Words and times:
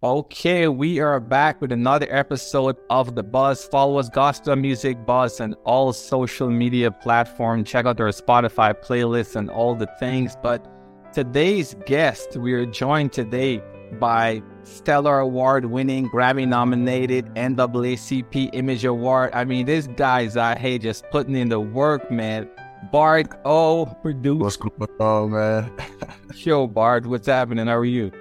Okay, 0.00 0.68
we 0.68 1.00
are 1.00 1.18
back 1.18 1.60
with 1.60 1.72
another 1.72 2.06
episode 2.08 2.76
of 2.88 3.16
The 3.16 3.24
Buzz. 3.24 3.64
Follow 3.64 3.98
us, 3.98 4.08
Gospel 4.08 4.54
Music 4.54 5.04
Buzz, 5.04 5.40
and 5.40 5.56
all 5.64 5.92
social 5.92 6.48
media 6.48 6.92
platforms. 6.92 7.68
Check 7.68 7.84
out 7.84 8.00
our 8.00 8.10
Spotify 8.10 8.74
playlist 8.74 9.34
and 9.34 9.50
all 9.50 9.74
the 9.74 9.88
things. 9.98 10.36
But 10.40 10.64
today's 11.12 11.74
guest, 11.84 12.36
we 12.36 12.52
are 12.52 12.64
joined 12.64 13.12
today 13.12 13.60
by 13.98 14.40
Stellar 14.62 15.18
Award 15.18 15.64
winning, 15.64 16.08
Grammy 16.10 16.46
nominated 16.46 17.26
NAACP 17.34 18.50
Image 18.52 18.84
Award. 18.84 19.30
I 19.34 19.44
mean, 19.44 19.66
this 19.66 19.88
guy's 19.88 20.36
out 20.36 20.58
here 20.58 20.78
just 20.78 21.10
putting 21.10 21.34
in 21.34 21.48
the 21.48 21.58
work, 21.58 22.08
man. 22.08 22.48
Bart 22.92 23.36
Orr, 23.44 23.86
producer. 24.00 24.44
What's 24.44 24.56
going 24.56 24.90
on, 25.00 25.32
man? 25.32 25.72
Show 26.36 26.68
Bart, 26.68 27.04
what's 27.04 27.26
happening? 27.26 27.66
How 27.66 27.78
are 27.78 27.84
you? 27.84 28.12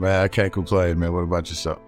Man, 0.00 0.22
I 0.22 0.28
can't 0.28 0.52
complain, 0.52 0.98
man. 0.98 1.12
What 1.12 1.20
about 1.20 1.48
yourself? 1.48 1.80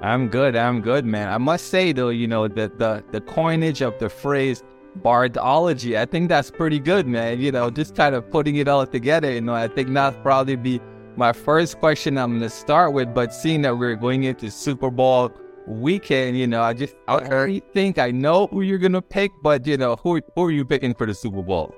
I'm 0.00 0.28
good. 0.28 0.54
I'm 0.54 0.82
good, 0.82 1.06
man. 1.06 1.28
I 1.28 1.38
must 1.38 1.68
say 1.68 1.92
though, 1.92 2.10
you 2.10 2.26
know, 2.26 2.46
the 2.46 2.70
the 2.76 3.02
the 3.10 3.20
coinage 3.22 3.80
of 3.80 3.98
the 3.98 4.10
phrase 4.10 4.62
Barthology, 5.02 5.98
I 5.98 6.04
think 6.04 6.28
that's 6.28 6.50
pretty 6.50 6.78
good, 6.78 7.06
man. 7.06 7.40
You 7.40 7.50
know, 7.52 7.70
just 7.70 7.96
kind 7.96 8.14
of 8.14 8.30
putting 8.30 8.56
it 8.56 8.68
all 8.68 8.86
together. 8.86 9.32
You 9.32 9.40
know, 9.40 9.54
I 9.54 9.68
think 9.68 9.92
that'll 9.92 10.20
probably 10.20 10.56
be 10.56 10.80
my 11.16 11.32
first 11.32 11.78
question 11.78 12.18
I'm 12.18 12.34
gonna 12.34 12.50
start 12.50 12.92
with. 12.92 13.14
But 13.14 13.32
seeing 13.32 13.62
that 13.62 13.78
we're 13.78 13.96
going 13.96 14.24
into 14.24 14.50
Super 14.50 14.90
Bowl 14.90 15.32
weekend, 15.66 16.38
you 16.38 16.46
know, 16.46 16.62
I 16.62 16.74
just 16.74 16.94
I 17.08 17.14
already 17.14 17.62
think 17.72 17.98
I 17.98 18.10
know 18.10 18.46
who 18.48 18.60
you're 18.60 18.78
gonna 18.78 19.02
pick, 19.02 19.30
but 19.42 19.66
you 19.66 19.76
know, 19.76 19.96
who 19.96 20.20
who 20.34 20.44
are 20.44 20.50
you 20.50 20.64
picking 20.64 20.94
for 20.94 21.06
the 21.06 21.14
Super 21.14 21.42
Bowl? 21.42 21.74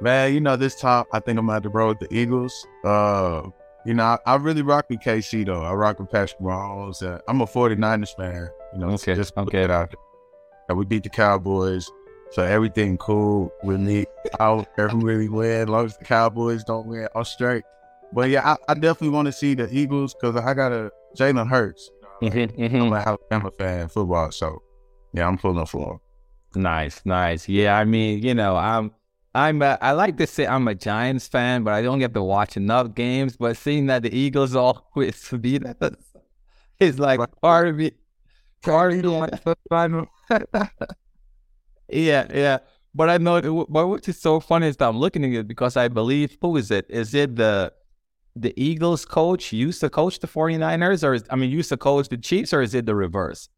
Man, 0.00 0.34
you 0.34 0.40
know, 0.40 0.56
this 0.56 0.74
time 0.74 1.04
I 1.12 1.20
think 1.20 1.38
I'm 1.38 1.46
gonna 1.46 1.54
have 1.54 1.62
to 1.62 1.68
roll 1.68 1.90
with 1.90 2.00
the 2.00 2.12
Eagles. 2.14 2.66
Uh 2.84 3.42
you 3.84 3.94
know, 3.94 4.04
I, 4.04 4.18
I, 4.26 4.36
really 4.36 4.62
rock 4.62 4.86
with 4.88 5.00
KC 5.00 5.46
though. 5.46 5.62
I 5.62 5.72
rock 5.72 5.98
with 5.98 6.10
Patrick 6.10 6.40
Mahomes. 6.40 7.02
Uh, 7.02 7.20
I'm 7.28 7.40
a 7.40 7.46
49ers 7.46 8.16
fan. 8.16 8.48
You 8.72 8.78
know, 8.78 8.90
okay, 8.90 9.14
just 9.14 9.36
okay. 9.36 9.64
Out. 9.64 9.94
And 10.68 10.78
we 10.78 10.84
beat 10.84 11.02
the 11.02 11.08
Cowboys, 11.08 11.90
so 12.30 12.42
everything 12.42 12.96
cool 12.98 13.52
with 13.62 13.80
me. 13.80 14.06
I 14.38 14.46
don't 14.46 14.76
care 14.76 14.88
who 14.88 15.00
really 15.00 15.28
win, 15.28 15.62
as 15.62 15.68
long 15.68 15.86
as 15.86 15.96
the 15.96 16.04
Cowboys 16.04 16.62
don't 16.64 16.86
win, 16.86 17.08
I'm 17.14 17.24
straight. 17.24 17.64
But 18.12 18.30
yeah, 18.30 18.46
I, 18.46 18.72
I 18.72 18.74
definitely 18.74 19.10
want 19.10 19.26
to 19.26 19.32
see 19.32 19.54
the 19.54 19.68
Eagles 19.74 20.14
because 20.14 20.36
I 20.36 20.54
got 20.54 20.72
a 20.72 20.90
Jalen 21.16 21.48
Hurts. 21.48 21.90
Mm-hmm, 22.22 22.62
mm-hmm. 22.62 22.76
I'm 22.76 22.92
a 22.92 22.96
Alabama 22.96 23.50
fan, 23.58 23.88
football, 23.88 24.30
so 24.30 24.62
yeah, 25.12 25.26
I'm 25.26 25.38
pulling 25.38 25.66
for 25.66 25.94
him. 25.94 26.62
Nice, 26.62 27.00
nice. 27.04 27.48
Yeah, 27.48 27.78
I 27.78 27.84
mean, 27.84 28.22
you 28.22 28.34
know, 28.34 28.56
I'm 28.56 28.92
I'm 29.34 29.62
a, 29.62 29.78
I 29.80 29.92
like 29.92 30.16
to 30.16 30.26
say 30.26 30.46
I'm 30.46 30.66
a 30.66 30.74
Giants 30.74 31.28
fan, 31.28 31.62
but 31.62 31.72
I 31.74 31.82
don't 31.82 32.00
get 32.00 32.14
to 32.14 32.22
watch 32.22 32.56
enough 32.56 32.94
games. 32.94 33.36
But 33.36 33.56
seeing 33.56 33.86
that 33.86 34.02
the 34.02 34.14
Eagles 34.14 34.54
always 34.56 35.28
beat 35.40 35.64
us 35.64 35.94
is 36.80 36.98
like 36.98 37.20
part 37.40 37.68
of 37.68 37.76
me. 37.76 37.92
Part 38.62 38.92
of 38.92 39.92
me. 39.92 40.06
yeah, 41.88 42.26
yeah. 42.34 42.58
But 42.92 43.08
I 43.08 43.18
know, 43.18 43.66
but 43.68 43.86
what 43.86 44.08
is 44.08 44.20
so 44.20 44.40
funny 44.40 44.66
is 44.66 44.76
that 44.78 44.88
I'm 44.88 44.98
looking 44.98 45.24
at 45.24 45.32
it 45.32 45.48
because 45.48 45.76
I 45.76 45.86
believe 45.86 46.36
who 46.40 46.56
is 46.56 46.72
it? 46.72 46.86
Is 46.88 47.14
it 47.14 47.36
the 47.36 47.72
the 48.34 48.52
Eagles 48.60 49.04
coach 49.04 49.52
used 49.52 49.80
to 49.80 49.90
coach 49.90 50.18
the 50.18 50.26
49ers, 50.26 51.04
or 51.06 51.14
is, 51.14 51.24
I 51.30 51.36
mean, 51.36 51.50
used 51.50 51.68
to 51.68 51.76
coach 51.76 52.08
the 52.08 52.16
Chiefs, 52.16 52.52
or 52.52 52.62
is 52.62 52.74
it 52.74 52.86
the 52.86 52.94
reverse? 52.94 53.48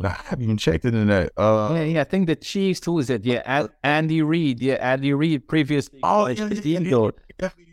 I 0.00 0.08
haven't 0.08 0.44
even 0.44 0.56
checked 0.56 0.84
into 0.84 1.04
that. 1.04 1.32
Uh, 1.36 1.74
yeah, 1.74 1.82
yeah, 1.82 2.00
I 2.00 2.04
think 2.04 2.26
the 2.26 2.36
Chiefs. 2.36 2.84
Who 2.84 2.98
is 2.98 3.10
it? 3.10 3.24
Yeah, 3.24 3.68
Andy 3.84 4.22
Reid. 4.22 4.60
Yeah, 4.60 4.74
Andy 4.74 5.12
Reid 5.12 5.46
previously. 5.46 6.00
Oh, 6.02 6.26
yeah, 6.26 6.46
the 6.46 6.70
Eagles. 6.70 7.12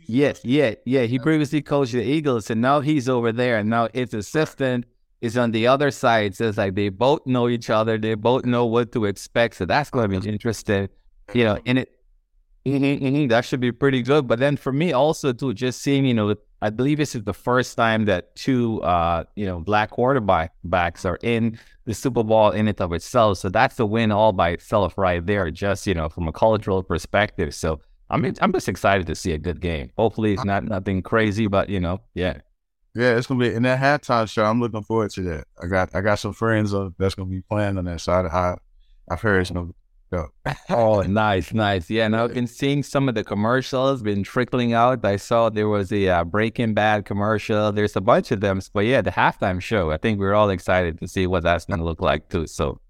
Yes, 0.06 0.40
yeah, 0.44 0.74
yeah. 0.84 1.02
He 1.02 1.18
previously 1.18 1.62
coached 1.62 1.92
the 1.92 2.02
Eagles, 2.02 2.50
and 2.50 2.60
now 2.60 2.80
he's 2.80 3.08
over 3.08 3.30
there, 3.32 3.58
and 3.58 3.70
now 3.70 3.88
his 3.94 4.12
assistant 4.12 4.84
is 5.20 5.36
on 5.36 5.52
the 5.52 5.66
other 5.66 5.90
side. 5.90 6.34
So 6.34 6.48
it's 6.48 6.58
like 6.58 6.74
they 6.74 6.88
both 6.88 7.26
know 7.26 7.48
each 7.48 7.70
other. 7.70 7.96
They 7.98 8.14
both 8.14 8.44
know 8.44 8.66
what 8.66 8.90
to 8.92 9.04
expect. 9.04 9.56
So 9.56 9.66
that's 9.66 9.90
going 9.90 10.10
to 10.10 10.20
be 10.20 10.28
interesting. 10.28 10.88
You 11.32 11.44
know, 11.44 11.58
and 11.64 11.78
it 11.78 11.99
Mm-hmm, 12.66 13.04
mm-hmm. 13.04 13.26
That 13.28 13.44
should 13.44 13.60
be 13.60 13.72
pretty 13.72 14.02
good. 14.02 14.26
But 14.26 14.38
then 14.38 14.56
for 14.56 14.72
me 14.72 14.92
also 14.92 15.32
too, 15.32 15.54
just 15.54 15.82
seeing, 15.82 16.04
you 16.04 16.14
know, 16.14 16.34
I 16.62 16.68
believe 16.70 16.98
this 16.98 17.14
is 17.14 17.24
the 17.24 17.32
first 17.32 17.76
time 17.76 18.04
that 18.04 18.36
two, 18.36 18.82
uh, 18.82 19.24
you 19.34 19.46
know, 19.46 19.60
black 19.60 19.90
quarterbacks 19.90 21.06
are 21.06 21.18
in 21.22 21.58
the 21.86 21.94
Super 21.94 22.22
Bowl 22.22 22.50
in 22.50 22.68
and 22.68 22.80
of 22.80 22.92
itself. 22.92 23.38
So 23.38 23.48
that's 23.48 23.80
a 23.80 23.86
win 23.86 24.12
all 24.12 24.32
by 24.32 24.50
itself 24.50 24.98
right 24.98 25.24
there, 25.24 25.50
just, 25.50 25.86
you 25.86 25.94
know, 25.94 26.10
from 26.10 26.28
a 26.28 26.32
cultural 26.32 26.82
perspective. 26.82 27.54
So 27.54 27.80
I'm, 28.10 28.30
I'm 28.42 28.52
just 28.52 28.68
excited 28.68 29.06
to 29.06 29.14
see 29.14 29.32
a 29.32 29.38
good 29.38 29.60
game. 29.60 29.90
Hopefully 29.96 30.34
it's 30.34 30.44
not 30.44 30.64
nothing 30.64 31.00
crazy, 31.00 31.46
but, 31.46 31.70
you 31.70 31.80
know, 31.80 32.00
yeah. 32.14 32.40
Yeah, 32.94 33.16
it's 33.16 33.26
gonna 33.28 33.40
be 33.40 33.54
in 33.54 33.62
that 33.62 33.78
halftime 33.78 34.28
show. 34.28 34.44
I'm 34.44 34.60
looking 34.60 34.82
forward 34.82 35.12
to 35.12 35.22
that. 35.22 35.44
I 35.62 35.68
got 35.68 35.94
I 35.94 36.00
got 36.00 36.16
some 36.16 36.32
friends 36.32 36.74
that's 36.98 37.14
gonna 37.14 37.30
be 37.30 37.40
playing 37.40 37.78
on 37.78 37.84
that 37.84 38.00
side. 38.00 38.26
I 38.26 38.56
I've 39.08 39.20
heard 39.20 39.48
gonna 39.48 39.70
oh, 40.70 41.02
nice, 41.02 41.52
nice. 41.52 41.88
Yeah, 41.88 42.06
and 42.06 42.16
I've 42.16 42.34
been 42.34 42.48
seeing 42.48 42.82
some 42.82 43.08
of 43.08 43.14
the 43.14 43.22
commercials 43.22 44.02
been 44.02 44.24
trickling 44.24 44.72
out. 44.72 45.04
I 45.04 45.16
saw 45.16 45.50
there 45.50 45.68
was 45.68 45.92
a 45.92 46.08
uh, 46.08 46.24
Breaking 46.24 46.74
Bad 46.74 47.04
commercial. 47.04 47.70
There's 47.70 47.94
a 47.94 48.00
bunch 48.00 48.32
of 48.32 48.40
them. 48.40 48.60
But 48.74 48.86
yeah, 48.86 49.02
the 49.02 49.12
halftime 49.12 49.60
show. 49.60 49.92
I 49.92 49.98
think 49.98 50.18
we're 50.18 50.34
all 50.34 50.50
excited 50.50 50.98
to 50.98 51.06
see 51.06 51.26
what 51.28 51.44
that's 51.44 51.64
gonna 51.64 51.84
look 51.84 52.00
like 52.00 52.28
too. 52.28 52.48
So 52.48 52.80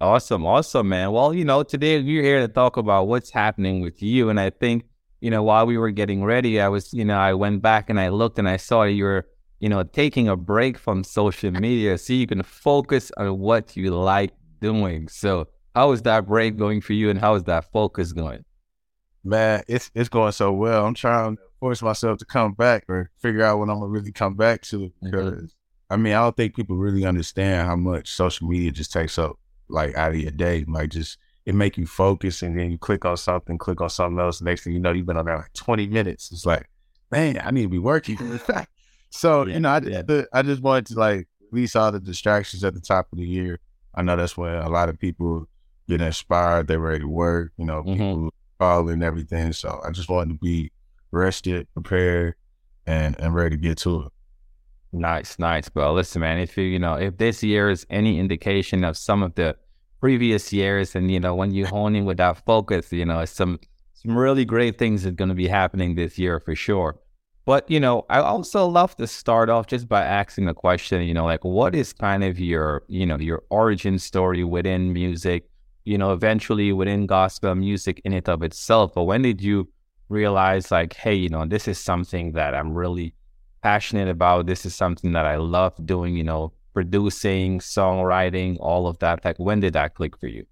awesome, 0.00 0.46
awesome, 0.46 0.88
man. 0.88 1.10
Well, 1.10 1.34
you 1.34 1.44
know, 1.44 1.64
today 1.64 2.00
we're 2.00 2.22
here 2.22 2.46
to 2.46 2.48
talk 2.48 2.76
about 2.76 3.08
what's 3.08 3.30
happening 3.30 3.80
with 3.80 4.00
you, 4.00 4.30
and 4.30 4.38
I 4.38 4.50
think 4.50 4.84
you 5.20 5.30
know 5.30 5.42
while 5.42 5.66
we 5.66 5.78
were 5.78 5.90
getting 5.90 6.22
ready, 6.22 6.60
I 6.60 6.68
was, 6.68 6.92
you 6.92 7.04
know, 7.04 7.18
I 7.18 7.34
went 7.34 7.60
back 7.60 7.90
and 7.90 7.98
I 7.98 8.10
looked 8.10 8.38
and 8.38 8.48
I 8.48 8.56
saw 8.56 8.84
you 8.84 9.02
were, 9.02 9.26
you 9.58 9.68
know, 9.68 9.82
taking 9.82 10.28
a 10.28 10.36
break 10.36 10.78
from 10.78 11.02
social 11.02 11.50
media 11.50 11.98
so 11.98 12.12
you 12.12 12.28
can 12.28 12.44
focus 12.44 13.10
on 13.16 13.40
what 13.40 13.76
you 13.76 13.90
like 13.90 14.30
doing. 14.60 15.08
So 15.08 15.48
how 15.76 15.92
is 15.92 16.00
that 16.02 16.26
break 16.26 16.56
going 16.56 16.80
for 16.80 16.94
you, 16.94 17.10
and 17.10 17.20
how 17.20 17.34
is 17.34 17.44
that 17.44 17.70
focus 17.70 18.14
going? 18.14 18.46
Man, 19.22 19.62
it's 19.68 19.90
it's 19.94 20.08
going 20.08 20.32
so 20.32 20.50
well. 20.50 20.86
I'm 20.86 20.94
trying 20.94 21.36
to 21.36 21.42
force 21.60 21.82
myself 21.82 22.18
to 22.20 22.24
come 22.24 22.54
back 22.54 22.84
or 22.88 23.10
figure 23.18 23.44
out 23.44 23.58
when 23.58 23.68
I'm 23.68 23.80
gonna 23.80 23.90
really 23.90 24.10
come 24.10 24.36
back 24.36 24.62
to 24.62 24.84
it 24.84 24.92
because 25.02 25.34
mm-hmm. 25.34 25.44
I 25.90 25.96
mean 25.98 26.14
I 26.14 26.20
don't 26.20 26.34
think 26.34 26.56
people 26.56 26.76
really 26.76 27.04
understand 27.04 27.68
how 27.68 27.76
much 27.76 28.10
social 28.10 28.48
media 28.48 28.70
just 28.70 28.90
takes 28.90 29.18
up 29.18 29.38
like 29.68 29.94
out 29.96 30.12
of 30.12 30.16
your 30.16 30.30
day. 30.30 30.64
Like 30.66 30.88
just 30.88 31.18
it 31.44 31.54
make 31.54 31.76
you 31.76 31.86
focus 31.86 32.40
and 32.40 32.58
then 32.58 32.70
you 32.70 32.78
click 32.78 33.04
on 33.04 33.18
something, 33.18 33.58
click 33.58 33.82
on 33.82 33.90
something 33.90 34.18
else. 34.18 34.40
Next 34.40 34.64
thing 34.64 34.72
you 34.72 34.80
know, 34.80 34.92
you've 34.92 35.04
been 35.04 35.18
on 35.18 35.26
there 35.26 35.36
like 35.36 35.52
20 35.52 35.88
minutes. 35.88 36.32
It's 36.32 36.46
like, 36.46 36.70
man, 37.10 37.38
I 37.44 37.50
need 37.50 37.64
to 37.64 37.68
be 37.68 37.78
working. 37.78 38.40
so 39.10 39.46
yeah, 39.46 39.54
you 39.54 39.60
know, 39.60 39.68
I, 39.68 39.78
yeah. 39.80 40.22
I 40.32 40.40
just 40.40 40.62
wanted 40.62 40.86
to 40.86 40.98
like 40.98 41.28
release 41.50 41.76
all 41.76 41.92
the 41.92 42.00
distractions 42.00 42.64
at 42.64 42.72
the 42.72 42.80
top 42.80 43.08
of 43.12 43.18
the 43.18 43.26
year. 43.26 43.58
I 43.94 44.00
know 44.00 44.16
that's 44.16 44.38
when 44.38 44.54
a 44.54 44.70
lot 44.70 44.88
of 44.88 44.98
people 44.98 45.46
get 45.88 46.00
inspired. 46.00 46.66
They're 46.66 46.80
ready 46.80 47.00
to 47.00 47.08
work. 47.08 47.52
You 47.56 47.66
know, 47.66 47.82
mm-hmm. 47.82 47.92
people 47.92 49.02
everything. 49.02 49.52
So 49.52 49.80
I 49.84 49.90
just 49.90 50.08
wanted 50.08 50.34
to 50.34 50.38
be 50.38 50.70
rested, 51.10 51.66
prepared, 51.74 52.34
and 52.86 53.18
and 53.20 53.34
ready 53.34 53.56
to 53.56 53.60
get 53.60 53.78
to 53.78 54.02
it. 54.02 54.12
Nice, 54.92 55.38
nice, 55.38 55.68
bro. 55.68 55.92
Listen, 55.92 56.20
man. 56.20 56.38
If 56.38 56.56
you 56.56 56.64
you 56.64 56.78
know 56.78 56.94
if 56.94 57.18
this 57.18 57.42
year 57.42 57.70
is 57.70 57.86
any 57.90 58.18
indication 58.18 58.84
of 58.84 58.96
some 58.96 59.22
of 59.22 59.34
the 59.34 59.56
previous 60.00 60.52
years, 60.52 60.94
and 60.94 61.10
you 61.10 61.20
know 61.20 61.34
when 61.34 61.52
you 61.52 61.66
hone 61.66 61.96
in 61.96 62.04
with 62.04 62.18
that 62.18 62.44
focus, 62.44 62.92
you 62.92 63.04
know 63.04 63.24
some 63.24 63.58
some 63.94 64.16
really 64.16 64.44
great 64.44 64.78
things 64.78 65.04
are 65.04 65.10
going 65.10 65.28
to 65.28 65.34
be 65.34 65.48
happening 65.48 65.94
this 65.94 66.18
year 66.18 66.40
for 66.40 66.54
sure. 66.54 66.98
But 67.44 67.70
you 67.70 67.78
know, 67.78 68.04
I 68.10 68.18
also 68.18 68.66
love 68.66 68.96
to 68.96 69.06
start 69.06 69.50
off 69.50 69.66
just 69.66 69.88
by 69.88 70.04
asking 70.04 70.48
a 70.48 70.54
question. 70.54 71.02
You 71.02 71.14
know, 71.14 71.24
like 71.24 71.44
what 71.44 71.74
is 71.74 71.92
kind 71.92 72.24
of 72.24 72.38
your 72.38 72.82
you 72.88 73.06
know 73.06 73.18
your 73.18 73.42
origin 73.50 73.98
story 73.98 74.44
within 74.44 74.92
music? 74.92 75.48
You 75.86 75.96
know, 75.96 76.12
eventually 76.12 76.72
within 76.72 77.06
gospel 77.06 77.54
music 77.54 78.02
in 78.04 78.12
it 78.12 78.28
of 78.28 78.42
itself. 78.42 78.92
But 78.94 79.04
when 79.04 79.22
did 79.22 79.40
you 79.40 79.68
realize, 80.08 80.70
like, 80.70 80.94
hey, 80.94 81.14
you 81.14 81.28
know, 81.28 81.46
this 81.46 81.66
is 81.66 81.78
something 81.78 82.32
that 82.32 82.54
I'm 82.54 82.74
really 82.74 83.14
passionate 83.62 84.08
about. 84.08 84.46
This 84.46 84.66
is 84.66 84.74
something 84.74 85.12
that 85.12 85.26
I 85.26 85.36
love 85.36 85.74
doing, 85.86 86.16
you 86.16 86.24
know, 86.24 86.52
producing, 86.74 87.60
songwriting, 87.60 88.56
all 88.60 88.86
of 88.86 88.98
that. 88.98 89.24
Like, 89.24 89.38
when 89.38 89.60
did 89.60 89.72
that 89.72 89.94
click 89.94 90.16
for 90.18 90.26
you? 90.26 90.44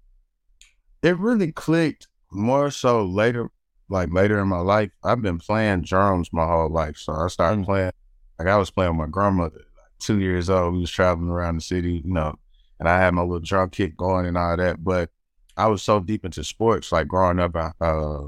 It 1.03 1.17
really 1.19 1.51
clicked 1.51 2.07
more 2.31 2.71
so 2.71 3.05
later, 3.05 3.49
like 3.89 4.11
later 4.11 4.39
in 4.39 4.47
my 4.47 4.59
life. 4.59 4.91
I've 5.03 5.21
been 5.21 5.37
playing 5.37 5.83
drums 5.83 6.33
my 6.33 6.45
whole 6.45 6.69
life. 6.69 6.97
So 6.97 7.13
I 7.13 7.27
started 7.27 7.61
mm. 7.61 7.65
playing, 7.65 7.91
like, 8.39 8.47
I 8.47 8.57
was 8.57 8.71
playing 8.71 8.97
with 8.97 9.07
my 9.07 9.11
grandmother, 9.11 9.57
like 9.57 9.91
two 9.99 10.19
years 10.19 10.49
old. 10.49 10.73
We 10.73 10.79
was 10.79 10.91
traveling 10.91 11.29
around 11.29 11.57
the 11.57 11.61
city, 11.61 12.01
you 12.03 12.13
know, 12.13 12.35
and 12.79 12.89
I 12.89 12.97
had 12.97 13.13
my 13.13 13.21
little 13.21 13.39
drum 13.39 13.69
kit 13.69 13.95
going 13.95 14.25
and 14.25 14.37
all 14.37 14.57
that. 14.57 14.83
But 14.83 15.11
I 15.57 15.67
was 15.67 15.81
so 15.83 15.99
deep 15.99 16.25
into 16.25 16.43
sports, 16.43 16.91
like 16.91 17.07
growing 17.07 17.39
up, 17.39 17.55
uh, 17.55 18.21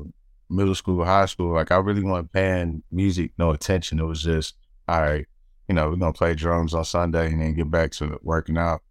middle 0.49 0.75
school, 0.75 1.03
high 1.03 1.25
school. 1.25 1.53
Like 1.53 1.71
I 1.71 1.77
really 1.77 2.03
wasn't 2.03 2.31
paying 2.31 2.83
music 2.91 3.31
no 3.37 3.51
attention. 3.51 3.99
It 3.99 4.05
was 4.05 4.23
just, 4.23 4.55
all 4.87 5.01
right, 5.01 5.25
you 5.67 5.75
know, 5.75 5.89
we're 5.89 5.97
gonna 5.97 6.13
play 6.13 6.35
drums 6.35 6.73
on 6.73 6.85
Sunday 6.85 7.27
and 7.27 7.41
then 7.41 7.53
get 7.53 7.69
back 7.69 7.91
to 7.93 8.17
working 8.23 8.57
out. 8.57 8.81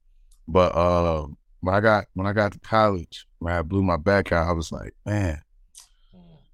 But 0.47 0.75
uh, 0.75 1.27
when 1.61 1.75
I 1.75 1.81
got 1.81 2.07
when 2.15 2.27
I 2.27 2.33
got 2.33 2.53
to 2.53 2.59
college, 2.61 3.27
when 3.39 3.55
I 3.55 3.63
blew 3.63 3.83
my 3.83 3.97
back 3.97 4.33
out, 4.33 4.49
I 4.49 4.53
was 4.53 4.71
like, 4.71 4.93
man, 5.07 5.41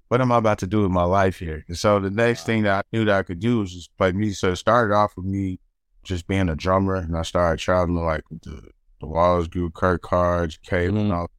what 0.07 0.21
am 0.21 0.31
I 0.31 0.37
about 0.37 0.59
to 0.59 0.67
do 0.67 0.83
with 0.83 0.91
my 0.91 1.03
life 1.03 1.37
here? 1.39 1.65
And 1.67 1.77
so 1.77 1.99
the 1.99 2.09
next 2.09 2.45
thing 2.45 2.63
that 2.63 2.85
I 2.85 2.95
knew 2.95 3.05
that 3.05 3.15
I 3.17 3.23
could 3.23 3.39
do 3.39 3.59
was 3.59 3.73
just 3.73 3.95
play 3.97 4.11
music. 4.11 4.37
So 4.39 4.51
it 4.51 4.55
started 4.57 4.93
off 4.93 5.13
with 5.17 5.25
me 5.25 5.59
just 6.03 6.27
being 6.27 6.49
a 6.49 6.55
drummer, 6.55 6.95
and 6.95 7.17
I 7.17 7.23
started 7.23 7.59
traveling 7.59 8.05
like 8.05 8.23
the 8.41 8.69
the 9.01 9.07
Walls 9.07 9.49
Group, 9.49 9.73
Kurt 9.73 10.01
Cards, 10.01 10.57
Cable, 10.63 10.97
Mhm. 10.97 11.01
and 11.01 11.13
all. 11.13 11.31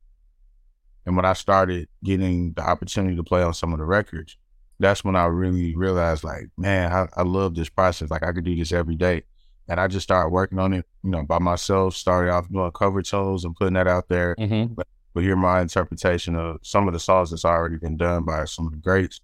And 1.07 1.17
when 1.17 1.25
I 1.25 1.35
started 1.35 1.89
getting 2.03 2.53
the 2.53 2.63
opportunity 2.63 3.17
to 3.17 3.23
play 3.23 3.43
on 3.43 3.55
some 3.55 3.73
of 3.73 3.79
the 3.79 3.85
records, 3.85 4.37
that's 4.79 5.05
when 5.05 5.17
I 5.17 5.27
really 5.27 5.77
realized, 5.77 6.25
like, 6.25 6.49
man, 6.57 6.93
I, 6.93 7.07
I 7.17 7.23
love 7.23 7.55
this 7.55 7.69
process. 7.69 8.11
Like, 8.11 8.25
I 8.25 8.33
could 8.33 8.45
do 8.45 8.57
this 8.57 8.73
every 8.73 8.97
day. 8.97 9.23
And 9.69 9.81
I 9.81 9.87
just 9.89 10.05
started 10.05 10.31
working 10.31 10.59
on 10.59 10.75
it, 10.75 10.87
you 11.03 11.11
know, 11.11 11.23
by 11.23 11.39
myself. 11.39 11.95
Started 11.95 12.31
off 12.33 12.51
doing 12.51 12.71
cover 12.73 13.03
tones 13.03 13.45
and 13.45 13.57
putting 13.57 13.75
that 13.75 13.87
out 13.87 14.09
there. 14.09 14.35
Mm-hmm. 14.37 14.75
But 14.75 14.87
hear 15.23 15.37
my 15.37 15.61
interpretation 15.61 16.35
of 16.35 16.59
some 16.63 16.89
of 16.89 16.93
the 16.93 16.99
songs 16.99 17.31
that's 17.31 17.45
already 17.45 17.77
been 17.77 17.97
done 17.97 18.25
by 18.25 18.45
some 18.47 18.67
of 18.67 18.73
the 18.73 18.79
greats, 18.79 19.21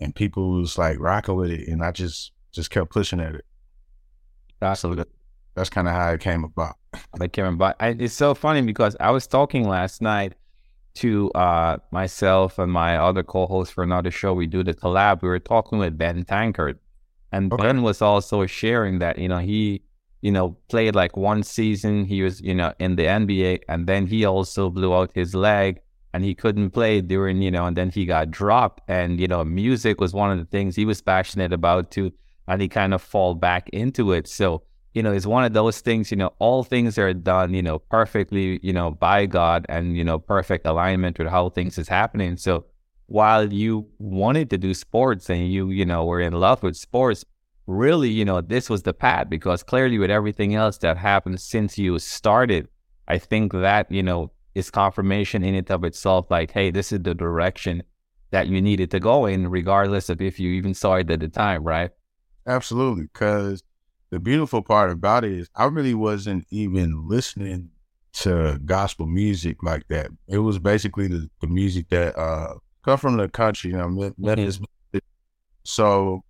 and 0.00 0.12
people 0.12 0.50
was 0.50 0.76
like 0.76 0.98
rocking 0.98 1.36
with 1.36 1.52
it, 1.52 1.68
and 1.68 1.84
I 1.84 1.92
just 1.92 2.32
just 2.52 2.70
kept 2.70 2.90
pushing 2.90 3.20
at 3.20 3.36
it. 3.36 3.44
So 4.74 4.94
that, 4.96 5.06
that's 5.54 5.70
kind 5.70 5.86
of 5.86 5.94
how 5.94 6.10
it 6.10 6.20
came 6.20 6.42
about. 6.42 6.74
Like 7.16 7.32
Kevin, 7.32 7.56
but 7.56 7.76
I, 7.78 7.90
it's 7.90 8.12
so 8.12 8.34
funny 8.34 8.60
because 8.60 8.96
I 8.98 9.12
was 9.12 9.28
talking 9.28 9.68
last 9.68 10.02
night 10.02 10.34
to 10.94 11.30
uh, 11.32 11.78
myself 11.90 12.58
and 12.58 12.72
my 12.72 12.96
other 12.96 13.22
co-host 13.22 13.72
for 13.72 13.84
another 13.84 14.10
show. 14.10 14.32
We 14.34 14.46
do 14.46 14.62
the 14.64 14.74
collab. 14.74 15.22
We 15.22 15.28
were 15.28 15.38
talking 15.38 15.78
with 15.78 15.96
Ben 15.98 16.24
Tankard, 16.24 16.78
and 17.32 17.52
Okay. 17.52 17.62
Ben 17.62 17.82
was 17.82 18.02
also 18.02 18.46
sharing 18.46 18.98
that 19.00 19.18
you 19.18 19.28
know 19.28 19.38
he 19.38 19.82
you 20.20 20.32
know 20.32 20.56
played 20.68 20.94
like 20.94 21.16
one 21.16 21.42
season. 21.42 22.04
He 22.04 22.22
was 22.22 22.40
you 22.40 22.54
know 22.54 22.72
in 22.78 22.96
the 22.96 23.04
NBA, 23.04 23.60
and 23.68 23.86
then 23.86 24.06
he 24.06 24.24
also 24.24 24.70
blew 24.70 24.94
out 24.94 25.10
his 25.14 25.34
leg. 25.34 25.80
And 26.12 26.24
he 26.24 26.34
couldn't 26.34 26.70
play 26.70 27.00
during, 27.00 27.40
you 27.40 27.52
know, 27.52 27.66
and 27.66 27.76
then 27.76 27.90
he 27.90 28.04
got 28.04 28.32
dropped. 28.32 28.82
And, 28.88 29.20
you 29.20 29.28
know, 29.28 29.44
music 29.44 30.00
was 30.00 30.12
one 30.12 30.32
of 30.32 30.38
the 30.38 30.44
things 30.44 30.74
he 30.74 30.84
was 30.84 31.00
passionate 31.00 31.52
about 31.52 31.92
too. 31.92 32.12
And 32.48 32.60
he 32.60 32.66
kind 32.68 32.92
of 32.92 33.00
fall 33.00 33.36
back 33.36 33.68
into 33.68 34.10
it. 34.10 34.26
So, 34.26 34.64
you 34.94 35.02
know, 35.02 35.12
it's 35.12 35.26
one 35.26 35.44
of 35.44 35.52
those 35.52 35.80
things, 35.80 36.10
you 36.10 36.16
know, 36.16 36.32
all 36.38 36.64
things 36.64 36.98
are 36.98 37.14
done, 37.14 37.54
you 37.54 37.62
know, 37.62 37.78
perfectly, 37.78 38.58
you 38.62 38.72
know, 38.72 38.90
by 38.90 39.26
God 39.26 39.66
and, 39.68 39.96
you 39.96 40.04
know, 40.04 40.18
perfect 40.18 40.66
alignment 40.66 41.18
with 41.18 41.28
how 41.28 41.48
things 41.50 41.78
is 41.78 41.88
happening. 41.88 42.36
So 42.36 42.64
while 43.06 43.52
you 43.52 43.86
wanted 43.98 44.50
to 44.50 44.58
do 44.58 44.74
sports 44.74 45.30
and 45.30 45.52
you, 45.52 45.70
you 45.70 45.84
know, 45.84 46.04
were 46.04 46.20
in 46.20 46.32
love 46.32 46.62
with 46.62 46.76
sports, 46.76 47.24
really, 47.66 48.10
you 48.10 48.24
know, 48.24 48.40
this 48.40 48.68
was 48.68 48.82
the 48.82 48.92
path 48.92 49.28
because 49.28 49.62
clearly 49.62 49.98
with 49.98 50.10
everything 50.10 50.54
else 50.54 50.78
that 50.78 50.96
happened 50.96 51.40
since 51.40 51.78
you 51.78 51.98
started, 51.98 52.66
I 53.06 53.18
think 53.18 53.52
that, 53.52 53.90
you 53.90 54.02
know, 54.02 54.32
is 54.54 54.70
confirmation 54.70 55.44
in 55.44 55.54
and 55.54 55.70
of 55.70 55.84
itself, 55.84 56.26
like, 56.30 56.50
hey, 56.50 56.72
this 56.72 56.90
is 56.90 57.00
the 57.00 57.14
direction 57.14 57.84
that 58.32 58.48
you 58.48 58.60
needed 58.60 58.90
to 58.90 59.00
go 59.00 59.26
in, 59.26 59.48
regardless 59.48 60.08
of 60.08 60.20
if 60.20 60.40
you 60.40 60.50
even 60.50 60.74
saw 60.74 60.94
it 60.94 61.10
at 61.10 61.20
the 61.20 61.28
time, 61.28 61.62
right? 61.62 61.90
Absolutely, 62.46 63.04
because 63.04 63.62
the 64.10 64.18
beautiful 64.18 64.62
part 64.62 64.90
about 64.90 65.24
it 65.24 65.32
is 65.32 65.48
I 65.54 65.64
really 65.66 65.94
wasn't 65.94 66.46
even 66.50 67.08
listening 67.08 67.70
to 68.14 68.60
gospel 68.64 69.06
music 69.06 69.62
like 69.62 69.86
that. 69.88 70.10
It 70.28 70.38
was 70.38 70.58
basically 70.58 71.08
the, 71.08 71.30
the 71.40 71.46
music 71.46 71.88
that 71.90 72.18
uh 72.18 72.54
come 72.84 72.98
from 72.98 73.16
the 73.16 73.28
country, 73.28 73.70
you 73.70 73.76
know, 73.78 73.88
Memphis. 74.18 74.60
So 75.64 76.22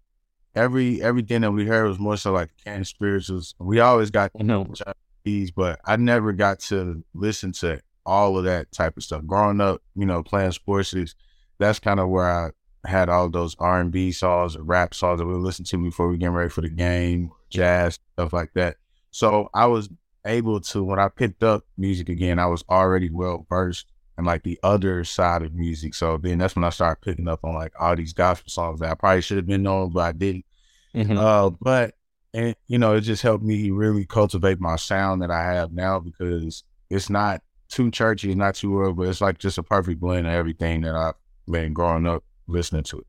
every 0.54 1.02
everything 1.02 1.42
that 1.42 1.52
we 1.52 1.66
heard 1.66 1.88
was 1.88 1.98
more 1.98 2.16
so 2.16 2.32
like 2.32 2.50
canned 2.64 2.86
spirituals. 2.86 3.54
We 3.58 3.80
always 3.80 4.10
got 4.10 4.32
these, 5.24 5.50
but 5.50 5.80
I 5.84 5.96
never 5.96 6.32
got 6.32 6.60
to 6.60 7.04
listen 7.14 7.52
to 7.52 7.80
all 8.06 8.38
of 8.38 8.44
that 8.44 8.72
type 8.72 8.96
of 8.96 9.02
stuff. 9.04 9.24
Growing 9.26 9.60
up, 9.60 9.82
you 9.94 10.06
know, 10.06 10.22
playing 10.22 10.52
sports, 10.52 10.94
is- 10.94 11.14
that's 11.58 11.78
kind 11.78 12.00
of 12.00 12.08
where 12.08 12.30
I 12.30 12.50
had 12.84 13.08
all 13.08 13.28
those 13.28 13.56
R 13.58 13.80
and 13.80 13.90
B 13.90 14.12
songs 14.12 14.56
or 14.56 14.62
rap 14.62 14.94
songs 14.94 15.18
that 15.20 15.26
we 15.26 15.34
would 15.34 15.42
listen 15.42 15.64
to 15.66 15.78
before 15.78 16.08
we 16.08 16.16
get 16.16 16.30
ready 16.30 16.50
for 16.50 16.60
the 16.62 16.70
game, 16.70 17.30
jazz 17.50 17.98
stuff 18.14 18.32
like 18.32 18.52
that. 18.54 18.76
So 19.10 19.48
I 19.54 19.66
was 19.66 19.88
able 20.26 20.60
to 20.60 20.82
when 20.84 20.98
I 20.98 21.08
picked 21.08 21.42
up 21.42 21.64
music 21.76 22.08
again, 22.08 22.38
I 22.38 22.46
was 22.46 22.64
already 22.68 23.10
well 23.10 23.46
versed 23.48 23.86
in 24.18 24.24
like 24.24 24.42
the 24.42 24.58
other 24.62 25.04
side 25.04 25.42
of 25.42 25.54
music. 25.54 25.94
So 25.94 26.18
then 26.18 26.38
that's 26.38 26.54
when 26.56 26.64
I 26.64 26.70
started 26.70 27.00
picking 27.02 27.28
up 27.28 27.40
on 27.44 27.54
like 27.54 27.72
all 27.78 27.96
these 27.96 28.12
gospel 28.12 28.50
songs 28.50 28.80
that 28.80 28.90
I 28.90 28.94
probably 28.94 29.22
should 29.22 29.38
have 29.38 29.46
been 29.46 29.62
knowing, 29.62 29.90
but 29.90 30.00
I 30.00 30.12
didn't. 30.12 30.44
Mhm. 30.94 31.16
Uh, 31.16 31.50
but 31.60 31.94
and 32.32 32.54
you 32.68 32.78
know, 32.78 32.94
it 32.94 33.02
just 33.02 33.22
helped 33.22 33.44
me 33.44 33.70
really 33.70 34.06
cultivate 34.06 34.60
my 34.60 34.76
sound 34.76 35.22
that 35.22 35.30
I 35.30 35.42
have 35.42 35.72
now 35.72 35.98
because 35.98 36.64
it's 36.88 37.10
not 37.10 37.42
too 37.68 37.90
churchy, 37.90 38.30
it's 38.30 38.38
not 38.38 38.54
too 38.54 38.70
world, 38.72 38.96
but 38.96 39.08
it's 39.08 39.20
like 39.20 39.38
just 39.38 39.58
a 39.58 39.62
perfect 39.62 40.00
blend 40.00 40.26
of 40.26 40.32
everything 40.32 40.82
that 40.82 40.94
I've 40.94 41.14
been 41.50 41.72
growing 41.72 42.06
up 42.06 42.24
listening 42.50 42.82
to 42.84 42.98
it. 42.98 43.06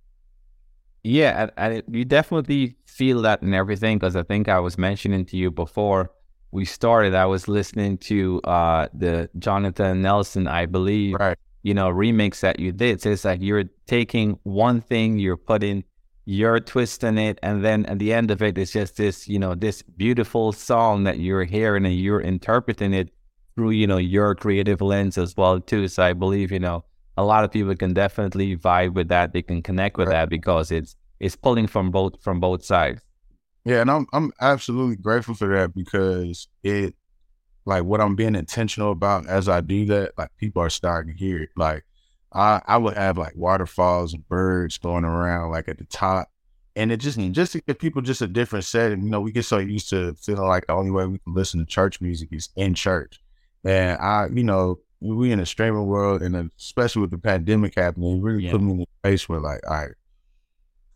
Yeah, 1.04 1.44
and, 1.44 1.52
and 1.58 1.74
it, 1.76 1.86
you 1.90 2.06
definitely 2.06 2.76
feel 2.86 3.22
that 3.24 3.42
in 3.42 3.54
everything 3.54 3.98
because 3.98 4.16
I 4.16 4.24
think 4.24 4.48
I 4.48 4.60
was 4.60 4.78
mentioning 4.78 5.26
to 5.26 5.38
you 5.38 5.50
before 5.50 6.12
we 6.52 6.66
started. 6.66 7.16
I 7.16 7.26
was 7.26 7.48
listening 7.48 7.98
to 8.00 8.42
uh 8.44 8.88
the 8.94 9.30
Jonathan 9.40 10.02
Nelson, 10.02 10.48
I 10.48 10.66
believe, 10.68 11.16
Right. 11.20 11.38
you 11.64 11.74
know, 11.74 11.90
remix 11.90 12.42
that 12.42 12.60
you 12.60 12.72
did. 12.72 13.02
So 13.02 13.10
it's 13.10 13.26
like 13.26 13.42
you're 13.42 13.64
taking 13.88 14.38
one 14.44 14.82
thing, 14.82 15.18
you're 15.18 15.38
putting 15.38 15.84
your 16.26 16.60
twist 16.60 17.04
in 17.04 17.18
it, 17.18 17.40
and 17.42 17.66
then 17.66 17.86
at 17.88 17.98
the 17.98 18.14
end 18.14 18.30
of 18.30 18.44
it, 18.44 18.58
it's 18.58 18.72
just 18.72 18.96
this, 18.98 19.28
you 19.28 19.40
know, 19.40 19.56
this 19.56 19.82
beautiful 19.82 20.52
song 20.52 21.04
that 21.06 21.20
you're 21.20 21.46
hearing 21.46 21.84
and 21.86 21.96
you're 21.96 22.22
interpreting 22.22 22.94
it 22.94 23.10
through, 23.56 23.72
you 23.72 23.88
know, 23.88 23.98
your 23.98 24.36
creative 24.36 24.82
lens 24.82 25.18
as 25.18 25.36
well 25.36 25.60
too. 25.60 25.88
So 25.88 26.04
I 26.04 26.14
believe, 26.14 26.52
you 26.52 26.60
know, 26.60 26.86
a 27.18 27.24
lot 27.24 27.44
of 27.44 27.52
people 27.52 27.76
can 27.76 27.94
definitely 27.94 28.56
vibe 28.58 28.94
with 28.94 29.10
that. 29.10 29.34
They 29.34 29.42
can 29.42 29.62
connect 29.62 29.98
with 29.98 30.08
Right. 30.08 30.22
that 30.22 30.30
because 30.30 30.72
it's 30.72 30.96
it's 31.20 31.36
pulling 31.36 31.68
from 31.68 31.92
both 31.92 32.22
from 32.22 32.40
both 32.40 32.64
sides. 32.66 33.02
Yeah, 33.66 33.82
and 33.82 33.92
I'm 33.92 34.08
I'm 34.14 34.32
absolutely 34.42 34.96
grateful 34.96 35.36
for 35.36 35.48
that 35.56 35.76
because 35.76 36.48
it 36.64 36.96
like 37.66 37.84
what 37.84 38.02
I'm 38.02 38.16
being 38.16 38.36
intentional 38.36 38.92
about 38.92 39.28
as 39.28 39.48
I 39.48 39.62
do 39.62 39.86
that, 39.88 40.14
like 40.18 40.30
people 40.38 40.62
are 40.64 40.70
starting 40.70 41.14
to 41.14 41.20
hear 41.20 41.44
it. 41.44 41.50
Like 41.56 41.86
I 42.34 42.62
I 42.66 42.78
would 42.78 42.96
have 42.98 43.18
like 43.18 43.36
waterfalls 43.36 44.14
and 44.14 44.28
birds 44.28 44.78
going 44.78 45.04
around 45.06 45.52
like 45.52 45.68
at 45.70 45.78
the 45.78 45.86
top. 45.86 46.30
And 46.76 46.92
it 46.92 46.98
just 46.98 47.18
hmm. 47.18 47.32
just 47.34 47.52
to 47.54 47.62
give 47.62 47.80
people 47.80 48.02
just 48.02 48.22
a 48.22 48.28
different 48.28 48.66
setting. 48.66 49.04
You 49.04 49.10
know, 49.10 49.22
we 49.22 49.32
get 49.32 49.46
so 49.46 49.58
used 49.60 49.90
to 49.90 50.16
feeling 50.16 50.48
like 50.48 50.68
the 50.68 50.74
only 50.74 50.92
way 50.92 51.06
we 51.06 51.20
can 51.20 51.34
listen 51.34 51.60
to 51.60 51.66
church 51.66 52.00
music 52.02 52.30
is 52.32 52.50
in 52.56 52.74
church. 52.74 53.20
And 53.64 54.00
I, 54.00 54.28
you 54.34 54.44
know, 54.44 54.80
we 55.02 55.32
in 55.32 55.40
a 55.40 55.46
streaming 55.46 55.86
world 55.88 56.22
and 56.22 56.52
especially 56.58 57.02
with 57.02 57.12
the 57.12 57.18
pandemic 57.18 57.76
happening, 57.76 58.18
it 58.18 58.22
really 58.24 58.46
Yeah. 58.46 58.52
put 58.52 58.62
me 58.62 58.72
in 58.74 58.82
a 58.82 58.86
place 59.04 59.28
where 59.28 59.40
like, 59.40 59.60
all 59.68 59.76
right, 59.78 59.92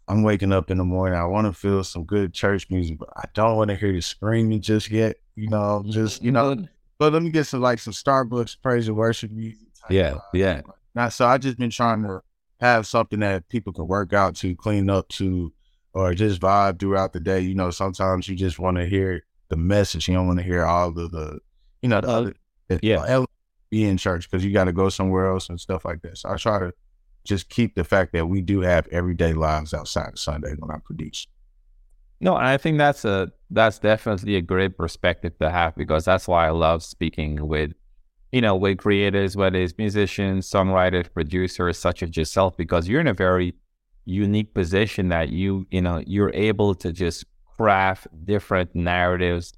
I'm 0.07 0.21
waking 0.23 0.51
up 0.53 0.69
in 0.69 0.77
the 0.77 0.83
morning. 0.85 1.17
I 1.17 1.25
want 1.25 1.47
to 1.47 1.53
feel 1.53 1.83
some 1.83 2.03
good 2.05 2.33
church 2.33 2.69
music, 2.69 2.99
but 2.99 3.09
I 3.17 3.23
don't 3.33 3.57
want 3.57 3.69
to 3.71 3.75
hear 3.75 3.91
the 3.91 4.01
screaming 4.01 4.61
just 4.61 4.91
yet. 4.91 5.15
You 5.35 5.49
know, 5.49 5.83
just 5.87 6.23
you 6.23 6.31
know. 6.31 6.55
But 6.99 7.11
let 7.11 7.23
me 7.23 7.29
get 7.31 7.45
some 7.45 7.61
like 7.61 7.79
some 7.79 7.91
Starbucks 7.93 8.61
praise 8.61 8.87
and 8.87 8.95
worship 8.95 9.31
music. 9.31 9.67
Yeah, 9.89 10.19
yeah. 10.33 10.61
Now, 10.93 11.09
so 11.09 11.25
I 11.25 11.37
just 11.37 11.57
been 11.57 11.71
trying 11.71 12.03
to 12.03 12.21
have 12.61 12.87
something 12.87 13.19
that 13.19 13.49
people 13.49 13.73
can 13.73 13.87
work 13.87 14.13
out 14.13 14.35
to, 14.37 14.55
clean 14.55 14.89
up 14.89 15.07
to, 15.09 15.51
or 15.93 16.13
just 16.13 16.39
vibe 16.39 16.79
throughout 16.79 17.11
the 17.11 17.19
day. 17.19 17.41
You 17.41 17.53
know, 17.55 17.69
sometimes 17.71 18.29
you 18.29 18.35
just 18.35 18.59
want 18.59 18.77
to 18.77 18.85
hear 18.85 19.23
the 19.49 19.57
message. 19.57 20.07
You 20.07 20.13
don't 20.13 20.27
want 20.27 20.39
to 20.39 20.45
hear 20.45 20.63
all 20.63 20.87
of 20.89 21.11
the, 21.11 21.39
you 21.81 21.89
know, 21.89 21.99
the 21.99 22.07
Uh, 22.07 22.11
other, 22.11 22.33
yeah. 22.81 23.23
Be 23.75 23.83
in 23.83 23.97
church 23.97 24.29
because 24.29 24.45
you 24.45 24.53
got 24.53 24.65
to 24.65 24.71
go 24.71 24.87
somewhere 24.87 25.29
else 25.29 25.49
and 25.49 25.59
stuff 25.59 25.83
like 25.83 26.01
that. 26.01 26.17
So 26.17 26.29
I 26.29 26.37
try 26.37 26.59
to 26.59 26.71
just 27.25 27.49
keep 27.49 27.75
the 27.75 27.83
fact 27.83 28.13
that 28.13 28.27
we 28.27 28.41
do 28.41 28.61
have 28.61 28.87
everyday 28.87 29.33
lives 29.33 29.73
outside 29.73 30.13
of 30.13 30.19
Sunday 30.19 30.53
when 30.57 30.71
I 30.71 30.77
produce. 30.85 31.27
No, 32.21 32.35
I 32.35 32.55
think 32.55 32.77
that's 32.77 33.03
a 33.03 33.31
that's 33.49 33.79
definitely 33.79 34.37
a 34.37 34.41
great 34.41 34.77
perspective 34.77 35.33
to 35.41 35.49
have 35.49 35.75
because 35.75 36.05
that's 36.05 36.25
why 36.25 36.47
I 36.47 36.51
love 36.51 36.83
speaking 36.83 37.45
with, 37.45 37.71
you 38.31 38.39
know, 38.39 38.55
with 38.55 38.77
creators, 38.77 39.35
whether 39.35 39.59
it's 39.59 39.77
musicians, 39.77 40.49
songwriters, 40.49 41.11
producers, 41.13 41.77
such 41.77 42.01
as 42.01 42.15
yourself, 42.15 42.55
because 42.55 42.87
you're 42.87 43.01
in 43.01 43.07
a 43.07 43.13
very 43.13 43.55
unique 44.05 44.53
position 44.53 45.09
that 45.09 45.29
you, 45.29 45.67
you 45.69 45.81
know, 45.81 46.01
you're 46.07 46.33
able 46.33 46.73
to 46.75 46.93
just 46.93 47.25
craft 47.57 48.07
different 48.23 48.73
narratives 48.73 49.51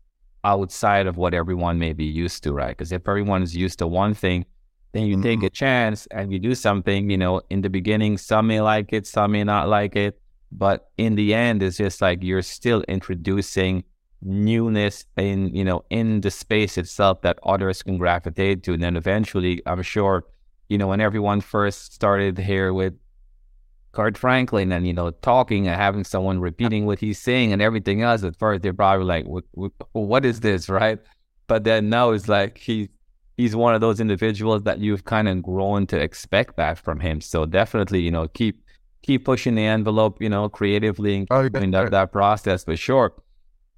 outside 0.47 1.07
of 1.07 1.17
what 1.17 1.33
everyone 1.33 1.77
may 1.77 1.91
be 1.91 2.05
used 2.05 2.41
to, 2.43 2.53
right? 2.53 2.69
Because 2.69 2.93
if 2.93 3.07
everyone 3.07 3.43
is 3.43 3.53
used 3.53 3.79
to 3.79 3.87
one 3.87 4.13
thing, 4.13 4.45
then 4.93 5.05
you 5.05 5.21
take 5.21 5.39
mm-hmm. 5.39 5.47
a 5.47 5.49
chance 5.49 6.07
and 6.07 6.31
you 6.31 6.39
do 6.39 6.55
something, 6.55 7.09
you 7.09 7.17
know, 7.17 7.41
in 7.49 7.61
the 7.61 7.69
beginning, 7.69 8.17
some 8.17 8.47
may 8.47 8.61
like 8.61 8.93
it, 8.93 9.05
some 9.05 9.33
may 9.33 9.43
not 9.43 9.67
like 9.67 9.97
it. 9.97 10.19
But 10.49 10.89
in 10.97 11.15
the 11.15 11.33
end, 11.33 11.61
it's 11.61 11.75
just 11.75 12.01
like 12.01 12.23
you're 12.23 12.41
still 12.41 12.81
introducing 12.87 13.83
newness 14.21 15.05
in, 15.17 15.53
you 15.53 15.65
know, 15.65 15.83
in 15.89 16.21
the 16.21 16.31
space 16.31 16.77
itself 16.77 17.21
that 17.23 17.37
others 17.43 17.83
can 17.83 17.97
gravitate 17.97 18.63
to. 18.63 18.73
And 18.73 18.81
then 18.81 18.95
eventually, 18.95 19.61
I'm 19.65 19.81
sure, 19.81 20.23
you 20.69 20.77
know, 20.77 20.87
when 20.87 21.01
everyone 21.01 21.41
first 21.41 21.93
started 21.93 22.37
here 22.37 22.73
with 22.73 22.93
Kirk 23.97 24.15
Franklin 24.15 24.71
and, 24.71 24.85
you 24.85 24.93
know, 24.93 25.09
talking 25.09 25.67
and 25.67 25.75
having 25.75 26.03
someone 26.03 26.39
repeating 26.39 26.85
what 26.85 26.99
he's 26.99 27.17
saying 27.17 27.51
and 27.51 27.63
everything 27.63 28.03
else, 28.03 28.21
at 28.23 28.37
first 28.37 28.61
they're 28.61 28.71
probably 28.71 29.07
like, 29.07 29.25
what, 29.25 29.43
what, 29.53 29.71
what 29.93 30.23
is 30.23 30.41
this, 30.41 30.69
right? 30.81 30.99
But 31.47 31.63
then 31.63 31.89
now 31.89 32.11
it's 32.11 32.27
like 32.27 32.59
he 32.59 32.89
he's 33.37 33.55
one 33.55 33.73
of 33.73 33.81
those 33.81 33.99
individuals 33.99 34.61
that 34.63 34.77
you've 34.77 35.05
kind 35.05 35.27
of 35.27 35.41
grown 35.41 35.87
to 35.87 35.99
expect 35.99 36.57
that 36.57 36.77
from 36.77 36.99
him. 36.99 37.21
So 37.21 37.47
definitely, 37.47 38.01
you 38.01 38.11
know, 38.11 38.27
keep 38.27 38.63
keep 39.01 39.25
pushing 39.25 39.55
the 39.55 39.65
envelope, 39.65 40.21
you 40.21 40.29
know, 40.29 40.47
creatively 40.47 41.15
and 41.15 41.27
Oh, 41.31 41.49
doing 41.49 41.71
that, 41.71 41.89
that 41.89 42.11
process 42.11 42.65
for 42.65 42.77
sure. 42.77 43.13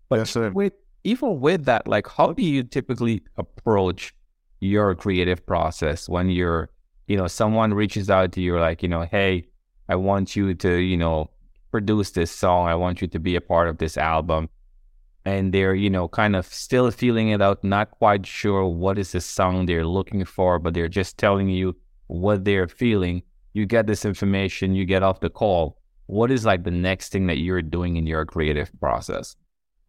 But 0.09 0.19
Yes, 0.19 0.35
with 0.35 0.73
even 1.05 1.39
with 1.39 1.63
that, 1.63 1.87
like 1.87 2.09
how 2.09 2.33
do 2.33 2.43
you 2.43 2.63
typically 2.63 3.23
approach 3.37 4.13
your 4.59 4.95
creative 4.95 5.45
process 5.45 6.09
when 6.09 6.29
you're, 6.29 6.71
you 7.07 7.15
know, 7.15 7.27
someone 7.27 7.73
reaches 7.73 8.09
out 8.09 8.33
to 8.33 8.41
you 8.41 8.59
like, 8.59 8.83
you 8.83 8.89
know, 8.89 9.03
hey, 9.03 9.45
I 9.89 9.95
want 9.95 10.35
you 10.35 10.53
to, 10.53 10.75
you 10.75 10.95
know, 10.95 11.31
produce 11.71 12.11
this 12.11 12.31
song. 12.31 12.67
I 12.67 12.75
want 12.75 13.01
you 13.01 13.07
to 13.07 13.19
be 13.19 13.35
a 13.35 13.41
part 13.41 13.67
of 13.67 13.79
this 13.79 13.97
album. 13.97 14.49
And 15.25 15.51
they're, 15.51 15.75
you 15.75 15.89
know, 15.89 16.07
kind 16.07 16.35
of 16.35 16.45
still 16.45 16.89
feeling 16.91 17.29
it 17.29 17.41
out, 17.41 17.63
not 17.63 17.91
quite 17.91 18.25
sure 18.25 18.65
what 18.65 18.97
is 18.97 19.11
the 19.11 19.21
song 19.21 19.65
they're 19.65 19.85
looking 19.85 20.23
for, 20.25 20.59
but 20.59 20.73
they're 20.73 20.87
just 20.87 21.17
telling 21.17 21.49
you 21.49 21.75
what 22.07 22.45
they're 22.45 22.67
feeling. 22.67 23.23
You 23.53 23.65
get 23.65 23.87
this 23.87 24.05
information, 24.05 24.75
you 24.75 24.85
get 24.85 25.03
off 25.03 25.19
the 25.19 25.29
call. 25.29 25.77
What 26.05 26.31
is 26.31 26.45
like 26.45 26.63
the 26.63 26.71
next 26.71 27.11
thing 27.11 27.27
that 27.27 27.39
you're 27.39 27.61
doing 27.61 27.97
in 27.97 28.07
your 28.07 28.25
creative 28.25 28.71
process? 28.79 29.35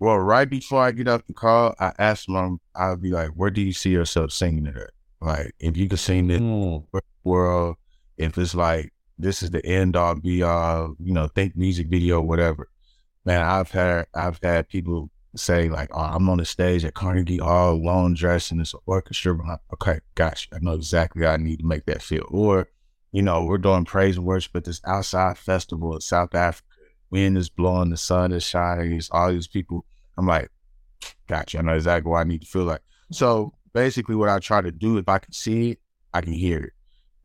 Well, 0.01 0.19
right 0.19 0.49
before 0.49 0.83
I 0.83 0.93
get 0.93 1.09
off 1.09 1.27
the 1.27 1.35
call, 1.35 1.75
I 1.79 1.93
ask 1.99 2.27
them, 2.27 2.59
I'll 2.75 2.97
be 2.97 3.11
like, 3.11 3.31
where 3.37 3.51
do 3.51 3.61
you 3.61 3.73
see 3.73 3.91
yourself 3.91 4.33
singing 4.33 4.67
it 4.67 4.77
at? 4.77 4.91
Like, 5.21 5.53
if 5.61 5.77
you 5.77 5.89
could 5.89 5.99
sing 5.99 6.31
it 6.31 6.41
mm. 6.41 6.83
world, 7.23 7.77
if 8.17 8.39
it's 8.39 8.55
like, 8.55 8.93
this 9.23 9.43
is 9.43 9.51
the 9.51 9.65
end 9.65 9.97
all 9.97 10.15
be 10.15 10.43
all, 10.43 10.95
you 10.99 11.13
know, 11.13 11.29
think 11.29 11.57
music 11.57 11.89
video, 11.89 12.21
whatever. 12.21 12.69
Man, 13.25 13.43
I've 13.43 13.71
had 13.71 14.07
I've 14.15 14.41
had 14.43 14.69
people 14.69 15.11
say 15.37 15.69
like, 15.69 15.91
oh, 15.93 16.01
I'm 16.01 16.29
on 16.29 16.39
the 16.39 16.45
stage 16.45 16.85
at 16.85 16.95
Carnegie 16.95 17.39
Hall, 17.39 17.83
long 17.83 18.15
dress, 18.15 18.51
and 18.51 18.61
it's 18.61 18.75
an 18.75 18.81
orchestra. 18.87 19.39
Okay, 19.73 20.01
gosh, 20.15 20.49
I 20.53 20.59
know 20.61 20.73
exactly 20.73 21.25
how 21.25 21.33
I 21.33 21.37
need 21.37 21.61
to 21.61 21.67
make 21.67 21.87
that 21.87 22.03
feel. 22.03 22.27
Or, 22.29 22.69
you 23.13 23.23
know, 23.23 23.45
we're 23.45 23.59
doing 23.59 23.85
praise 23.85 24.17
and 24.17 24.27
worship 24.27 24.57
at 24.57 24.65
this 24.65 24.81
outside 24.85 25.39
festival 25.39 25.95
in 25.95 26.01
South 26.01 26.35
Africa. 26.35 26.67
Wind 27.11 27.37
is 27.37 27.49
blowing, 27.49 27.91
the 27.91 27.97
sun 27.97 28.33
is 28.33 28.45
shining. 28.45 28.93
It's 28.93 29.11
all 29.11 29.33
these 29.33 29.49
people. 29.49 29.85
I'm 30.17 30.27
like, 30.27 30.51
gotcha. 31.27 31.59
I 31.59 31.63
know 31.63 31.75
exactly 31.75 32.11
what 32.11 32.19
I 32.19 32.25
need 32.25 32.43
to 32.43 32.47
feel 32.47 32.65
like. 32.65 32.83
So 33.11 33.53
basically, 33.73 34.15
what 34.15 34.29
I 34.29 34.39
try 34.39 34.61
to 34.61 34.71
do, 34.71 34.99
if 34.99 35.09
I 35.09 35.19
can 35.19 35.33
see 35.33 35.73
it, 35.73 35.79
I 36.15 36.21
can 36.21 36.33
hear 36.33 36.59
it. 36.59 36.73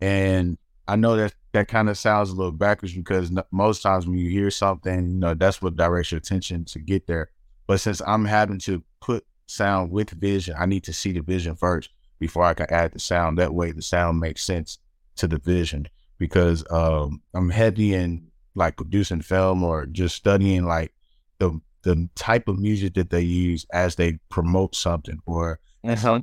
And 0.02 0.58
I 0.88 0.96
know 0.96 1.16
that 1.16 1.34
that 1.56 1.70
kind 1.70 1.90
of 1.90 1.98
sounds 1.98 2.30
a 2.30 2.36
little 2.36 2.52
backwards 2.52 2.94
because 2.94 3.32
most 3.50 3.82
times 3.82 4.06
when 4.06 4.18
you 4.18 4.30
hear 4.30 4.52
something, 4.52 5.10
you 5.10 5.20
know, 5.20 5.34
that's 5.34 5.62
what 5.62 5.78
directs 5.78 6.12
your 6.12 6.18
attention 6.18 6.66
to 6.66 6.80
get 6.80 7.08
there. 7.08 7.30
But 7.66 7.80
since 7.80 8.02
I'm 8.06 8.26
having 8.26 8.60
to 8.60 8.84
put 9.00 9.26
sound 9.48 9.90
with 9.90 10.10
vision, 10.10 10.56
I 10.60 10.66
need 10.66 10.84
to 10.84 10.94
see 10.94 11.14
the 11.14 11.22
vision 11.22 11.56
first 11.56 11.92
before 12.20 12.44
I 12.44 12.56
can 12.56 12.68
add 12.70 12.92
the 12.92 13.00
sound. 13.00 13.38
That 13.38 13.54
way, 13.54 13.72
the 13.72 13.82
sound 13.82 14.20
makes 14.20 14.44
sense 14.44 14.80
to 15.16 15.28
the 15.28 15.38
vision 15.38 15.88
because 16.18 16.66
um, 16.72 17.22
I'm 17.34 17.50
heavy 17.50 17.94
in 17.94 18.28
like 18.54 18.76
producing 18.76 19.22
film 19.22 19.64
or 19.64 19.86
just 19.86 20.16
studying 20.16 20.66
like 20.66 20.94
the 21.40 21.60
the 21.84 22.10
type 22.16 22.50
of 22.50 22.60
music 22.60 22.96
that 22.96 23.12
they 23.12 23.22
use 23.22 23.66
as 23.72 23.96
they 23.96 24.20
promote 24.30 24.76
something 24.76 25.20
or 25.26 25.60
uh-huh 25.84 26.20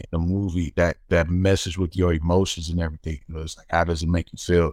in 0.00 0.20
a 0.20 0.22
movie 0.22 0.72
that 0.76 0.96
that 1.08 1.28
messes 1.28 1.78
with 1.78 1.96
your 1.96 2.12
emotions 2.12 2.68
and 2.68 2.80
everything. 2.80 3.20
You 3.26 3.34
know, 3.34 3.40
it's 3.42 3.56
like 3.56 3.66
how 3.70 3.84
does 3.84 4.02
it 4.02 4.08
make 4.08 4.32
you 4.32 4.38
feel? 4.38 4.72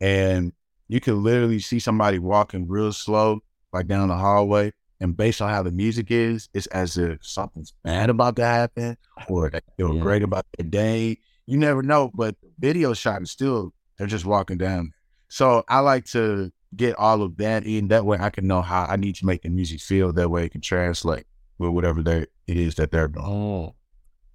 And 0.00 0.52
you 0.88 1.00
can 1.00 1.22
literally 1.22 1.58
see 1.58 1.78
somebody 1.78 2.18
walking 2.18 2.68
real 2.68 2.92
slow, 2.92 3.40
like 3.72 3.86
down 3.86 4.08
the 4.08 4.16
hallway, 4.16 4.72
and 5.00 5.16
based 5.16 5.42
on 5.42 5.50
how 5.50 5.62
the 5.62 5.72
music 5.72 6.10
is, 6.10 6.48
it's 6.54 6.66
as 6.68 6.96
if 6.96 7.24
something's 7.24 7.72
bad 7.82 8.10
about 8.10 8.36
to 8.36 8.44
happen 8.44 8.96
or 9.28 9.50
they 9.50 9.60
feel 9.76 9.94
yeah. 9.94 10.02
great 10.02 10.22
about 10.22 10.46
the 10.56 10.64
day. 10.64 11.18
You 11.46 11.58
never 11.58 11.82
know, 11.82 12.10
but 12.14 12.36
video 12.58 12.94
shot 12.94 13.22
is 13.22 13.30
still 13.30 13.72
they're 13.98 14.06
just 14.06 14.24
walking 14.24 14.58
down. 14.58 14.92
So 15.28 15.64
I 15.68 15.80
like 15.80 16.04
to 16.06 16.52
get 16.74 16.96
all 16.98 17.22
of 17.22 17.36
that 17.38 17.64
in. 17.66 17.88
That 17.88 18.04
way 18.04 18.18
I 18.20 18.30
can 18.30 18.46
know 18.46 18.62
how 18.62 18.84
I 18.84 18.96
need 18.96 19.16
to 19.16 19.26
make 19.26 19.42
the 19.42 19.48
music 19.48 19.80
feel. 19.80 20.12
That 20.12 20.30
way 20.30 20.44
it 20.46 20.52
can 20.52 20.60
translate 20.60 21.26
with 21.58 21.70
whatever 21.70 22.02
they, 22.02 22.26
it 22.46 22.56
is 22.56 22.74
that 22.76 22.90
they're 22.90 23.08
doing. 23.08 23.24
Oh, 23.24 23.74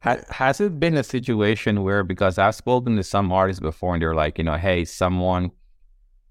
has 0.02 0.60
it 0.60 0.80
been 0.80 0.98
a 0.98 1.04
situation 1.04 1.84
where, 1.84 2.04
because 2.04 2.38
I've 2.38 2.56
spoken 2.56 2.96
to 2.96 3.04
some 3.04 3.32
artists 3.32 3.60
before 3.60 3.94
and 3.94 4.02
they're 4.02 4.16
like, 4.16 4.40
you 4.40 4.44
know, 4.44 4.58
hey, 4.58 4.84
someone, 4.84 5.52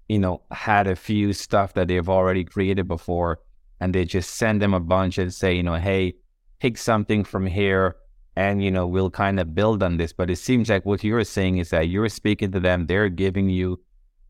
you 0.09 0.19
know, 0.19 0.41
had 0.51 0.87
a 0.87 0.95
few 0.95 1.31
stuff 1.31 1.73
that 1.75 1.87
they've 1.87 2.09
already 2.09 2.43
created 2.43 2.87
before 2.87 3.39
and 3.79 3.95
they 3.95 4.03
just 4.03 4.35
send 4.35 4.61
them 4.61 4.73
a 4.73 4.79
bunch 4.81 5.17
and 5.17 5.33
say, 5.33 5.53
you 5.53 5.63
know, 5.63 5.75
hey, 5.75 6.15
pick 6.59 6.77
something 6.77 7.23
from 7.23 7.45
here 7.47 7.95
and, 8.35 8.61
you 8.61 8.71
know, 8.71 8.85
we'll 8.85 9.09
kind 9.09 9.39
of 9.39 9.55
build 9.55 9.81
on 9.81 9.95
this. 9.95 10.11
But 10.11 10.29
it 10.29 10.35
seems 10.35 10.69
like 10.69 10.85
what 10.85 11.03
you're 11.03 11.23
saying 11.23 11.57
is 11.57 11.69
that 11.69 11.87
you're 11.87 12.09
speaking 12.09 12.51
to 12.51 12.59
them, 12.59 12.87
they're 12.87 13.09
giving 13.09 13.49
you, 13.49 13.79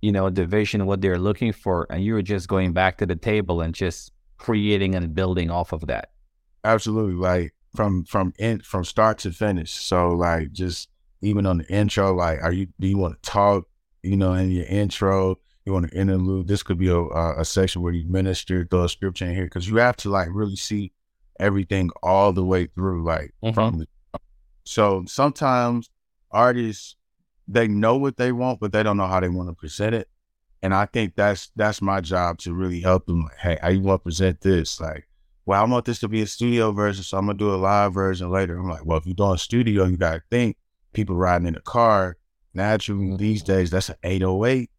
you 0.04 0.12
know, 0.12 0.30
the 0.30 0.46
vision, 0.46 0.86
what 0.86 1.02
they're 1.02 1.20
looking 1.20 1.52
for, 1.52 1.88
and 1.90 2.04
you're 2.04 2.22
just 2.22 2.48
going 2.48 2.74
back 2.74 3.00
to 3.00 3.08
the 3.08 3.16
table 3.16 3.62
and 3.62 3.74
just 3.74 4.12
creating 4.38 4.94
and 4.94 5.16
building 5.16 5.50
off 5.50 5.74
of 5.74 5.88
that. 5.88 6.12
Absolutely. 6.64 7.16
Like, 7.16 7.56
from 7.76 8.04
from 8.06 8.34
in 8.38 8.60
from 8.62 8.84
start 8.84 9.20
to 9.20 9.32
finish. 9.32 9.72
So 9.72 10.10
like 10.10 10.52
just 10.52 10.90
even 11.22 11.46
on 11.46 11.60
the 11.60 11.68
intro, 11.72 12.14
like 12.14 12.42
are 12.42 12.52
you 12.52 12.68
do 12.80 12.88
you 12.88 12.98
want 12.98 13.22
to 13.22 13.30
talk? 13.30 13.68
You 14.04 14.18
know, 14.18 14.34
in 14.34 14.50
your 14.52 14.66
intro, 14.66 15.38
you 15.66 15.74
want 15.74 15.90
to 15.92 15.98
interlude. 15.98 16.48
This 16.48 16.64
could 16.64 16.78
be 16.78 16.90
a 16.90 17.00
a 17.00 17.46
section 17.46 17.82
where 17.82 17.94
you 17.94 18.08
minister, 18.08 18.66
throw 18.70 18.86
a 18.86 18.90
scripture 18.90 19.26
in 19.26 19.36
here 19.36 19.46
because 19.46 19.68
you 19.68 19.78
have 19.78 19.98
to 19.98 20.10
like 20.10 20.30
really 20.32 20.56
see 20.56 20.92
everything 21.40 21.90
all 22.02 22.34
the 22.34 22.44
way 22.44 22.68
through, 22.68 23.04
like 23.04 23.34
mm-hmm. 23.44 23.54
from 23.54 23.80
the. 23.80 23.88
So 24.64 25.04
sometimes 25.08 25.90
artists 26.32 26.96
they 27.48 27.68
know 27.68 27.98
what 27.98 28.18
they 28.18 28.32
want, 28.32 28.60
but 28.60 28.72
they 28.72 28.84
don't 28.84 28.98
know 28.98 29.08
how 29.08 29.20
they 29.20 29.30
want 29.30 29.50
to 29.50 29.54
present 29.54 29.94
it. 29.94 30.08
And 30.62 30.74
I 30.74 30.86
think 30.86 31.16
that's 31.16 31.52
that's 31.56 31.82
my 31.82 32.02
job 32.02 32.38
to 32.40 32.54
really 32.54 32.82
help 32.82 33.06
them. 33.08 33.24
Like, 33.24 33.38
hey, 33.38 33.58
how 33.62 33.70
you 33.70 33.82
want 33.82 34.02
to 34.02 34.04
present 34.04 34.42
this? 34.42 34.80
Like, 34.80 35.08
well, 35.46 35.62
I 35.62 35.66
want 35.66 35.86
this 35.86 36.00
to 36.00 36.08
be 36.08 36.22
a 36.22 36.28
studio 36.28 36.72
version, 36.72 37.04
so 37.04 37.18
I'm 37.18 37.26
gonna 37.26 37.38
do 37.38 37.54
a 37.54 37.58
live 37.58 37.94
version 37.94 38.30
later. 38.30 38.58
I'm 38.58 38.70
like, 38.70 38.86
well, 38.86 38.98
if 38.98 39.06
you're 39.06 39.16
doing 39.16 39.38
studio, 39.38 39.86
you 39.86 39.98
gotta 39.98 40.22
think 40.30 40.58
people 40.94 41.16
riding 41.16 41.48
in 41.48 41.54
the 41.54 41.62
car. 41.62 42.18
Naturally, 42.54 43.16
these 43.18 43.44
days, 43.44 43.72
that's 43.72 43.90
an 43.90 43.96
808 44.04 44.70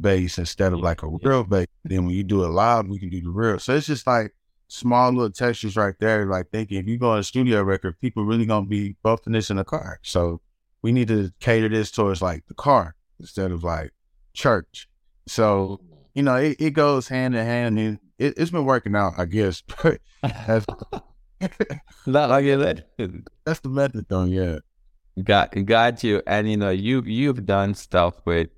bass 0.00 0.38
instead 0.38 0.72
of 0.72 0.80
like 0.80 1.02
a 1.02 1.08
real 1.22 1.44
bass. 1.44 1.66
Then 1.84 2.06
when 2.06 2.14
you 2.14 2.22
do 2.22 2.44
it 2.44 2.48
live, 2.48 2.88
we 2.88 2.98
can 2.98 3.08
do 3.08 3.20
the 3.22 3.30
real. 3.30 3.58
So 3.58 3.74
it's 3.74 3.86
just 3.86 4.06
like 4.06 4.34
small 4.68 5.10
little 5.10 5.30
textures 5.30 5.76
right 5.76 5.94
there. 6.00 6.26
Like 6.26 6.50
thinking 6.50 6.78
if 6.78 6.86
you 6.86 6.98
go 6.98 7.10
on 7.10 7.18
a 7.18 7.24
studio 7.24 7.62
record, 7.62 7.98
people 8.00 8.24
really 8.24 8.46
gonna 8.46 8.66
be 8.66 8.96
bumping 9.02 9.32
this 9.32 9.50
in 9.50 9.56
the 9.56 9.64
car. 9.64 10.00
So 10.02 10.40
we 10.82 10.92
need 10.92 11.08
to 11.08 11.32
cater 11.40 11.68
this 11.68 11.90
towards 11.90 12.22
like 12.22 12.46
the 12.46 12.54
car 12.54 12.94
instead 13.18 13.52
of 13.52 13.64
like 13.64 13.92
church. 14.32 14.88
So 15.26 15.80
mm. 15.82 15.96
you 16.14 16.22
know, 16.22 16.36
it, 16.36 16.56
it 16.58 16.70
goes 16.70 17.08
hand 17.08 17.34
in 17.34 17.44
hand. 17.44 17.78
And 17.78 17.98
it, 18.20 18.38
has 18.38 18.50
been 18.50 18.64
working 18.64 18.94
out, 18.94 19.14
I 19.16 19.24
guess. 19.24 19.62
that's, 20.22 20.66
Not 22.06 22.30
like 22.30 22.44
that. 22.44 22.86
That's 23.44 23.60
the 23.60 23.68
method, 23.68 24.06
though. 24.08 24.24
Yeah. 24.24 24.58
Got 25.24 25.52
got 25.66 26.04
you, 26.04 26.22
and 26.26 26.48
you 26.50 26.56
know 26.56 26.70
you 26.70 27.02
you've 27.04 27.44
done 27.44 27.74
stuff 27.74 28.14
with 28.24 28.48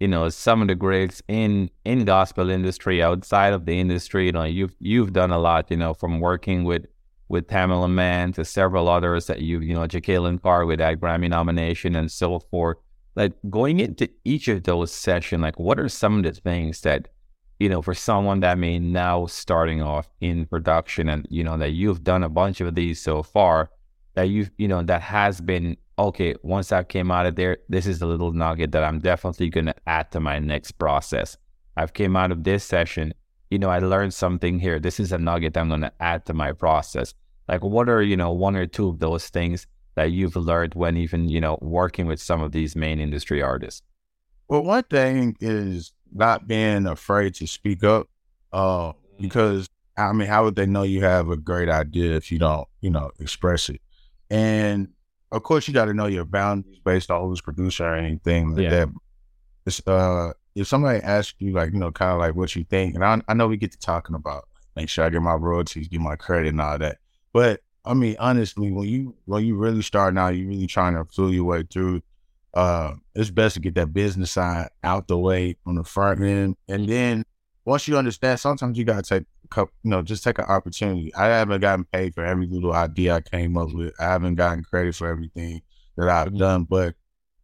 you 0.00 0.08
know 0.08 0.28
some 0.30 0.62
of 0.62 0.68
the 0.68 0.74
greats 0.74 1.22
in 1.28 1.70
in 1.84 2.04
gospel 2.04 2.48
industry 2.48 3.02
outside 3.02 3.52
of 3.52 3.66
the 3.66 3.78
industry. 3.78 4.26
You 4.26 4.32
know 4.32 4.44
you've 4.44 4.74
you've 4.80 5.12
done 5.12 5.30
a 5.30 5.38
lot. 5.38 5.70
You 5.70 5.76
know 5.76 5.94
from 5.94 6.20
working 6.20 6.64
with 6.64 6.86
with 7.28 7.46
Tamela 7.46 7.90
Mann 7.90 8.32
to 8.32 8.44
several 8.44 8.88
others 8.88 9.26
that 9.26 9.42
you 9.42 9.60
you 9.60 9.74
know 9.74 9.86
Jekalyn 9.86 10.42
Carr 10.42 10.64
with 10.64 10.78
that 10.78 10.98
Grammy 10.98 11.28
nomination 11.28 11.94
and 11.94 12.10
so 12.10 12.40
forth. 12.40 12.78
Like 13.14 13.32
going 13.50 13.80
into 13.80 14.08
each 14.24 14.48
of 14.48 14.62
those 14.62 14.90
sessions, 14.90 15.42
like 15.42 15.58
what 15.58 15.78
are 15.78 15.88
some 15.88 16.18
of 16.18 16.22
the 16.22 16.40
things 16.40 16.80
that 16.82 17.08
you 17.58 17.68
know, 17.68 17.82
for 17.82 17.94
someone 17.94 18.40
that 18.40 18.58
may 18.58 18.78
now 18.78 19.26
starting 19.26 19.82
off 19.82 20.08
in 20.20 20.46
production 20.46 21.08
and, 21.08 21.26
you 21.28 21.42
know, 21.42 21.56
that 21.56 21.70
you've 21.70 22.04
done 22.04 22.22
a 22.22 22.28
bunch 22.28 22.60
of 22.60 22.74
these 22.74 23.00
so 23.00 23.22
far, 23.22 23.70
that 24.14 24.28
you've, 24.28 24.50
you 24.58 24.68
know, 24.68 24.82
that 24.82 25.02
has 25.02 25.40
been, 25.40 25.76
okay, 25.98 26.34
once 26.42 26.70
I 26.70 26.84
came 26.84 27.10
out 27.10 27.26
of 27.26 27.34
there, 27.36 27.58
this 27.68 27.86
is 27.86 28.00
a 28.00 28.06
little 28.06 28.32
nugget 28.32 28.72
that 28.72 28.84
I'm 28.84 29.00
definitely 29.00 29.48
going 29.50 29.66
to 29.66 29.74
add 29.86 30.10
to 30.12 30.20
my 30.20 30.38
next 30.38 30.72
process. 30.72 31.36
I've 31.76 31.94
came 31.94 32.16
out 32.16 32.32
of 32.32 32.44
this 32.44 32.64
session, 32.64 33.12
you 33.50 33.58
know, 33.58 33.70
I 33.70 33.78
learned 33.78 34.14
something 34.14 34.58
here. 34.58 34.78
This 34.78 35.00
is 35.00 35.10
a 35.10 35.18
nugget 35.18 35.56
I'm 35.56 35.68
going 35.68 35.80
to 35.80 35.92
add 36.00 36.26
to 36.26 36.34
my 36.34 36.52
process. 36.52 37.14
Like, 37.48 37.62
what 37.64 37.88
are, 37.88 38.02
you 38.02 38.16
know, 38.16 38.32
one 38.32 38.56
or 38.56 38.66
two 38.66 38.88
of 38.88 38.98
those 38.98 39.28
things 39.28 39.66
that 39.94 40.12
you've 40.12 40.36
learned 40.36 40.74
when 40.74 40.96
even, 40.96 41.28
you 41.28 41.40
know, 41.40 41.58
working 41.60 42.06
with 42.06 42.20
some 42.20 42.40
of 42.40 42.52
these 42.52 42.76
main 42.76 43.00
industry 43.00 43.42
artists? 43.42 43.82
Well, 44.48 44.62
one 44.62 44.84
thing 44.84 45.36
is 45.40 45.92
not 46.12 46.46
being 46.46 46.86
afraid 46.86 47.34
to 47.36 47.46
speak 47.46 47.84
up. 47.84 48.08
Uh, 48.52 48.92
mm-hmm. 48.92 49.22
because 49.22 49.68
I 49.96 50.12
mean, 50.12 50.28
how 50.28 50.44
would 50.44 50.54
they 50.54 50.66
know 50.66 50.84
you 50.84 51.02
have 51.02 51.28
a 51.28 51.36
great 51.36 51.68
idea 51.68 52.16
if 52.16 52.30
you 52.30 52.38
don't, 52.38 52.68
you 52.80 52.90
know, 52.90 53.10
express 53.18 53.68
it? 53.68 53.80
And 54.30 54.88
of 55.32 55.42
course, 55.42 55.66
you 55.66 55.74
got 55.74 55.86
to 55.86 55.94
know 55.94 56.06
your 56.06 56.24
boundaries 56.24 56.78
based 56.84 57.10
on 57.10 57.22
who's 57.22 57.40
producer 57.40 57.84
or 57.84 57.96
anything 57.96 58.54
like 58.54 58.64
yeah. 58.64 58.70
that. 58.70 58.88
It's, 59.66 59.86
uh, 59.86 60.32
if 60.54 60.66
somebody 60.66 61.00
asks 61.02 61.34
you, 61.38 61.52
like, 61.52 61.72
you 61.72 61.78
know, 61.78 61.90
kind 61.90 62.12
of 62.12 62.18
like 62.18 62.34
what 62.34 62.54
you 62.56 62.64
think, 62.64 62.94
and 62.94 63.04
I, 63.04 63.20
I 63.28 63.34
know 63.34 63.48
we 63.48 63.56
get 63.56 63.72
to 63.72 63.78
talking 63.78 64.14
about 64.14 64.48
make 64.76 64.88
sure 64.88 65.04
I 65.04 65.10
get 65.10 65.20
my 65.20 65.34
royalties, 65.34 65.88
get 65.88 66.00
my 66.00 66.16
credit, 66.16 66.48
and 66.48 66.60
all 66.60 66.78
that. 66.78 66.98
But 67.32 67.60
I 67.84 67.94
mean, 67.94 68.16
honestly, 68.18 68.70
when 68.70 68.88
you 68.88 69.14
when 69.24 69.44
you 69.44 69.56
really 69.56 69.82
start 69.82 70.14
now, 70.14 70.28
you're 70.28 70.48
really 70.48 70.66
trying 70.66 70.94
to 70.94 71.04
feel 71.12 71.32
your 71.32 71.44
way 71.44 71.64
through 71.64 72.02
uh, 72.54 72.94
it's 73.14 73.30
best 73.30 73.54
to 73.54 73.60
get 73.60 73.74
that 73.74 73.92
business 73.92 74.32
side 74.32 74.68
out 74.82 75.08
the 75.08 75.18
way 75.18 75.56
on 75.66 75.74
the 75.74 75.84
front 75.84 76.22
end. 76.22 76.56
And 76.68 76.88
then 76.88 77.24
once 77.64 77.86
you 77.86 77.98
understand, 77.98 78.40
sometimes 78.40 78.78
you 78.78 78.84
gotta 78.84 79.02
take 79.02 79.24
a 79.44 79.48
couple, 79.48 79.74
you 79.82 79.90
know, 79.90 80.02
just 80.02 80.24
take 80.24 80.38
an 80.38 80.46
opportunity. 80.46 81.14
I 81.14 81.26
haven't 81.26 81.60
gotten 81.60 81.84
paid 81.84 82.14
for 82.14 82.24
every 82.24 82.46
little 82.46 82.72
idea 82.72 83.16
I 83.16 83.20
came 83.20 83.56
up 83.56 83.72
with. 83.72 83.92
I 84.00 84.04
haven't 84.04 84.36
gotten 84.36 84.64
credit 84.64 84.94
for 84.94 85.06
everything 85.08 85.62
that 85.96 86.08
I've 86.08 86.32
Mhm. 86.32 86.38
done, 86.38 86.64
but 86.64 86.94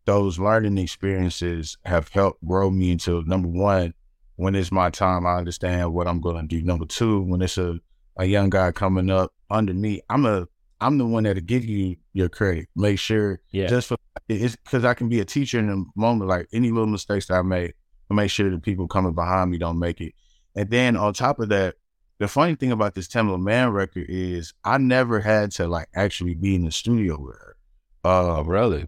those 0.07 0.39
learning 0.39 0.79
experiences 0.79 1.77
have 1.85 2.09
helped 2.09 2.45
grow 2.45 2.71
me 2.71 2.91
into 2.91 3.23
number 3.25 3.49
one, 3.49 3.95
when 4.37 4.55
it's 4.55 4.73
my 4.73 4.91
time, 4.91 5.27
I 5.27 5.37
understand 5.37 5.93
what 5.93 6.09
I'm 6.09 6.21
gonna 6.21 6.47
do. 6.47 6.63
Number 6.63 6.87
two, 6.87 7.23
when 7.23 7.41
it's 7.43 7.59
a, 7.59 7.79
a 8.17 8.25
young 8.25 8.51
guy 8.51 8.73
coming 8.73 9.11
up 9.11 9.33
under 9.51 9.73
me, 9.75 10.01
I'm 10.11 10.27
a 10.27 10.47
I'm 10.85 10.99
the 10.99 11.07
one 11.07 11.25
that'll 11.25 11.43
give 11.43 11.65
you 11.65 11.97
your 12.13 12.29
credit. 12.29 12.69
Make 12.77 12.99
sure 12.99 13.41
Yeah. 13.51 13.69
just 13.69 13.89
for 13.89 13.97
it's 14.29 14.57
because 14.57 14.85
I 14.85 14.95
can 14.95 15.09
be 15.09 15.21
a 15.21 15.25
teacher 15.25 15.59
in 15.59 15.69
a 15.71 15.83
moment, 15.99 16.29
like 16.29 16.47
any 16.53 16.71
little 16.71 16.87
mistakes 16.87 17.27
that 17.27 17.35
I 17.35 17.43
made, 17.43 17.75
I 18.11 18.15
make 18.15 18.31
sure 18.31 18.51
the 18.51 18.59
people 18.59 18.87
coming 18.89 19.15
behind 19.15 19.51
me 19.51 19.59
don't 19.59 19.79
make 19.79 20.01
it. 20.01 20.13
And 20.55 20.71
then 20.71 20.97
on 20.97 21.13
top 21.15 21.41
of 21.41 21.49
that, 21.51 21.75
the 22.19 22.29
funny 22.29 22.55
thing 22.55 22.71
about 22.73 22.95
this 22.95 23.09
Tamela 23.09 23.41
Mann 23.43 23.71
record 23.71 24.07
is 24.09 24.53
I 24.65 24.79
never 24.79 25.21
had 25.21 25.51
to 25.53 25.67
like 25.67 25.89
actually 25.95 26.35
be 26.35 26.55
in 26.55 26.65
the 26.65 26.71
studio 26.73 27.19
with 27.21 27.37
her. 27.37 27.57
Uh, 28.05 28.39
Oh, 28.39 28.45
really? 28.45 28.87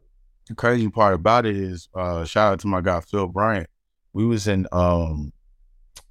the 0.49 0.55
crazy 0.55 0.89
part 0.89 1.15
about 1.15 1.45
it 1.45 1.57
is, 1.57 1.89
uh, 1.95 2.25
shout 2.25 2.53
out 2.53 2.61
to 2.61 2.67
my 2.69 2.81
guy 2.81 3.01
Phil 3.01 3.27
Bryant. 3.27 3.69
We 4.13 4.25
was 4.25 4.47
in 4.47 4.67
um, 4.73 5.33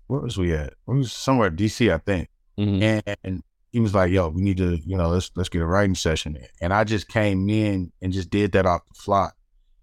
where 0.07 0.19
was 0.19 0.37
we 0.37 0.53
at? 0.53 0.73
We 0.85 0.97
was 0.97 1.13
somewhere 1.13 1.47
in 1.47 1.55
DC, 1.55 1.91
I 1.91 1.97
think 1.99 2.27
Mhm. 2.59 3.15
and 3.23 3.43
he 3.75 3.81
was 3.81 3.93
like, 3.93 4.09
"Yo, 4.09 4.29
we 4.29 4.41
need 4.41 4.55
to, 4.55 4.77
you 4.85 4.95
know, 4.95 5.09
let's 5.09 5.31
let's 5.35 5.49
get 5.49 5.61
a 5.61 5.65
writing 5.65 5.95
session 5.95 6.37
in." 6.37 6.47
And 6.61 6.73
I 6.73 6.85
just 6.85 7.09
came 7.09 7.49
in 7.49 7.91
and 8.01 8.13
just 8.13 8.29
did 8.29 8.53
that 8.53 8.65
off 8.65 8.87
the 8.87 8.93
fly. 8.95 9.29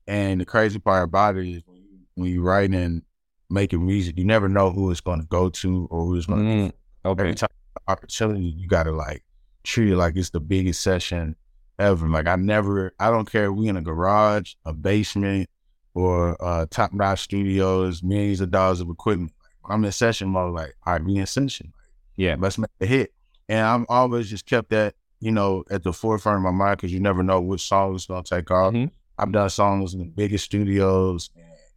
And 0.06 0.40
the 0.40 0.46
crazy 0.46 0.78
part 0.78 1.04
about 1.04 1.37
it 1.37 1.46
is 1.46 1.62
when 1.66 1.76
you, 1.76 1.99
when 2.14 2.30
you 2.30 2.42
writing 2.42 2.75
and 2.75 3.02
making 3.50 3.84
music, 3.87 4.16
you 4.16 4.25
never 4.25 4.49
know 4.49 4.70
who 4.70 4.90
it's 4.90 5.02
going 5.02 5.20
to 5.20 5.26
go 5.26 5.50
to 5.50 5.87
or 5.90 6.06
who's 6.06 6.25
going 6.25 6.40
to. 6.40 6.44
Mhm. 6.44 6.72
Okay. 7.04 7.20
Every 7.20 7.34
time 7.34 7.50
opportunity, 7.87 8.44
you 8.44 8.66
got 8.66 8.84
to 8.84 8.92
like 8.92 9.22
treat 9.62 9.90
it 9.92 9.96
like 9.96 10.16
it's 10.16 10.30
the 10.30 10.40
biggest 10.40 10.80
session 10.80 11.37
ever. 11.78 12.08
Like 12.08 12.26
I 12.28 12.37
never, 12.37 12.94
I 12.99 13.11
don't 13.11 13.30
care 13.30 13.50
if 13.50 13.52
we 13.52 13.68
in 13.68 13.76
a 13.76 13.82
garage, 13.82 14.54
a 14.64 14.72
basement, 14.72 15.50
or 15.94 16.42
uh, 16.42 16.64
top 16.70 16.94
notch 16.94 17.20
studios, 17.20 18.02
millions 18.02 18.40
of 18.40 18.50
dollars 18.50 18.80
of 18.80 18.88
equipment. 18.88 19.32
I'm 19.68 19.84
in 19.84 19.92
session 19.92 20.30
mode. 20.30 20.54
Like, 20.54 20.75
all 20.87 20.94
right, 20.94 21.04
we 21.04 21.16
in 21.18 21.26
session 21.26 21.75
Yeah. 22.16 22.37
let's 22.38 22.56
make 22.56 22.70
a 22.80 22.87
hit. 22.87 23.12
And 23.49 23.61
I'm 23.66 23.87
always 23.88 24.28
just 24.30 24.46
kept 24.46 24.70
that, 24.70 24.94
you 25.20 25.30
know, 25.32 25.64
at 25.70 25.82
the 25.82 25.92
forefront 25.92 26.37
of 26.38 26.42
my 26.42 26.50
mind 26.50 26.78
because 26.78 26.92
you 26.92 27.00
never 27.00 27.22
know 27.22 27.40
which 27.40 27.66
song 27.66 27.94
is 27.94 28.06
gonna 28.06 28.22
take 28.22 28.50
off. 28.50 28.72
Mhm. 28.75 28.90
I've 29.18 29.32
done 29.32 29.50
songs 29.50 29.94
in 29.94 30.00
the 30.00 30.06
biggest 30.06 30.44
studios, 30.44 31.30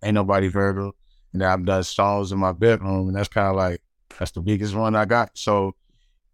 ain't 0.03 0.15
nobody 0.15 0.50
heard 0.50 0.77
them. 0.77 0.91
And 1.34 1.43
I've 1.43 1.65
done 1.65 1.84
songs 1.84 2.31
in 2.31 2.39
my 2.39 2.53
bedroom, 2.53 3.07
and 3.10 3.15
that's 3.17 3.27
kind 3.27 3.50
of 3.50 3.55
like 3.55 3.81
that's 4.17 4.31
the 4.31 4.41
biggest 4.41 4.74
one 4.74 4.95
I 4.95 5.03
got. 5.05 5.31
So 5.38 5.75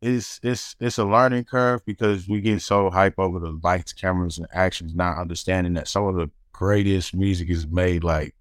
it's 0.01 0.39
it's 0.43 0.75
it's 0.79 0.97
a 0.99 1.05
learning 1.05 1.45
curve 1.45 1.83
because 1.85 2.27
we 2.27 2.39
get 2.41 2.61
so 2.61 2.89
hype 2.91 3.15
over 3.17 3.39
the 3.39 3.59
lights, 3.63 3.93
cameras, 3.93 4.37
and 4.37 4.47
actions, 4.53 4.93
not 4.93 5.17
understanding 5.17 5.73
that 5.73 5.87
some 5.87 6.05
of 6.05 6.15
the 6.15 6.29
greatest 6.53 7.15
music 7.15 7.49
is 7.49 7.65
made 7.67 8.03
like 8.03 8.35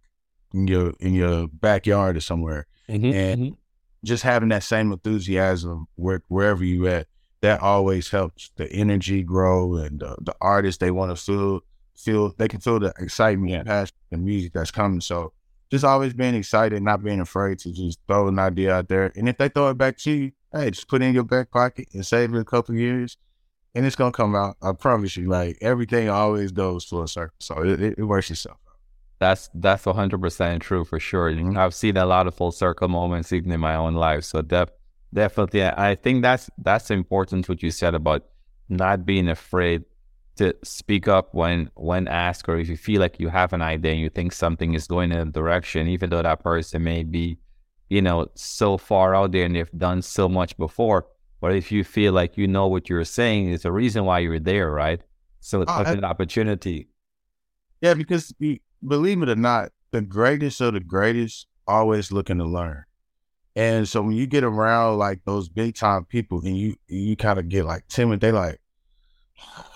in 0.53 0.67
your 0.69 0.93
in 1.01 1.15
your 1.15 1.49
backyard 1.49 2.17
or 2.17 2.21
somewhere 2.21 2.67
Mhm. 2.89 3.15
And- 3.15 3.41
Mhm. 3.41 3.57
Just 4.05 4.23
having 4.23 4.49
that 4.51 4.63
same 4.63 4.93
enthusiasm 4.93 5.87
where, 5.97 6.23
wherever 6.29 6.65
you 6.65 6.87
at, 6.89 7.07
that 7.43 7.61
always 7.61 8.11
helps 8.11 8.51
the 8.57 8.71
energy 8.71 9.23
grow 9.23 9.77
and 9.77 10.03
uh, 10.03 10.17
the 10.21 10.35
artists 10.41 10.79
they 10.79 10.91
want 10.91 11.17
to 11.17 11.23
feel 11.23 11.61
feel 11.97 12.35
they 12.39 12.49
can 12.49 12.61
feel 12.61 12.79
the 12.79 12.93
excitement 12.99 13.53
and 13.53 13.67
passion 13.67 13.97
and 14.11 14.25
music 14.25 14.53
that's 14.53 14.71
coming. 14.71 15.01
So 15.01 15.33
just 15.71 15.85
always 15.85 16.15
being 16.15 16.35
excited, 16.35 16.83
not 16.83 17.03
being 17.03 17.21
afraid 17.21 17.59
to 17.61 17.73
just 17.73 18.01
throw 18.09 18.29
an 18.29 18.39
idea 18.39 18.75
out 18.75 18.89
there. 18.89 19.13
And 19.17 19.29
if 19.29 19.37
they 19.37 19.49
throw 19.49 19.71
it 19.71 19.79
back 19.79 19.99
to 19.99 20.11
you, 20.11 20.33
hey, 20.53 20.71
just 20.71 20.89
put 20.89 21.03
it 21.03 21.07
in 21.07 21.15
your 21.15 21.25
back 21.25 21.51
pocket 21.51 21.89
and 21.93 22.05
save 22.05 22.35
it 22.35 22.41
a 22.41 22.45
couple 22.45 22.75
years, 22.75 23.17
and 23.75 23.87
it's 23.87 23.97
gonna 23.97 24.13
come 24.13 24.35
out. 24.35 24.57
I 24.63 24.73
promise 24.73 25.17
you. 25.17 25.29
Like 25.29 25.59
everything 25.61 26.09
always 26.09 26.53
goes 26.53 26.85
full 26.85 27.07
circle, 27.07 27.37
so 27.39 27.63
it, 27.63 27.81
it, 27.81 27.99
it 27.99 28.05
works 28.05 28.31
itself. 28.31 28.59
That's 29.21 29.51
that's 29.55 29.87
one 29.87 29.95
hundred 29.97 30.21
percent 30.23 30.63
true 30.63 30.85
for 30.85 30.99
sure. 30.99 31.31
Mhm. 31.33 31.57
I've 31.57 31.75
seen 31.75 31.97
a 31.97 32.07
lot 32.07 32.27
of 32.27 32.35
full 32.35 32.53
circle 32.53 32.89
moments 32.89 33.33
even 33.33 33.53
in 33.53 33.61
my 33.61 33.75
own 33.77 33.95
life. 33.95 34.25
So 34.25 34.43
def- 34.43 34.71
definitely, 35.13 35.65
I 35.65 35.95
think 35.95 36.23
that's 36.23 36.51
that's 36.59 36.91
important 36.91 37.49
what 37.49 37.63
you 37.63 37.71
said 37.71 37.95
about 37.95 38.25
not 38.69 39.05
being 39.05 39.29
afraid 39.29 39.85
to 40.37 40.55
speak 40.65 41.07
up 41.09 41.35
when 41.35 41.71
when 41.75 42.09
asked, 42.09 42.49
or 42.49 42.59
if 42.59 42.69
you 42.69 42.77
feel 42.79 43.01
like 43.01 43.21
you 43.21 43.29
have 43.29 43.53
an 43.53 43.61
idea 43.63 43.93
and 43.93 44.01
you 44.01 44.09
think 44.11 44.33
something 44.33 44.73
is 44.75 44.87
going 44.87 45.13
in 45.13 45.19
a 45.19 45.25
direction, 45.27 45.87
even 45.89 46.09
though 46.11 46.23
that 46.23 46.41
person 46.43 46.83
may 46.83 47.03
be, 47.05 47.39
you 47.91 48.01
know, 48.01 48.27
so 48.35 48.79
far 48.79 49.15
out 49.15 49.33
there 49.33 49.45
and 49.45 49.55
they've 49.55 49.71
done 49.79 50.01
so 50.03 50.29
much 50.31 50.57
before. 50.57 51.07
But 51.43 51.55
if 51.55 51.71
you 51.73 51.85
feel 51.85 52.13
like 52.15 52.39
you 52.39 52.47
know 52.49 52.69
what 52.69 52.89
you're 52.89 53.05
saying, 53.05 53.51
it's 53.53 53.65
a 53.67 53.73
reason 53.73 54.05
why 54.07 54.21
you're 54.21 54.39
there, 54.41 54.71
right? 54.71 55.03
So 55.41 55.61
it's 55.63 55.77
Oh, 55.77 55.83
an 55.93 56.05
opportunity. 56.05 56.89
Yeah, 57.81 57.95
because 57.95 58.33
be, 58.33 58.61
believe 58.87 59.23
it 59.23 59.29
or 59.29 59.37
not, 59.37 59.71
the 59.91 60.01
greatest 60.01 60.61
of 60.61 60.75
the 60.75 60.81
greatest 60.81 61.47
always 61.67 62.13
looking 62.13 62.39
to 62.39 62.45
learn. 62.45 62.85
And 63.57 63.89
so 63.89 64.03
when 64.03 64.13
you 64.13 64.27
get 64.27 64.45
around 64.45 64.99
like 64.99 65.25
those 65.25 65.49
big 65.49 65.75
time 65.75 66.05
people 66.05 66.41
and 66.45 66.57
you 66.57 66.77
you 66.89 67.17
kind 67.17 67.39
of 67.39 67.49
get 67.49 67.65
like 67.65 67.87
timid, 67.89 68.21
they 68.21 68.33
like, 68.33 68.61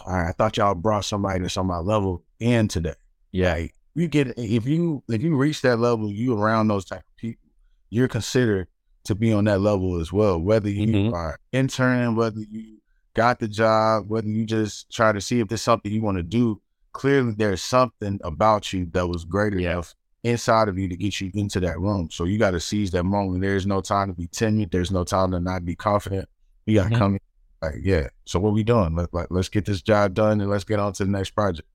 all 0.06 0.14
right, 0.14 0.28
I 0.28 0.32
thought 0.32 0.56
y'all 0.56 0.74
brought 0.74 1.04
somebody 1.04 1.40
that's 1.40 1.56
on 1.56 1.66
my 1.66 1.78
level 1.78 2.22
in 2.38 2.68
today. 2.68 2.94
Yeah. 3.32 3.54
Like 3.54 3.74
you 3.94 4.08
get 4.08 4.38
if 4.38 4.66
you 4.66 5.02
if 5.08 5.22
you 5.22 5.36
reach 5.36 5.62
that 5.62 5.78
level, 5.78 6.10
you 6.10 6.38
around 6.38 6.68
those 6.68 6.84
type 6.84 7.00
of 7.00 7.16
people, 7.16 7.48
you're 7.90 8.08
considered 8.08 8.68
to 9.04 9.14
be 9.14 9.32
on 9.32 9.44
that 9.44 9.60
level 9.60 10.00
as 10.00 10.12
well. 10.12 10.38
Whether 10.40 10.70
you 10.70 10.86
Mhm. 10.86 11.12
are 11.12 11.38
interning, 11.52 12.14
whether 12.16 12.40
you 12.40 12.78
got 13.14 13.38
the 13.38 13.48
job, 13.48 14.08
whether 14.08 14.28
you 14.28 14.44
just 14.46 14.90
try 14.90 15.12
to 15.12 15.20
see 15.20 15.40
if 15.40 15.48
there's 15.48 15.62
something 15.62 15.92
you 15.92 16.00
want 16.02 16.16
to 16.16 16.22
do, 16.22 16.60
clearly 16.94 17.34
there's 17.36 17.62
something 17.62 18.18
about 18.24 18.72
you 18.72 18.86
that 18.92 19.06
was 19.06 19.24
greater 19.26 19.58
Yeah. 19.60 19.72
enough 19.72 19.94
inside 20.22 20.68
of 20.68 20.78
you 20.78 20.88
to 20.88 20.96
get 20.96 21.20
you 21.20 21.30
into 21.34 21.60
that 21.60 21.78
room. 21.78 22.08
So 22.10 22.24
you 22.24 22.38
got 22.38 22.52
to 22.52 22.60
seize 22.60 22.90
that 22.92 23.04
moment. 23.04 23.42
There's 23.42 23.66
no 23.66 23.82
time 23.82 24.08
to 24.08 24.14
be 24.14 24.26
timid. 24.28 24.70
There's 24.70 24.90
no 24.90 25.04
time 25.04 25.30
to 25.32 25.40
not 25.40 25.66
be 25.66 25.76
confident. 25.76 26.26
You 26.64 26.76
got 26.76 26.88
to 26.88 26.94
Mhm. 26.94 26.98
come 26.98 27.12
in 27.14 27.20
like, 27.60 27.74
yeah. 27.82 28.08
So 28.24 28.40
what 28.40 28.54
we 28.54 28.62
doing? 28.62 28.96
Let, 28.96 29.12
like, 29.12 29.26
let's 29.30 29.50
get 29.50 29.66
this 29.66 29.82
job 29.82 30.14
done 30.14 30.40
and 30.40 30.48
let's 30.50 30.64
get 30.64 30.78
on 30.80 30.94
to 30.94 31.04
the 31.04 31.10
next 31.10 31.30
project. 31.32 31.68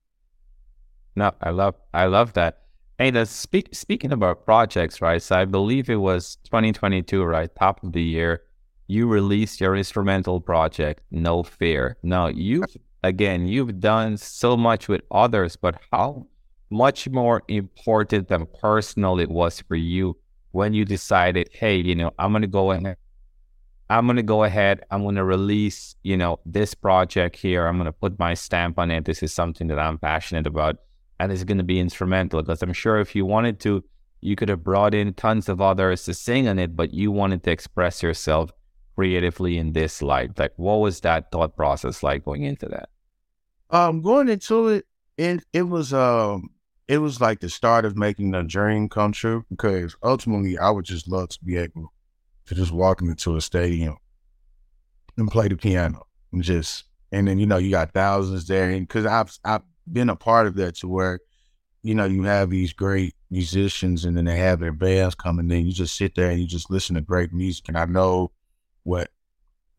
No, 1.16 1.32
I 1.40 1.50
love 1.50 1.74
I 1.94 2.06
love 2.06 2.32
that. 2.34 2.62
Hey, 2.98 3.10
that's 3.10 3.30
speak 3.30 3.68
speaking 3.74 4.12
about 4.12 4.44
projects, 4.44 5.00
right? 5.00 5.22
So 5.22 5.36
I 5.36 5.44
believe 5.44 5.88
it 5.88 5.96
was 5.96 6.36
2022, 6.44 7.22
right? 7.24 7.50
Top 7.56 7.82
of 7.84 7.92
the 7.92 8.02
year. 8.02 8.42
You 8.88 9.06
released 9.06 9.60
your 9.60 9.76
instrumental 9.76 10.40
project, 10.40 11.02
No 11.10 11.42
Fear. 11.42 11.96
Now 12.02 12.26
you 12.28 12.64
again, 13.02 13.46
you've 13.46 13.80
done 13.80 14.16
so 14.16 14.56
much 14.56 14.88
with 14.88 15.02
others, 15.10 15.56
but 15.56 15.80
how 15.92 16.26
much 16.70 17.08
more 17.08 17.42
important 17.48 18.30
and 18.30 18.52
personal 18.54 19.18
it 19.18 19.30
was 19.30 19.60
for 19.60 19.76
you 19.76 20.16
when 20.52 20.72
you 20.72 20.84
decided, 20.84 21.48
hey, 21.52 21.76
you 21.76 21.94
know, 21.94 22.12
I'm 22.18 22.32
gonna 22.32 22.46
go 22.46 22.72
ahead 22.72 22.96
I'm 23.90 24.06
gonna 24.06 24.22
go 24.22 24.44
ahead. 24.44 24.84
I'm 24.92 25.02
gonna 25.02 25.24
release, 25.24 25.96
you 26.04 26.16
know, 26.16 26.38
this 26.46 26.74
project 26.74 27.34
here. 27.34 27.66
I'm 27.66 27.76
gonna 27.76 27.92
put 27.92 28.20
my 28.20 28.34
stamp 28.34 28.78
on 28.78 28.92
it. 28.92 29.04
This 29.04 29.20
is 29.20 29.32
something 29.34 29.66
that 29.66 29.80
I'm 29.80 29.98
passionate 29.98 30.46
about, 30.46 30.76
and 31.18 31.32
it's 31.32 31.42
gonna 31.42 31.64
be 31.64 31.80
instrumental. 31.80 32.40
Because 32.40 32.62
I'm 32.62 32.72
sure 32.72 33.00
if 33.00 33.16
you 33.16 33.26
wanted 33.26 33.58
to, 33.60 33.82
you 34.20 34.36
could 34.36 34.48
have 34.48 34.62
brought 34.62 34.94
in 34.94 35.12
tons 35.14 35.48
of 35.48 35.60
others 35.60 36.04
to 36.04 36.14
sing 36.14 36.46
on 36.46 36.60
it, 36.60 36.76
but 36.76 36.94
you 36.94 37.10
wanted 37.10 37.42
to 37.42 37.50
express 37.50 38.00
yourself 38.00 38.52
creatively 39.00 39.56
in 39.56 39.72
this 39.72 40.02
light. 40.02 40.38
Like, 40.38 40.52
what 40.56 40.74
was 40.74 41.00
that 41.00 41.32
thought 41.32 41.56
process 41.56 42.02
like 42.02 42.22
going 42.22 42.42
into 42.42 42.66
that? 42.66 42.90
Um, 43.70 44.02
going 44.02 44.28
into 44.28 44.68
it, 44.68 44.86
it 45.16 45.42
it 45.54 45.62
was 45.62 45.94
um 45.94 46.50
it 46.86 46.98
was 46.98 47.18
like 47.18 47.40
the 47.40 47.48
start 47.48 47.86
of 47.86 47.96
making 47.96 48.34
a 48.34 48.42
dream 48.42 48.90
come 48.90 49.12
true 49.12 49.46
because 49.48 49.96
ultimately 50.02 50.58
I 50.58 50.68
would 50.68 50.84
just 50.84 51.08
love 51.08 51.30
to 51.30 51.38
be 51.42 51.56
able 51.56 51.94
to 52.44 52.54
just 52.54 52.72
walk 52.72 53.00
into 53.00 53.36
a 53.36 53.40
stadium 53.40 53.96
and 55.16 55.30
play 55.30 55.48
the 55.48 55.56
piano 55.56 56.06
and 56.32 56.42
just 56.42 56.84
and 57.10 57.26
then 57.26 57.38
you 57.38 57.46
know 57.46 57.56
you 57.56 57.70
got 57.70 57.94
thousands 57.94 58.46
there 58.48 58.68
and 58.68 58.86
because 58.86 59.06
I've 59.06 59.38
I've 59.46 59.62
been 59.90 60.10
a 60.10 60.16
part 60.16 60.46
of 60.46 60.56
that 60.56 60.74
to 60.76 60.88
where 60.88 61.20
you 61.82 61.94
know 61.94 62.04
you 62.04 62.24
have 62.24 62.50
these 62.50 62.74
great 62.74 63.14
musicians 63.30 64.04
and 64.04 64.14
then 64.14 64.26
they 64.26 64.36
have 64.36 64.60
their 64.60 64.72
bands 64.74 65.14
coming 65.14 65.50
in 65.50 65.64
you 65.64 65.72
just 65.72 65.96
sit 65.96 66.14
there 66.16 66.30
and 66.30 66.38
you 66.38 66.46
just 66.46 66.70
listen 66.70 66.96
to 66.96 67.00
great 67.00 67.32
music 67.32 67.66
and 67.68 67.78
I 67.78 67.86
know 67.86 68.32
what 68.84 69.10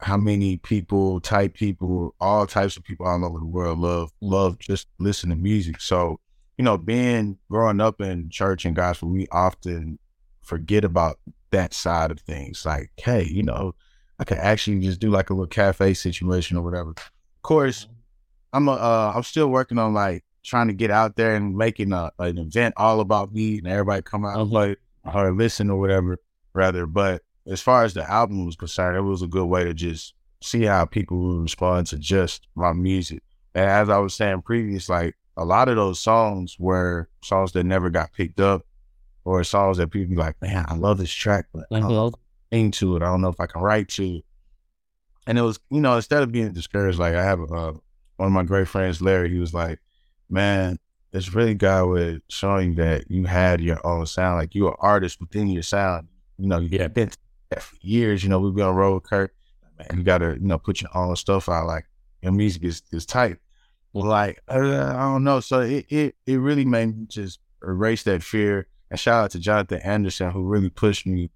how 0.01 0.17
many 0.17 0.57
people, 0.57 1.19
type 1.19 1.53
people, 1.53 2.15
all 2.19 2.47
types 2.47 2.75
of 2.75 2.83
people 2.83 3.05
all 3.05 3.23
over 3.23 3.39
the 3.39 3.45
world 3.45 3.79
love 3.79 4.11
love 4.21 4.59
just 4.59 4.87
listen 4.99 5.29
to 5.29 5.35
music. 5.35 5.79
So, 5.79 6.19
you 6.57 6.65
know, 6.65 6.77
being 6.77 7.37
growing 7.49 7.79
up 7.79 8.01
in 8.01 8.29
church 8.29 8.65
and 8.65 8.75
gospel, 8.75 9.09
we 9.09 9.27
often 9.31 9.99
forget 10.41 10.83
about 10.83 11.19
that 11.51 11.73
side 11.73 12.11
of 12.11 12.19
things. 12.19 12.65
Like, 12.65 12.91
hey, 12.97 13.23
you 13.23 13.43
know, 13.43 13.75
I 14.19 14.23
could 14.23 14.39
actually 14.39 14.79
just 14.79 14.99
do 14.99 15.11
like 15.11 15.29
a 15.29 15.33
little 15.33 15.47
cafe 15.47 15.93
situation 15.93 16.57
or 16.57 16.63
whatever. 16.63 16.91
Of 16.91 17.41
course, 17.43 17.87
I'm 18.53 18.67
a, 18.67 18.73
uh, 18.73 19.13
I'm 19.15 19.23
still 19.23 19.47
working 19.47 19.77
on 19.77 19.93
like 19.93 20.23
trying 20.43 20.67
to 20.67 20.73
get 20.73 20.89
out 20.89 21.15
there 21.15 21.35
and 21.35 21.55
making 21.55 21.93
a, 21.93 22.11
an 22.17 22.37
event 22.37 22.73
all 22.77 22.99
about 22.99 23.31
me 23.31 23.59
and 23.59 23.67
everybody 23.67 24.01
come 24.01 24.25
out 24.25 24.39
and 24.39 24.49
play 24.49 24.75
or 25.13 25.31
listen 25.31 25.69
or 25.69 25.79
whatever 25.79 26.17
rather. 26.53 26.85
But 26.85 27.21
as 27.47 27.61
far 27.61 27.83
as 27.83 27.93
the 27.93 28.09
album 28.09 28.45
was 28.45 28.55
concerned, 28.55 28.97
it 28.97 29.01
was 29.01 29.21
a 29.21 29.27
good 29.27 29.45
way 29.45 29.63
to 29.63 29.73
just 29.73 30.13
see 30.41 30.63
how 30.63 30.85
people 30.85 31.17
would 31.17 31.41
respond 31.41 31.87
to 31.87 31.97
just 31.97 32.47
my 32.55 32.73
music. 32.73 33.21
And 33.53 33.69
as 33.69 33.89
I 33.89 33.97
was 33.97 34.13
saying 34.13 34.41
previous, 34.43 34.89
like 34.89 35.15
a 35.37 35.45
lot 35.45 35.69
of 35.69 35.75
those 35.75 35.99
songs 35.99 36.57
were 36.59 37.09
songs 37.23 37.51
that 37.53 37.63
never 37.63 37.89
got 37.89 38.13
picked 38.13 38.39
up 38.39 38.65
or 39.23 39.43
songs 39.43 39.77
that 39.77 39.91
people 39.91 40.15
be 40.15 40.15
like, 40.15 40.41
man, 40.41 40.65
I 40.67 40.75
love 40.75 40.97
this 40.97 41.11
track, 41.11 41.47
but 41.53 41.65
I 41.71 41.79
don't 41.79 42.15
sing 42.51 42.71
to 42.71 42.95
it. 42.95 43.03
I 43.03 43.05
don't 43.05 43.21
know 43.21 43.29
if 43.29 43.39
I 43.39 43.45
can 43.45 43.61
write 43.61 43.89
to 43.89 44.17
it. 44.17 44.25
And 45.27 45.37
it 45.37 45.41
was, 45.41 45.59
you 45.69 45.81
know, 45.81 45.95
instead 45.95 46.23
of 46.23 46.31
being 46.31 46.51
discouraged, 46.51 46.97
like 46.97 47.13
I 47.13 47.23
have 47.23 47.39
uh, 47.39 47.73
one 48.17 48.27
of 48.27 48.31
my 48.31 48.43
great 48.43 48.67
friends, 48.67 49.01
Larry, 49.01 49.29
he 49.29 49.39
was 49.39 49.53
like, 49.53 49.79
man, 50.29 50.79
it's 51.13 51.33
really 51.33 51.53
God 51.53 51.89
with 51.89 52.21
showing 52.29 52.75
that 52.75 53.09
you 53.11 53.25
had 53.25 53.61
your 53.61 53.85
own 53.85 54.05
sound. 54.05 54.37
Like 54.37 54.55
you're 54.55 54.71
an 54.71 54.77
artist 54.79 55.19
within 55.19 55.47
your 55.47 55.63
sound. 55.63 56.07
You 56.37 56.47
know, 56.47 56.59
you 56.59 56.87
been 56.89 57.11
that 57.51 57.61
for 57.63 57.75
years. 57.81 58.23
You 58.23 58.29
know, 58.29 58.39
we've 58.39 58.55
been 58.55 58.65
on 58.65 58.75
road 58.75 58.95
with 58.95 59.03
Kirk. 59.03 59.33
Man, 59.77 59.99
you 59.99 60.03
gotta, 60.03 60.37
you 60.39 60.47
know, 60.47 60.57
put 60.57 60.81
your 60.81 60.95
own 60.95 61.15
stuff 61.15 61.47
out. 61.47 61.67
Like 61.67 61.85
your 62.21 62.31
music 62.31 62.63
is 62.63 62.81
is 62.91 63.05
tight. 63.05 63.37
Well, 63.93 64.05
like 64.05 64.41
uh, 64.47 64.93
I 64.95 65.01
don't 65.01 65.23
know. 65.23 65.39
So 65.39 65.61
it, 65.61 65.85
it 65.89 66.15
it 66.25 66.37
really 66.37 66.65
made 66.65 66.97
me 66.97 67.05
just 67.07 67.39
erase 67.63 68.03
that 68.03 68.23
fear. 68.23 68.67
And 68.89 68.99
shout 68.99 69.25
out 69.25 69.31
to 69.31 69.39
Jonathan 69.39 69.81
Anderson 69.83 70.31
who 70.31 70.43
really 70.43 70.69
pushed 70.69 71.05
me 71.05 71.29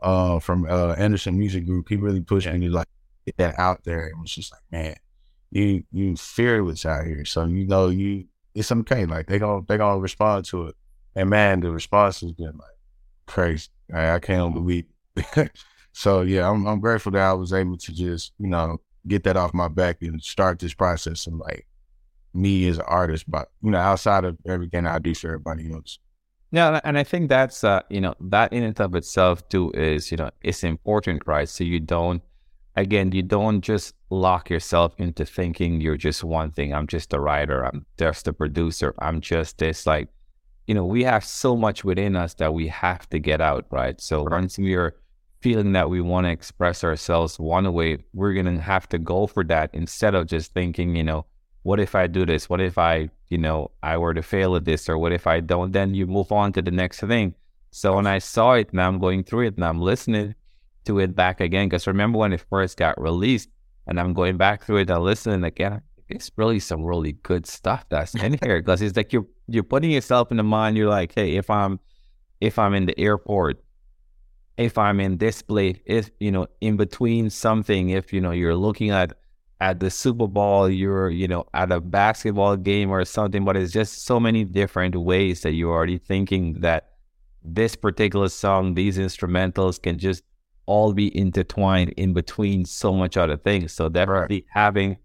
uh, 0.00 0.38
from 0.38 0.66
uh, 0.68 0.94
Anderson 0.98 1.38
Music 1.38 1.66
Group. 1.66 1.88
He 1.88 1.96
really 1.96 2.20
pushed 2.20 2.46
me 2.46 2.68
to 2.68 2.72
like 2.72 2.88
get 3.26 3.36
that 3.38 3.58
out 3.58 3.84
there. 3.84 4.06
It 4.08 4.18
was 4.18 4.30
just 4.30 4.52
like, 4.52 4.62
man, 4.70 4.96
you 5.50 5.84
you 5.92 6.16
fearless 6.16 6.86
out 6.86 7.06
here. 7.06 7.24
So 7.24 7.44
you 7.46 7.66
know 7.66 7.88
you 7.88 8.26
it's 8.54 8.72
okay. 8.72 9.06
Like 9.06 9.26
they 9.26 9.38
gonna 9.38 9.62
they 9.68 9.76
gonna 9.76 10.00
respond 10.00 10.44
to 10.46 10.66
it. 10.68 10.76
And 11.14 11.30
man, 11.30 11.60
the 11.60 11.70
response 11.70 12.20
has 12.20 12.32
been 12.32 12.56
like 12.56 12.78
crazy. 13.26 13.68
I, 13.92 14.12
I 14.14 14.18
can't 14.18 14.54
believe 14.54 14.84
it. 14.84 14.90
so 15.92 16.22
yeah, 16.22 16.48
I'm 16.48 16.66
I'm 16.66 16.80
grateful 16.80 17.12
that 17.12 17.22
I 17.22 17.32
was 17.32 17.52
able 17.52 17.76
to 17.76 17.92
just, 17.92 18.32
you 18.38 18.48
know, 18.48 18.78
get 19.06 19.24
that 19.24 19.36
off 19.36 19.54
my 19.54 19.68
back 19.68 19.98
and 20.02 20.22
start 20.22 20.58
this 20.58 20.74
process 20.74 21.26
of 21.26 21.34
like 21.34 21.66
me 22.34 22.68
as 22.68 22.78
an 22.78 22.84
artist, 22.86 23.30
but 23.30 23.50
you 23.62 23.70
know, 23.70 23.78
outside 23.78 24.24
of 24.24 24.36
everything 24.46 24.86
I 24.86 24.98
do 24.98 25.14
for 25.14 25.28
everybody 25.28 25.72
else. 25.72 25.98
Yeah, 26.52 26.80
and 26.82 26.98
I 26.98 27.04
think 27.04 27.28
that's 27.28 27.62
uh, 27.62 27.82
you 27.90 28.00
know, 28.00 28.14
that 28.20 28.52
in 28.52 28.62
and 28.64 28.80
of 28.80 28.94
itself 28.94 29.48
too 29.48 29.70
is, 29.72 30.10
you 30.10 30.16
know, 30.16 30.30
it's 30.42 30.64
important, 30.64 31.22
right? 31.26 31.48
So 31.48 31.64
you 31.64 31.80
don't 31.80 32.22
again, 32.76 33.12
you 33.12 33.22
don't 33.22 33.60
just 33.60 33.94
lock 34.10 34.50
yourself 34.50 34.94
into 34.98 35.24
thinking 35.24 35.80
you're 35.80 35.96
just 35.96 36.24
one 36.24 36.50
thing. 36.50 36.74
I'm 36.74 36.86
just 36.86 37.12
a 37.12 37.20
writer. 37.20 37.64
I'm 37.64 37.86
just 37.98 38.26
a 38.28 38.32
producer. 38.32 38.94
I'm 38.98 39.20
just 39.20 39.58
this. 39.58 39.86
Like, 39.86 40.08
you 40.66 40.74
know, 40.74 40.84
we 40.84 41.04
have 41.04 41.24
so 41.24 41.56
much 41.56 41.84
within 41.84 42.16
us 42.16 42.34
that 42.34 42.54
we 42.54 42.68
have 42.68 43.08
to 43.10 43.18
get 43.18 43.40
out, 43.40 43.66
right? 43.70 44.00
So 44.00 44.24
right. 44.24 44.40
once 44.40 44.58
we're 44.58 44.96
feeling 45.40 45.72
that 45.72 45.90
we 45.90 46.00
want 46.00 46.26
to 46.26 46.30
express 46.30 46.84
ourselves 46.84 47.38
one 47.38 47.72
way, 47.72 47.98
we're 48.12 48.34
going 48.34 48.46
to 48.46 48.60
have 48.60 48.88
to 48.90 48.98
go 48.98 49.26
for 49.26 49.44
that 49.44 49.70
instead 49.72 50.14
of 50.14 50.26
just 50.26 50.52
thinking, 50.52 50.96
you 50.96 51.04
know, 51.04 51.26
what 51.62 51.80
if 51.80 51.94
I 51.94 52.06
do 52.06 52.24
this? 52.24 52.48
What 52.48 52.60
if 52.60 52.78
I, 52.78 53.10
you 53.28 53.38
know, 53.38 53.70
I 53.82 53.98
were 53.98 54.14
to 54.14 54.22
fail 54.22 54.56
at 54.56 54.64
this? 54.64 54.88
Or 54.88 54.98
what 54.98 55.12
if 55.12 55.26
I 55.26 55.40
don't? 55.40 55.72
Then 55.72 55.94
you 55.94 56.06
move 56.06 56.32
on 56.32 56.52
to 56.54 56.62
the 56.62 56.70
next 56.70 57.00
thing. 57.00 57.34
So 57.70 57.96
when 57.96 58.06
I 58.06 58.18
saw 58.18 58.52
it, 58.52 58.72
now 58.72 58.88
I'm 58.88 58.98
going 58.98 59.24
through 59.24 59.46
it 59.46 59.56
and 59.56 59.64
I'm 59.64 59.80
listening 59.80 60.34
to 60.86 60.98
it 60.98 61.14
back 61.14 61.40
again. 61.40 61.68
Because 61.68 61.86
remember 61.86 62.18
when 62.18 62.32
it 62.32 62.44
first 62.48 62.76
got 62.76 63.00
released, 63.00 63.48
and 63.86 63.98
I'm 63.98 64.14
going 64.14 64.36
back 64.36 64.64
through 64.64 64.78
it 64.78 64.90
and 64.90 65.02
listening 65.02 65.44
again. 65.44 65.82
It's 66.08 66.30
really 66.36 66.60
some 66.60 66.84
really 66.84 67.12
good 67.12 67.46
stuff 67.46 67.84
that's 67.88 68.14
in 68.14 68.38
here 68.42 68.60
because 68.60 68.82
it's 68.82 68.96
like 68.96 69.12
you're 69.12 69.26
you're 69.46 69.62
putting 69.62 69.90
yourself 69.90 70.30
in 70.30 70.36
the 70.36 70.42
mind. 70.42 70.76
You're 70.76 70.88
like, 70.88 71.12
hey, 71.14 71.36
if 71.36 71.50
I'm 71.50 71.78
if 72.40 72.58
I'm 72.58 72.74
in 72.74 72.86
the 72.86 72.98
airport, 72.98 73.62
if 74.56 74.76
I'm 74.76 75.00
in 75.00 75.18
this 75.18 75.42
place, 75.42 75.78
if 75.86 76.10
you 76.20 76.30
know, 76.30 76.46
in 76.60 76.76
between 76.76 77.30
something, 77.30 77.90
if 77.90 78.12
you 78.12 78.20
know, 78.20 78.32
you're 78.32 78.56
looking 78.56 78.90
at 78.90 79.14
at 79.60 79.78
the 79.80 79.90
Super 79.90 80.26
Bowl, 80.26 80.68
you're 80.68 81.10
you 81.10 81.28
know 81.28 81.44
at 81.54 81.72
a 81.72 81.80
basketball 81.80 82.56
game 82.56 82.90
or 82.90 83.04
something, 83.04 83.44
but 83.44 83.56
it's 83.56 83.72
just 83.72 84.04
so 84.04 84.18
many 84.20 84.44
different 84.44 84.96
ways 84.96 85.42
that 85.42 85.52
you're 85.52 85.72
already 85.72 85.98
thinking 85.98 86.60
that 86.60 86.90
this 87.42 87.76
particular 87.76 88.28
song, 88.28 88.74
these 88.74 88.98
instrumentals 88.98 89.80
can 89.80 89.98
just 89.98 90.22
all 90.66 90.92
be 90.92 91.16
intertwined 91.16 91.90
in 91.96 92.12
between 92.12 92.64
so 92.64 92.92
much 92.92 93.16
other 93.16 93.36
things. 93.36 93.72
So 93.72 93.88
definitely 93.88 94.36
right. 94.36 94.44
having, 94.50 94.98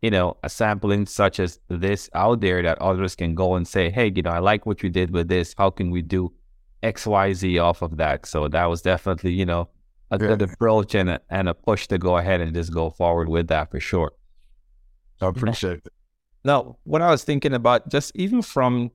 you 0.00 0.10
know, 0.10 0.36
a 0.42 0.48
sampling 0.48 1.06
such 1.06 1.38
as 1.38 1.60
this 1.68 2.10
out 2.14 2.40
there 2.40 2.62
that 2.62 2.78
others 2.80 3.14
can 3.14 3.34
go 3.34 3.54
and 3.54 3.66
say, 3.66 3.90
hey, 3.90 4.10
you 4.14 4.22
know, 4.22 4.30
I 4.30 4.38
like 4.38 4.66
what 4.66 4.82
you 4.82 4.90
did 4.90 5.10
with 5.10 5.28
this. 5.28 5.54
How 5.56 5.70
can 5.70 5.90
we 5.90 6.02
do 6.02 6.32
X, 6.82 7.06
Y, 7.06 7.32
Z 7.32 7.58
off 7.58 7.82
of 7.82 7.96
that? 7.96 8.26
So 8.26 8.48
that 8.48 8.64
was 8.66 8.82
definitely, 8.82 9.32
you 9.32 9.46
know, 9.46 9.68
a 10.10 10.18
yeah. 10.20 10.28
good 10.28 10.42
approach 10.42 10.94
and 10.94 11.10
a, 11.10 11.20
and 11.30 11.48
a 11.48 11.54
push 11.54 11.86
to 11.88 11.98
go 11.98 12.18
ahead 12.18 12.40
and 12.40 12.54
just 12.54 12.72
go 12.72 12.90
forward 12.90 13.28
with 13.28 13.48
that 13.48 13.70
for 13.70 13.80
sure. 13.80 14.12
I 15.20 15.28
appreciate 15.28 15.82
it. 15.86 15.92
Now, 16.44 16.76
what 16.84 17.02
I 17.02 17.10
was 17.10 17.24
thinking 17.24 17.54
about, 17.54 17.88
just 17.88 18.12
even 18.16 18.42
from 18.42 18.90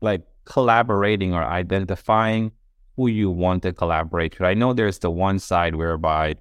like 0.00 0.22
collaborating 0.44 1.34
or 1.34 1.42
identifying 1.42 2.52
who 2.96 3.06
you 3.06 3.30
want 3.30 3.62
to 3.62 3.72
collaborate 3.72 4.38
with. 4.38 4.46
I 4.46 4.54
know 4.54 4.72
there's 4.72 4.98
the 4.98 5.10
one 5.10 5.38
side 5.38 5.74
whereby, 5.74 6.36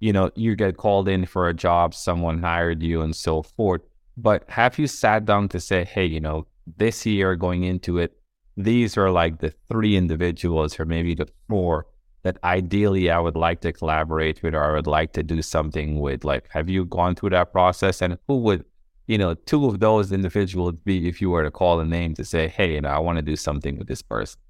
you 0.00 0.12
know, 0.12 0.30
you 0.36 0.54
get 0.54 0.76
called 0.76 1.08
in 1.08 1.26
for 1.26 1.48
a 1.48 1.54
job, 1.54 1.94
someone 1.94 2.40
hired 2.40 2.82
you, 2.82 3.02
and 3.02 3.14
so 3.14 3.42
forth. 3.42 3.80
But 4.16 4.48
have 4.48 4.78
you 4.78 4.86
sat 4.86 5.24
down 5.24 5.48
to 5.48 5.60
say, 5.60 5.84
hey, 5.84 6.04
you 6.06 6.20
know, 6.20 6.46
this 6.76 7.04
year 7.04 7.34
going 7.34 7.64
into 7.64 7.98
it, 7.98 8.16
these 8.56 8.96
are 8.96 9.10
like 9.10 9.40
the 9.40 9.52
three 9.68 9.96
individuals 9.96 10.78
or 10.78 10.84
maybe 10.84 11.14
the 11.14 11.28
four 11.48 11.86
that 12.22 12.38
ideally 12.42 13.10
I 13.10 13.18
would 13.18 13.36
like 13.36 13.60
to 13.60 13.72
collaborate 13.72 14.42
with 14.42 14.54
or 14.54 14.64
I 14.64 14.72
would 14.72 14.86
like 14.86 15.12
to 15.12 15.22
do 15.22 15.42
something 15.42 16.00
with? 16.00 16.24
Like, 16.24 16.48
have 16.50 16.68
you 16.68 16.86
gone 16.86 17.14
through 17.14 17.30
that 17.30 17.52
process? 17.52 18.00
And 18.00 18.18
who 18.26 18.38
would, 18.38 18.64
you 19.06 19.18
know, 19.18 19.34
two 19.34 19.66
of 19.66 19.80
those 19.80 20.10
individuals 20.10 20.74
be 20.84 21.06
if 21.06 21.20
you 21.20 21.30
were 21.30 21.42
to 21.42 21.50
call 21.50 21.80
a 21.80 21.84
name 21.84 22.14
to 22.14 22.24
say, 22.24 22.48
hey, 22.48 22.74
you 22.74 22.80
know, 22.80 22.88
I 22.88 22.98
want 22.98 23.16
to 23.16 23.22
do 23.22 23.36
something 23.36 23.76
with 23.76 23.88
this 23.88 24.00
person? 24.00 24.40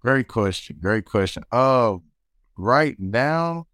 Great 0.00 0.26
question. 0.26 0.78
Great 0.80 1.04
question. 1.04 1.44
Uh, 1.52 1.96
right 2.56 2.98
now, 2.98 3.66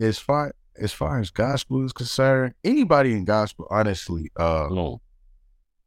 as 0.00 0.18
far 0.18 0.54
as 0.80 0.92
far 0.92 1.20
as 1.20 1.30
gospel 1.30 1.84
is 1.84 1.92
concerned, 1.92 2.54
anybody 2.64 3.12
in 3.12 3.24
gospel, 3.24 3.66
honestly, 3.70 4.30
uh, 4.36 4.68
no. 4.70 5.00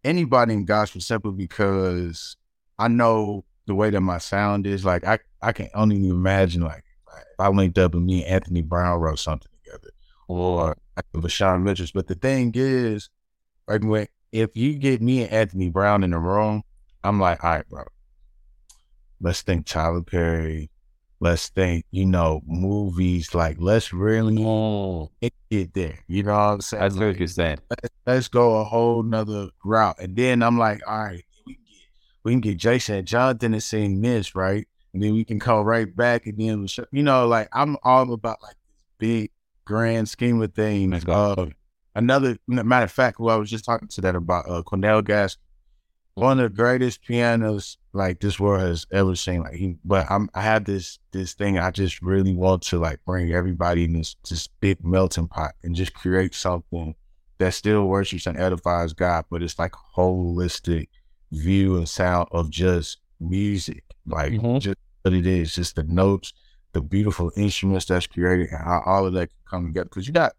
Anybody 0.04 0.54
in 0.54 0.66
gospel, 0.66 1.02
simply 1.02 1.32
because 1.32 2.36
I 2.78 2.88
know 2.88 3.46
the 3.68 3.76
way 3.76 3.90
that 3.90 4.02
my 4.02 4.18
sound 4.18 4.68
is. 4.68 4.86
Like 4.86 5.06
I, 5.06 5.20
I 5.42 5.52
can 5.52 5.70
only 5.74 6.08
imagine 6.10 6.62
like 6.62 6.84
if 7.08 7.40
I 7.40 7.50
linked 7.50 7.78
up 7.78 7.94
and 7.94 8.06
me 8.06 8.24
and 8.24 8.34
Anthony 8.34 8.62
Brown 8.62 9.00
wrote 9.00 9.20
something 9.20 9.52
together, 9.64 9.92
or 10.28 10.78
LaShawn 11.14 11.64
Mitchell. 11.64 11.88
But 11.94 12.08
the 12.08 12.16
thing 12.16 12.52
is, 12.56 13.10
like 13.68 13.84
when 13.84 14.08
if 14.32 14.56
you 14.56 14.76
get 14.76 15.02
me 15.02 15.24
and 15.24 15.32
Anthony 15.32 15.70
Brown 15.70 16.04
in 16.04 16.12
the 16.12 16.20
room, 16.20 16.64
I'm 17.04 17.20
like, 17.20 17.44
all 17.44 17.52
right, 17.52 17.70
bro, 17.70 17.84
let's 19.20 19.42
think 19.42 19.66
Tyler 19.66 20.02
Perry. 20.02 20.70
Let's 21.24 21.50
think, 21.50 21.86
you 21.92 22.08
know, 22.08 22.42
movies. 22.48 23.36
Like, 23.36 23.58
let's 23.60 23.94
really 23.94 24.44
oh. 24.44 25.12
get 25.52 25.72
there. 25.76 26.00
You 26.08 26.24
know 26.24 26.32
what 26.32 26.40
I'm 26.40 26.62
saying? 26.62 26.82
That's 26.82 26.96
what 26.96 27.20
you're 27.20 27.28
saying. 27.28 27.60
Let's, 27.70 27.96
let's 28.08 28.28
go 28.28 28.60
a 28.60 28.64
whole 28.64 29.04
nother 29.04 29.50
route. 29.64 30.00
And 30.00 30.16
then 30.16 30.42
I'm 30.42 30.58
like, 30.58 30.82
all 30.88 31.04
right, 31.04 31.24
we 31.46 31.54
can 31.54 31.64
get, 31.64 31.88
we 32.24 32.32
can 32.34 32.42
get 32.42 32.58
Jason 32.58 32.96
and 32.96 33.08
Jonathan 33.08 33.52
to 33.52 33.62
sing 33.62 34.02
this, 34.02 34.34
right? 34.34 34.68
And 34.96 35.04
then 35.04 35.14
we 35.14 35.24
can 35.24 35.40
come 35.40 35.64
right 35.64 35.96
back 35.96 36.26
and 36.26 36.40
then, 36.40 36.68
you 36.92 37.04
know, 37.04 37.28
like 37.28 37.50
I'm 37.54 37.78
all 37.84 38.12
about 38.12 38.42
like 38.42 38.56
this 38.68 38.84
big 38.98 39.32
grand 39.64 40.10
scheme 40.10 40.42
of 40.42 40.56
things. 40.56 41.06
Uh, 41.08 41.46
another 41.94 42.38
matter 42.48 42.86
of 42.86 42.92
fact, 42.92 43.18
who 43.20 43.30
I 43.30 43.36
was 43.36 43.50
just 43.50 43.64
talking 43.64 43.88
to 43.90 44.02
that 44.02 44.16
about 44.16 44.50
uh, 44.50 44.64
Cornell 44.64 45.04
Gas, 45.04 45.38
one 46.16 46.40
of 46.40 46.52
the 46.52 46.56
greatest 46.56 47.04
pianos 47.04 47.78
like 47.94 48.20
this 48.20 48.40
world 48.40 48.62
has 48.62 48.86
ever 48.92 49.16
seen. 49.16 49.42
Like 49.42 49.54
he, 49.54 49.78
but 49.84 50.10
I'm 50.10 50.30
I 50.34 50.42
have 50.42 50.66
this 50.66 51.00
this 51.12 51.34
thing. 51.34 51.58
I 51.58 51.72
just 51.72 52.02
really 52.02 52.36
want 52.36 52.64
to 52.64 52.80
like 52.80 53.00
bring 53.06 53.34
everybody 53.34 53.86
in 53.86 53.94
this 53.94 54.16
this 54.30 54.48
big 54.48 54.84
melting 54.84 55.28
pot 55.28 55.54
and 55.64 55.76
just 55.76 55.94
create 55.94 56.36
something 56.36 56.96
that 57.38 57.54
still 57.54 57.88
worships 57.88 58.28
and 58.28 58.38
edifies 58.38 58.94
God, 58.94 59.26
but 59.32 59.42
it's 59.42 59.58
like 59.58 59.74
holistic 59.96 60.90
view 61.32 61.78
and 61.78 61.90
sound 61.90 62.28
of 62.32 62.50
just 62.50 62.98
music, 63.20 63.84
like 64.06 64.34
mm-hmm. 64.34 64.60
just 64.60 64.78
what 65.02 65.14
it 65.14 65.26
is, 65.26 65.56
just 65.56 65.76
the 65.76 65.84
notes, 65.84 66.34
the 66.74 66.82
beautiful 66.82 67.32
instruments 67.36 67.86
that's 67.86 68.08
created, 68.08 68.50
and 68.50 68.64
how 68.64 68.84
all 68.86 69.08
of 69.08 69.14
that 69.14 69.30
can 69.30 69.38
come 69.50 69.68
together. 69.68 69.86
Because 69.86 70.08
you 70.08 70.14
got, 70.14 70.34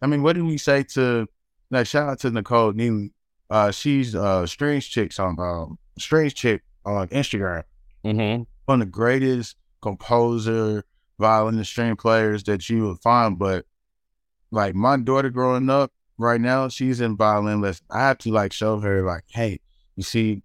I 0.00 0.06
mean, 0.06 0.22
what 0.22 0.34
did 0.34 0.44
we 0.44 0.58
say 0.58 0.84
to? 0.94 1.26
Like, 1.70 1.86
shout 1.88 2.08
out 2.08 2.20
to 2.20 2.30
Nicole 2.30 2.72
Neely. 2.72 3.12
Uh, 3.50 3.70
she's 3.70 4.14
uh 4.14 4.46
Strange 4.46 4.90
Chicks 4.90 5.18
on 5.18 5.38
um 5.38 5.78
Strange 5.98 6.34
Chick 6.34 6.62
on 6.84 7.08
Instagram. 7.08 7.64
Mm-hmm. 8.04 8.42
One 8.66 8.82
of 8.82 8.88
the 8.88 8.90
greatest 8.90 9.56
composer, 9.82 10.84
violin 11.18 11.56
and 11.56 11.66
string 11.66 11.96
players 11.96 12.42
that 12.44 12.68
you 12.68 12.88
would 12.88 12.98
find. 13.00 13.38
But 13.38 13.64
like 14.50 14.74
my 14.74 14.96
daughter 14.96 15.30
growing 15.30 15.70
up 15.70 15.92
right 16.18 16.40
now, 16.40 16.68
she's 16.68 17.00
in 17.00 17.16
violin 17.16 17.60
lessons. 17.60 17.86
I 17.90 18.00
have 18.00 18.18
to 18.18 18.30
like 18.30 18.52
show 18.52 18.80
her 18.80 19.02
like, 19.02 19.24
hey, 19.28 19.60
you 19.96 20.02
see, 20.02 20.42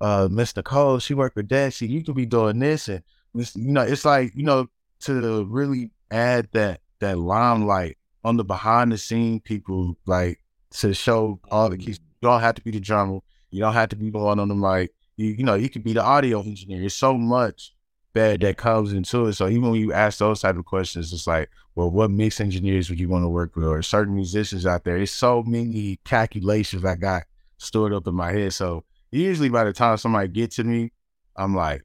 uh, 0.00 0.28
Miss 0.30 0.54
Nicole, 0.56 0.98
she 0.98 1.14
worked 1.14 1.36
with 1.36 1.48
Dad. 1.48 1.74
See, 1.74 1.86
you 1.86 2.02
could 2.04 2.14
be 2.14 2.26
doing 2.26 2.58
this 2.58 2.88
and 2.88 3.02
It's, 3.34 3.56
you 3.56 3.72
know, 3.72 3.82
it's 3.82 4.04
like 4.04 4.32
you 4.34 4.44
know 4.44 4.68
to 5.00 5.44
really 5.44 5.90
add 6.10 6.48
that 6.52 6.80
that 7.00 7.18
limelight 7.18 7.98
on 8.24 8.36
the 8.36 8.44
behind 8.44 8.92
the 8.92 8.98
scene 8.98 9.40
people, 9.40 9.96
like 10.06 10.38
to 10.72 10.94
show 10.94 11.40
all 11.50 11.70
the 11.70 11.78
keys. 11.78 12.00
You 12.22 12.28
don't 12.28 12.40
have 12.40 12.54
to 12.54 12.62
be 12.62 12.70
the 12.70 12.80
drummer. 12.80 13.18
You 13.50 13.60
don't 13.60 13.72
have 13.72 13.88
to 13.88 13.96
be 13.96 14.10
going 14.10 14.38
on 14.38 14.48
the 14.48 14.54
mic. 14.54 14.92
You, 15.16 15.30
you 15.30 15.44
know, 15.44 15.54
you 15.54 15.68
could 15.68 15.82
be 15.82 15.92
the 15.92 16.02
audio 16.02 16.40
engineer. 16.40 16.78
There's 16.78 16.94
so 16.94 17.18
much 17.18 17.74
that 18.14 18.40
that 18.40 18.56
comes 18.56 18.92
into 18.92 19.26
it. 19.26 19.32
So 19.32 19.48
even 19.48 19.70
when 19.70 19.80
you 19.80 19.92
ask 19.92 20.18
those 20.18 20.40
type 20.40 20.56
of 20.56 20.64
questions, 20.64 21.12
it's 21.12 21.26
like, 21.26 21.50
well, 21.74 21.90
what 21.90 22.10
mix 22.10 22.40
engineers 22.40 22.88
would 22.88 23.00
you 23.00 23.08
want 23.08 23.24
to 23.24 23.28
work 23.28 23.56
with, 23.56 23.64
or 23.64 23.82
certain 23.82 24.14
musicians 24.14 24.66
out 24.66 24.84
there? 24.84 24.96
There's 24.96 25.10
so 25.10 25.42
many 25.42 25.98
calculations 26.04 26.84
I 26.84 26.94
got 26.94 27.24
stored 27.58 27.92
up 27.92 28.06
in 28.06 28.14
my 28.14 28.30
head. 28.30 28.52
So 28.52 28.84
usually 29.10 29.48
by 29.48 29.64
the 29.64 29.72
time 29.72 29.96
somebody 29.96 30.28
get 30.28 30.52
to 30.52 30.64
me, 30.64 30.92
I'm 31.36 31.56
like, 31.56 31.82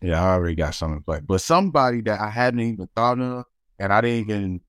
yeah, 0.00 0.22
I 0.22 0.34
already 0.34 0.54
got 0.54 0.74
something. 0.74 1.04
But 1.04 1.40
somebody 1.40 2.00
that 2.02 2.20
I 2.20 2.30
hadn't 2.30 2.60
even 2.60 2.88
thought 2.96 3.20
of, 3.20 3.44
and 3.78 3.92
I 3.92 4.00
didn't 4.00 4.30
even 4.30 4.60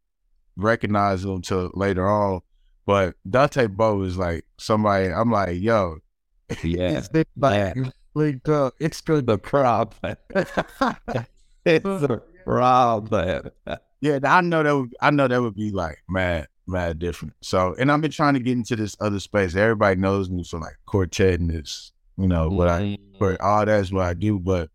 recognize 0.58 1.22
them 1.22 1.36
until 1.36 1.72
later 1.74 2.10
on. 2.10 2.42
But 2.86 3.16
Dante 3.30 3.68
Bowe 3.68 4.02
is 4.04 4.18
like 4.18 4.46
somebody. 4.58 5.08
I'm 5.08 5.32
like, 5.32 5.60
yo, 5.60 5.98
Yeah. 6.64 6.90
it's 7.00 7.10
like, 7.36 7.76
like 8.14 8.48
uh, 8.48 8.72
it's 8.80 9.02
good. 9.02 9.26
the 9.28 9.38
problem. 9.38 10.16
it's 11.66 11.84
the 11.84 12.22
problem. 12.46 13.50
Yeah, 14.02 14.20
I 14.24 14.42
know 14.42 14.62
that. 14.62 14.76
Would, 14.76 14.94
I 15.02 15.10
know 15.10 15.28
that 15.28 15.42
would 15.42 15.56
be 15.56 15.72
like 15.72 15.98
mad, 16.08 16.48
mad 16.68 17.00
different. 17.00 17.34
So, 17.42 17.74
and 17.80 17.92
I've 17.92 18.02
been 18.02 18.12
trying 18.12 18.36
to 18.36 18.40
get 18.40 18.52
into 18.52 18.76
this 18.76 18.96
other 19.00 19.20
space. 19.20 19.56
Everybody 19.56 20.00
knows 20.00 20.30
me 20.30 20.44
for 20.44 20.60
like 20.60 20.76
quartet 20.86 21.40
and 21.40 21.50
this, 21.50 21.92
you 22.18 22.28
know, 22.28 22.50
what 22.50 22.68
I, 22.68 22.98
for 23.18 23.42
all 23.42 23.66
that's 23.66 23.92
what 23.92 24.06
I 24.06 24.14
do. 24.14 24.38
But 24.38 24.70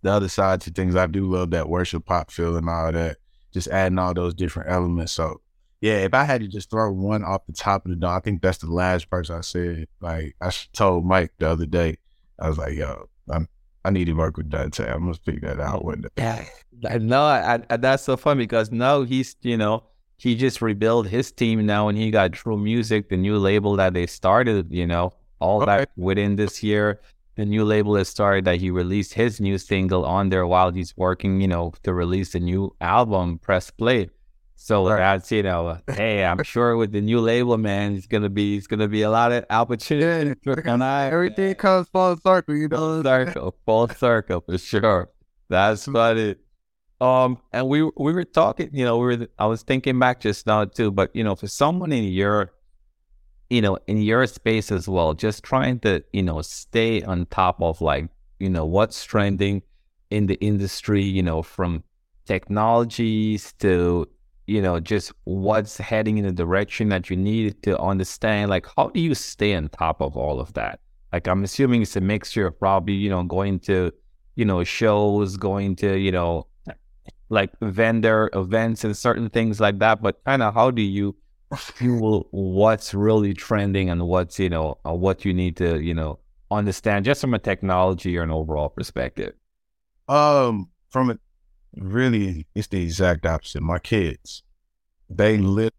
the 0.00 0.12
other 0.12 0.28
side 0.28 0.62
to 0.62 0.70
things, 0.70 0.96
I 0.96 1.06
do 1.08 1.26
love 1.30 1.50
that 1.50 1.68
worship 1.68 2.06
pop 2.06 2.30
feel 2.30 2.56
and 2.56 2.70
all 2.70 2.90
that. 2.92 3.18
Just 3.52 3.68
adding 3.68 3.98
all 3.98 4.14
those 4.14 4.32
different 4.32 4.70
elements. 4.70 5.12
So, 5.12 5.42
yeah, 5.80 5.98
if 5.98 6.14
I 6.14 6.24
had 6.24 6.40
to 6.40 6.48
just 6.48 6.70
throw 6.70 6.90
one 6.92 7.22
off 7.24 7.46
the 7.46 7.52
top 7.52 7.84
of 7.84 7.90
the 7.90 7.96
dome, 7.96 8.10
I 8.10 8.20
think 8.20 8.42
that's 8.42 8.58
the 8.58 8.70
last 8.70 9.08
person 9.10 9.36
I 9.36 9.40
said. 9.42 9.86
Like 10.00 10.36
I 10.40 10.50
told 10.72 11.04
Mike 11.04 11.32
the 11.38 11.48
other 11.48 11.66
day, 11.66 11.96
I 12.38 12.48
was 12.48 12.58
like, 12.58 12.74
yo, 12.74 13.08
I'm, 13.30 13.48
I 13.84 13.90
need 13.90 14.06
to 14.06 14.12
work 14.14 14.36
with 14.36 14.50
Dante. 14.50 14.88
I'm 14.90 15.00
gonna 15.00 15.14
figure 15.14 15.54
that 15.54 15.60
out 15.60 15.84
one 15.84 16.02
day. 16.02 16.08
Yeah, 16.16 16.44
I 16.88 16.98
know. 16.98 17.22
I, 17.22 17.60
I, 17.70 17.76
that's 17.76 18.02
so 18.04 18.16
funny 18.16 18.44
because 18.44 18.70
now 18.72 19.02
he's, 19.02 19.36
you 19.42 19.56
know, 19.56 19.84
he 20.16 20.34
just 20.34 20.60
rebuilt 20.60 21.06
his 21.06 21.30
team 21.30 21.64
now 21.64 21.88
and 21.88 21.96
he 21.96 22.10
got 22.10 22.32
True 22.32 22.58
Music, 22.58 23.08
the 23.08 23.16
new 23.16 23.38
label 23.38 23.76
that 23.76 23.94
they 23.94 24.06
started, 24.06 24.66
you 24.70 24.86
know, 24.86 25.12
all 25.38 25.62
Okay. 25.62 25.78
that 25.78 25.90
within 25.96 26.36
this 26.36 26.62
year. 26.62 27.00
The 27.36 27.44
new 27.46 27.64
label 27.64 27.94
has 27.94 28.08
started 28.08 28.44
that 28.46 28.56
he 28.58 28.70
released 28.72 29.14
his 29.14 29.40
new 29.40 29.58
single 29.58 30.04
on 30.04 30.28
there 30.28 30.44
while 30.44 30.72
he's 30.72 30.96
working, 30.96 31.40
you 31.40 31.46
know, 31.46 31.72
to 31.84 31.94
release 31.94 32.34
a 32.34 32.40
new 32.40 32.74
album, 32.80 33.38
Press 33.38 33.70
Play. 33.70 34.10
So 34.60 34.88
Right. 34.88 34.96
that's, 34.98 35.30
you 35.30 35.44
know, 35.44 35.78
hey, 35.86 36.24
I'm 36.24 36.42
sure 36.42 36.76
with 36.76 36.90
the 36.90 37.00
new 37.00 37.20
label, 37.20 37.56
man, 37.56 37.94
it's 37.94 38.06
gonna 38.08 38.28
be 38.28 38.56
it's 38.56 38.66
gonna 38.66 38.88
be 38.88 39.02
a 39.02 39.10
lot 39.10 39.30
of 39.30 39.44
opportunity 39.50 40.34
for 40.42 40.54
and 40.66 40.82
I 40.82 41.06
Everything 41.06 41.54
comes 41.54 41.88
full 41.88 42.16
circle, 42.16 42.56
you 42.56 42.66
know. 42.68 42.76
full 42.76 43.02
circle, 43.04 43.54
full 43.64 43.88
circle 43.88 44.40
for 44.44 44.58
sure. 44.58 45.10
That's 45.48 45.86
funny. 45.86 46.34
Um, 47.00 47.38
and 47.52 47.68
we 47.68 47.82
we 47.96 48.12
were 48.12 48.24
talking, 48.24 48.70
you 48.72 48.84
know, 48.84 48.98
we 48.98 49.16
were 49.16 49.28
I 49.38 49.46
was 49.46 49.62
thinking 49.62 49.96
back 49.98 50.20
just 50.20 50.46
now 50.46 50.64
too, 50.64 50.90
but 50.90 51.14
you 51.14 51.22
know, 51.22 51.36
for 51.36 51.46
someone 51.46 51.92
in 51.92 52.04
your, 52.04 52.50
you 53.50 53.62
know, 53.62 53.78
in 53.86 54.02
your 54.02 54.26
space 54.26 54.72
as 54.72 54.88
well, 54.88 55.14
just 55.14 55.44
trying 55.44 55.78
to, 55.80 56.02
you 56.12 56.24
know, 56.24 56.42
stay 56.42 57.02
on 57.02 57.26
top 57.26 57.62
of 57.62 57.80
like, 57.80 58.08
you 58.40 58.50
know, 58.50 58.66
what's 58.66 59.04
trending 59.04 59.62
in 60.10 60.26
the 60.26 60.34
industry, 60.40 61.02
you 61.04 61.22
know, 61.22 61.42
from 61.42 61.84
technologies 62.26 63.52
to, 63.60 64.08
you 64.48 64.62
know, 64.62 64.80
just 64.80 65.12
what's 65.24 65.76
heading 65.76 66.16
in 66.16 66.24
the 66.24 66.32
direction 66.32 66.88
that 66.88 67.10
you 67.10 67.16
need 67.16 67.62
to 67.64 67.78
understand. 67.78 68.48
Like, 68.48 68.66
how 68.76 68.88
do 68.88 69.00
you 69.00 69.14
stay 69.14 69.54
on 69.54 69.68
top 69.68 70.00
of 70.00 70.16
all 70.16 70.40
of 70.40 70.54
that? 70.54 70.80
Like, 71.12 71.28
I'm 71.28 71.44
assuming 71.44 71.82
it's 71.82 71.96
a 71.96 72.00
mixture 72.00 72.46
of 72.46 72.58
probably, 72.58 72.94
you 72.94 73.10
know, 73.10 73.22
going 73.22 73.60
to, 73.60 73.92
you 74.36 74.44
know, 74.44 74.64
shows, 74.64 75.36
going 75.36 75.76
to, 75.76 75.98
you 75.98 76.10
know, 76.10 76.46
like 77.28 77.50
vendor 77.60 78.30
events 78.32 78.84
and 78.84 78.96
certain 78.96 79.28
things 79.28 79.60
like 79.60 79.78
that. 79.80 80.00
But 80.00 80.24
kind 80.24 80.42
of 80.42 80.54
how 80.54 80.70
do 80.70 80.82
you 80.82 81.14
fuel 81.54 82.26
what's 82.30 82.94
really 82.94 83.34
trending 83.34 83.90
and 83.90 84.06
what's, 84.06 84.38
you 84.38 84.48
know, 84.48 84.78
uh, 84.86 84.94
what 84.94 85.24
you 85.24 85.34
need 85.34 85.56
to, 85.58 85.78
you 85.82 85.94
know, 85.94 86.18
understand 86.50 87.04
just 87.04 87.20
from 87.20 87.34
a 87.34 87.38
technology 87.38 88.16
or 88.16 88.22
an 88.22 88.30
overall 88.30 88.70
perspective? 88.70 89.34
Um, 90.08 90.70
from 90.90 91.10
it, 91.10 91.20
really, 91.76 92.46
it's 92.54 92.68
the 92.68 92.82
exact 92.82 93.26
opposite. 93.26 93.62
My 93.62 93.78
kids, 93.78 94.42
they 95.08 95.38
literally 95.38 95.72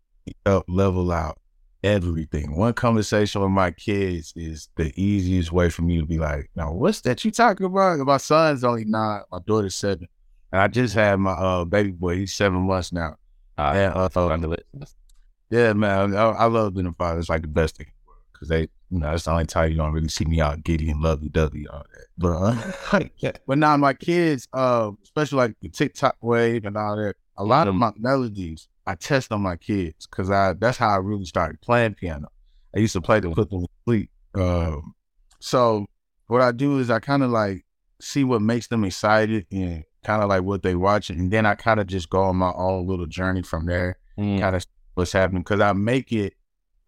up 0.45 0.65
level 0.67 1.11
out 1.11 1.39
everything. 1.83 2.55
One 2.55 2.73
conversation 2.73 3.41
with 3.41 3.51
my 3.51 3.71
kids 3.71 4.33
is 4.35 4.69
the 4.75 4.91
easiest 5.01 5.51
way 5.51 5.69
for 5.69 5.81
me 5.81 5.99
to 5.99 6.05
be 6.05 6.17
like, 6.19 6.49
"Now, 6.55 6.71
what's 6.73 7.01
that 7.01 7.23
you 7.23 7.31
talking 7.31 7.65
about?" 7.65 7.99
My 7.99 8.17
son's 8.17 8.63
only 8.63 8.85
nine, 8.85 9.21
my 9.31 9.39
daughter's 9.45 9.75
seven, 9.75 10.07
and 10.51 10.61
I 10.61 10.67
just 10.67 10.93
had 10.93 11.19
my 11.19 11.31
uh 11.31 11.65
baby 11.65 11.91
boy. 11.91 12.17
He's 12.17 12.33
seven 12.33 12.61
months 12.67 12.91
now. 12.91 13.15
Uh, 13.57 13.71
And, 13.75 13.93
uh. 13.95 14.85
Yeah, 15.49 15.73
man, 15.73 16.15
I, 16.15 16.29
I 16.29 16.45
love 16.45 16.75
being 16.75 16.85
a 16.85 16.93
father. 16.93 17.19
It's 17.19 17.29
like 17.29 17.41
the 17.41 17.47
best 17.47 17.77
thing 17.77 17.87
because 18.31 18.47
they, 18.49 18.67
you 18.89 18.99
know, 18.99 19.13
it's 19.13 19.25
the 19.25 19.31
only 19.31 19.45
time 19.45 19.71
you 19.71 19.77
don't 19.77 19.93
really 19.93 20.07
see 20.09 20.25
me 20.25 20.41
out 20.41 20.63
giddy 20.63 20.89
and 20.89 21.01
lovey 21.01 21.29
dovey 21.29 21.67
all 21.67 21.83
that. 21.93 22.05
But 22.17 23.01
uh, 23.21 23.31
but 23.47 23.57
now 23.57 23.77
my 23.77 23.93
kids, 23.93 24.47
uh, 24.53 24.91
especially 25.03 25.37
like 25.37 25.55
the 25.61 25.69
TikTok 25.69 26.15
wave 26.21 26.65
and 26.65 26.75
all 26.77 26.95
that, 26.97 27.15
a 27.37 27.43
lot 27.43 27.67
of 27.67 27.75
Mhm. 27.75 27.79
my 27.79 27.91
melodies 27.97 28.67
I 28.87 28.95
test 28.95 29.31
on 29.31 29.41
my 29.41 29.55
kids 29.55 30.07
because 30.07 30.31
I 30.31 30.53
that's 30.53 30.77
how 30.77 30.89
I 30.89 30.97
really 30.97 31.25
started 31.25 31.61
playing 31.61 31.93
piano. 31.93 32.29
I 32.75 32.79
used 32.79 32.93
to 32.93 33.01
play 33.01 33.19
to 33.21 33.31
put 33.31 33.49
them 33.49 33.61
to 33.61 33.67
sleep. 33.85 34.09
Um, 34.35 34.93
so 35.39 35.85
what 36.27 36.41
I 36.41 36.51
do 36.51 36.79
is 36.79 36.89
I 36.89 36.99
kind 36.99 37.23
of 37.23 37.29
like 37.31 37.65
see 38.01 38.23
what 38.23 38.41
makes 38.41 38.67
them 38.67 38.83
excited 38.83 39.45
and 39.51 39.83
kind 40.03 40.23
of 40.23 40.29
like 40.29 40.43
what 40.43 40.63
they 40.63 40.75
watching, 40.75 41.19
and 41.19 41.31
then 41.31 41.45
I 41.45 41.55
kind 41.55 41.79
of 41.79 41.87
just 41.87 42.09
go 42.09 42.23
on 42.23 42.37
my 42.37 42.51
own 42.55 42.87
little 42.87 43.05
journey 43.07 43.41
from 43.43 43.65
there 43.65 43.97
Mm, 44.17 44.39
kind 44.39 44.55
of 44.55 44.65
what's 44.95 45.11
happening 45.13 45.43
because 45.43 45.61
I 45.61 45.71
make 45.73 46.11
it, 46.11 46.33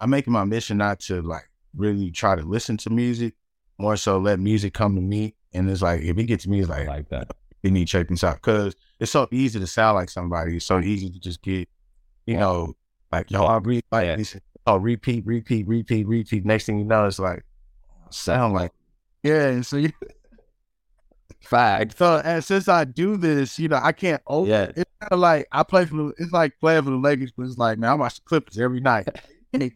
I 0.01 0.05
make 0.05 0.27
it 0.27 0.31
my 0.31 0.43
mission 0.43 0.77
not 0.79 0.99
to 1.01 1.21
like 1.21 1.49
really 1.75 2.11
try 2.11 2.35
to 2.35 2.41
listen 2.43 2.77
to 2.77 2.89
music, 2.89 3.33
more 3.77 3.95
so 3.97 4.17
let 4.17 4.39
music 4.39 4.73
come 4.73 4.95
to 4.95 5.01
me. 5.01 5.35
And 5.53 5.69
it's 5.69 5.81
like 5.81 6.01
if 6.01 6.17
it 6.17 6.23
gets 6.25 6.47
me, 6.47 6.59
it's 6.61 6.69
I 6.69 6.79
like 6.79 6.87
like 6.87 7.09
that. 7.09 7.31
you 7.63 7.71
need 7.71 7.87
to 7.87 7.91
check 7.91 8.07
this 8.07 8.23
out 8.23 8.35
because 8.35 8.75
it's 8.99 9.11
so 9.11 9.27
easy 9.31 9.59
to 9.59 9.67
sound 9.67 9.95
like 9.95 10.09
somebody. 10.09 10.57
It's 10.57 10.65
so 10.65 10.79
easy 10.79 11.09
to 11.09 11.19
just 11.19 11.41
get, 11.41 11.67
you 12.25 12.37
know, 12.37 12.73
like 13.11 13.29
yo, 13.31 13.43
I 13.45 13.57
read 13.57 13.83
like 13.91 14.05
Yeah. 14.05 14.15
this. 14.15 14.37
Oh, 14.67 14.77
repeat, 14.77 15.25
repeat, 15.25 15.67
repeat, 15.67 16.07
repeat. 16.07 16.45
Next 16.45 16.65
thing 16.67 16.77
you 16.79 16.85
know, 16.85 17.05
it's 17.07 17.19
like 17.19 17.43
sound 18.11 18.53
like 18.53 18.71
yeah. 19.23 19.47
And 19.47 19.65
so 19.65 19.77
you, 19.77 19.91
Fact. 21.41 21.97
so 21.97 22.21
and 22.23 22.43
since 22.43 22.67
I 22.67 22.83
do 22.85 23.17
this, 23.17 23.57
you 23.57 23.67
know, 23.67 23.79
I 23.81 23.91
can't. 23.91 24.21
Oh, 24.27 24.45
Yeah. 24.45 24.65
it's 24.75 24.91
kind 24.99 25.11
of 25.11 25.19
like 25.19 25.47
I 25.51 25.63
play 25.63 25.85
for 25.85 25.95
the. 25.95 26.13
It's 26.19 26.31
like 26.31 26.53
playing 26.59 26.83
for 26.83 26.91
the 26.91 26.97
Lakers, 26.97 27.31
but 27.35 27.45
it's 27.47 27.57
like 27.57 27.77
man, 27.79 27.89
I 27.89 27.93
watch 27.95 28.15
the 28.15 28.21
Clippers 28.21 28.57
every 28.59 28.79
night. 28.79 29.07
You 29.53 29.69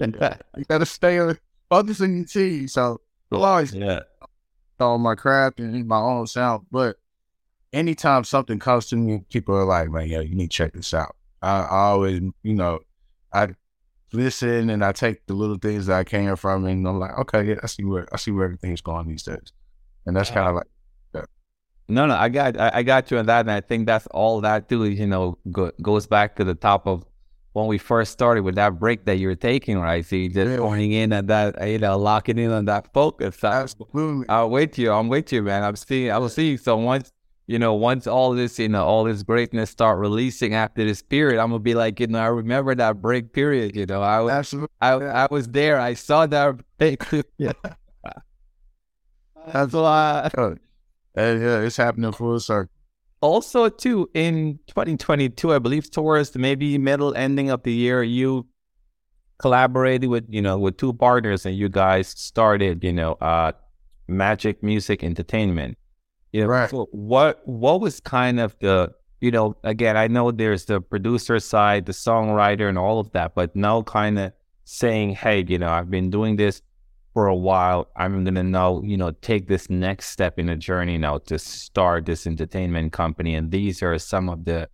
gotta 0.70 0.86
stay 0.86 1.20
on 1.20 1.38
on 1.72 1.88
your 2.18 2.26
team. 2.26 2.68
So 2.68 3.02
oh, 3.32 3.42
always 3.42 3.74
yeah. 3.74 4.02
on 4.80 5.02
my 5.02 5.16
craft 5.16 5.60
and 5.60 5.88
my 5.88 6.00
own 6.00 6.28
sound. 6.28 6.66
But 6.72 6.98
anytime 7.74 8.24
something 8.24 8.60
comes 8.60 8.88
to 8.88 8.96
me, 8.96 9.24
people 9.30 9.56
are 9.56 9.66
like, 9.66 9.90
man, 9.90 10.08
yo, 10.08 10.22
you 10.22 10.36
need 10.36 10.52
to 10.52 10.58
check 10.58 10.74
this 10.74 10.94
out. 10.94 11.16
I, 11.42 11.62
I 11.62 11.78
always, 11.90 12.22
you 12.44 12.54
know, 12.54 12.80
I 13.34 13.50
listen 14.12 14.70
and 14.70 14.84
I 14.84 14.92
take 14.92 15.26
the 15.26 15.34
little 15.34 15.58
things 15.58 15.88
that 15.88 15.98
I 15.98 16.04
can 16.04 16.36
from 16.36 16.66
and 16.66 16.88
I'm 16.88 17.00
like, 17.00 17.18
okay, 17.20 17.44
yeah, 17.44 17.56
I 17.62 17.68
see 17.68 17.84
where 17.84 18.08
I 18.14 18.18
see 18.18 18.32
where 18.32 18.46
everything's 18.46 18.82
going 18.82 19.08
these 19.08 19.24
days. 19.24 19.52
And 20.06 20.16
that's 20.16 20.30
kind 20.30 20.48
of 20.48 20.56
like 20.56 20.68
No, 21.88 22.08
no, 22.08 22.16
I 22.16 22.30
got, 22.30 22.60
I, 22.60 22.72
I 22.76 22.84
got 22.84 23.12
you 23.12 23.20
on 23.20 23.28
that, 23.28 23.42
and 23.42 23.52
I 23.52 23.62
think 23.62 23.86
that's 23.86 24.08
all 24.08 24.42
that 24.42 24.70
too. 24.70 24.86
You 24.86 25.06
know, 25.06 25.38
go, 25.52 25.72
goes 25.82 26.08
back 26.08 26.36
to 26.38 26.44
the 26.44 26.56
top 26.56 26.88
of 26.88 27.06
when 27.56 27.68
we 27.68 27.78
first 27.78 28.12
started 28.12 28.44
with 28.44 28.56
that 28.56 28.78
break 28.80 29.06
that 29.06 29.16
you 29.18 29.30
were 29.30 29.36
taking, 29.36 29.80
right? 29.80 30.06
So 30.06 30.18
you 30.18 30.28
just 30.30 30.52
Yeah. 30.52 30.58
going 30.58 30.92
in 30.92 31.14
and 31.14 31.30
that, 31.30 31.56
you 31.70 31.80
know, 31.80 31.98
locking 31.98 32.38
in 32.38 32.52
on 32.52 32.66
that 32.66 32.92
focus. 32.94 33.42
I, 33.46 33.62
absolutely 33.62 34.28
I'll 34.28 34.50
wait 34.50 34.74
to 34.74 34.82
you. 34.82 34.92
I'm 34.92 35.08
with 35.08 35.32
you, 35.32 35.42
man. 35.42 35.64
I'm 35.64 35.78
seeing, 35.78 36.12
I 36.12 36.18
will 36.18 36.28
see. 36.30 36.58
So 36.58 36.76
once, 36.76 37.14
you 37.48 37.58
know, 37.58 37.74
once 37.74 38.08
all 38.08 38.34
this, 38.34 38.60
you 38.60 38.68
know, 38.68 38.84
all 38.84 39.06
this 39.06 39.24
greatness 39.24 39.70
start 39.70 40.00
releasing 40.00 40.54
after 40.54 40.84
this 40.84 41.02
period, 41.02 41.40
I'm 41.40 41.50
gonna 41.52 41.60
be 41.60 41.76
like, 41.76 42.02
you 42.02 42.08
know, 42.08 42.20
I 42.20 42.28
remember 42.28 42.76
that 42.76 43.02
break 43.02 43.32
period. 43.32 43.74
You 43.76 43.86
know, 43.86 44.02
I 44.02 44.20
was, 44.20 44.34
absolutely 44.34 44.76
I, 44.82 44.92
I 44.96 45.28
was 45.32 45.48
there. 45.48 45.80
I 45.80 45.94
saw 45.94 46.26
that. 46.28 46.58
break. 46.78 47.02
yeah. 47.38 47.54
That's 49.54 49.74
why. 49.74 50.30
And 51.16 51.42
yeah, 51.42 51.60
it's 51.62 51.78
happening 51.78 52.12
full 52.12 52.40
circle. 52.40 52.75
Also 53.22 53.70
too 53.70 54.10
in 54.14 54.60
2022 54.68 55.54
i 55.54 55.60
believe 55.60 55.90
towards 55.90 56.32
the 56.32 56.40
maybe 56.40 56.78
middle 56.78 57.16
ending 57.16 57.50
of 57.50 57.64
the 57.64 57.72
year 57.74 58.04
you 58.04 58.46
collaborated 59.38 60.10
with 60.10 60.26
you 60.30 60.42
know 60.42 60.58
with 60.58 60.78
two 60.78 60.94
partners 60.94 61.46
and 61.46 61.56
you 61.58 61.68
guys 61.68 62.08
started 62.08 62.84
you 62.84 62.94
know 62.94 63.14
uh 63.14 63.52
magic 64.08 64.62
music 64.64 65.04
entertainment 65.04 65.78
You 66.32 66.42
know, 66.42 66.48
Right. 66.48 66.70
so 66.70 66.88
what 66.92 67.42
what 67.46 67.82
was 67.82 68.00
kind 68.00 68.40
of 68.40 68.56
the 68.60 68.94
you 69.22 69.32
know 69.32 69.56
again 69.64 69.98
I 69.98 70.08
know 70.08 70.32
there's 70.32 70.66
the 70.66 70.80
producer 70.82 71.40
side, 71.40 71.86
the 71.86 71.94
songwriter, 71.94 72.68
and 72.70 72.78
all 72.78 73.00
of 73.00 73.12
that, 73.12 73.34
but 73.36 73.56
now 73.56 73.82
kind 73.84 74.20
of 74.20 74.34
saying, 74.66 75.16
hey, 75.16 75.46
you 75.48 75.58
know, 75.58 75.70
I've 75.70 75.90
been 75.90 76.10
doing 76.10 76.36
this 76.36 76.62
for 77.16 77.28
a 77.28 77.36
while. 77.36 77.88
I'm 77.96 78.24
gonna 78.26 78.44
now 78.44 78.82
you 78.84 78.98
know 78.98 79.12
take 79.22 79.48
this 79.48 79.70
next 79.70 80.10
step 80.10 80.38
in 80.38 80.48
the 80.48 80.56
journey 80.58 80.98
now 81.00 81.18
to 81.30 81.40
start 81.40 82.06
this 82.06 82.28
entertainment 82.28 82.94
company, 82.94 83.34
and 83.36 83.50
these 83.52 83.82
are 83.82 83.98
some 83.98 84.30
of 84.30 84.46
the 84.46 84.70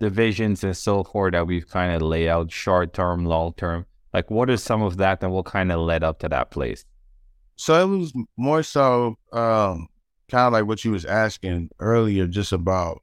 divisions 0.00 0.64
and 0.64 0.76
so 0.76 1.04
forth 1.04 1.32
that 1.32 1.46
we've 1.46 1.68
kind 1.68 1.94
of 1.94 2.02
laid 2.02 2.28
out 2.28 2.50
short 2.52 2.92
term, 2.92 3.24
long 3.24 3.54
term. 3.56 3.86
Like, 4.12 4.30
what 4.30 4.50
are 4.50 4.56
some 4.58 4.82
of 4.82 4.96
that, 4.98 5.22
and 5.22 5.32
what 5.32 5.46
kind 5.46 5.72
of 5.72 5.80
led 5.80 6.02
up 6.04 6.18
to 6.20 6.28
that 6.28 6.50
place? 6.50 6.84
So 7.56 7.80
it 7.80 7.98
was 7.98 8.12
more 8.36 8.64
so 8.64 9.16
um, 9.32 9.86
kind 10.28 10.46
of 10.48 10.52
like 10.52 10.66
what 10.66 10.84
you 10.84 10.90
was 10.90 11.04
asking 11.04 11.70
earlier, 11.78 12.26
just 12.26 12.52
about 12.52 13.02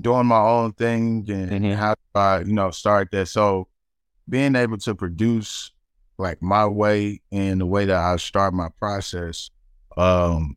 doing 0.00 0.26
my 0.26 0.40
own 0.40 0.72
thing 0.72 1.24
and 1.30 1.50
Mhm. 1.50 1.74
how 1.76 1.94
I, 2.14 2.40
you 2.40 2.52
know, 2.52 2.70
start 2.72 3.10
that. 3.12 3.26
So 3.28 3.68
being 4.28 4.56
able 4.56 4.78
to 4.78 4.94
produce 4.94 5.72
like 6.18 6.42
my 6.42 6.66
way 6.66 7.20
and 7.32 7.60
the 7.60 7.66
way 7.66 7.84
that 7.84 7.96
I 7.96 8.16
start 8.16 8.52
my 8.54 8.68
process, 8.78 9.50
um, 9.96 10.56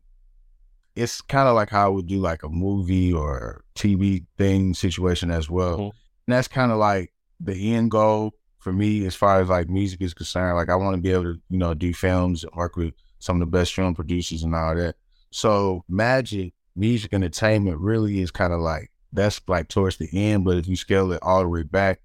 it's 0.94 1.20
kind 1.22 1.48
of 1.48 1.54
like 1.54 1.70
how 1.70 1.86
I 1.86 1.88
would 1.88 2.06
do 2.06 2.20
like 2.20 2.42
a 2.42 2.48
movie 2.48 3.12
or 3.12 3.64
TV 3.74 4.24
thing 4.36 4.74
situation 4.74 5.30
as 5.30 5.48
well. 5.48 5.78
Mhm. 5.78 5.92
And 6.26 6.34
that's 6.36 6.48
kind 6.48 6.70
of 6.70 6.78
like 6.78 7.12
the 7.40 7.74
end 7.74 7.90
goal 7.90 8.34
for 8.58 8.72
me 8.72 9.06
as 9.06 9.14
far 9.14 9.40
as 9.40 9.48
like 9.48 9.68
music 9.68 10.00
is 10.02 10.14
concerned. 10.14 10.56
Like 10.56 10.68
I 10.68 10.74
want 10.76 10.94
to 10.96 11.00
be 11.00 11.10
able 11.10 11.24
to, 11.24 11.40
you 11.48 11.58
know, 11.58 11.74
do 11.74 11.94
films 11.94 12.44
and 12.44 12.52
work 12.54 12.76
with 12.76 12.94
some 13.18 13.36
of 13.36 13.40
the 13.40 13.58
best 13.58 13.74
film 13.74 13.94
producers 13.94 14.42
and 14.42 14.54
all 14.54 14.74
that. 14.76 14.96
So 15.30 15.84
magic, 15.88 16.52
music 16.76 17.14
entertainment 17.14 17.78
really 17.78 18.20
is 18.20 18.30
kind 18.30 18.52
of 18.52 18.60
like 18.60 18.90
that's 19.12 19.40
like 19.48 19.68
towards 19.68 19.96
the 19.96 20.08
end, 20.12 20.44
but 20.44 20.58
if 20.58 20.66
you 20.66 20.76
scale 20.76 21.10
it 21.12 21.20
all 21.22 21.40
the 21.42 21.48
way 21.48 21.62
back, 21.62 22.00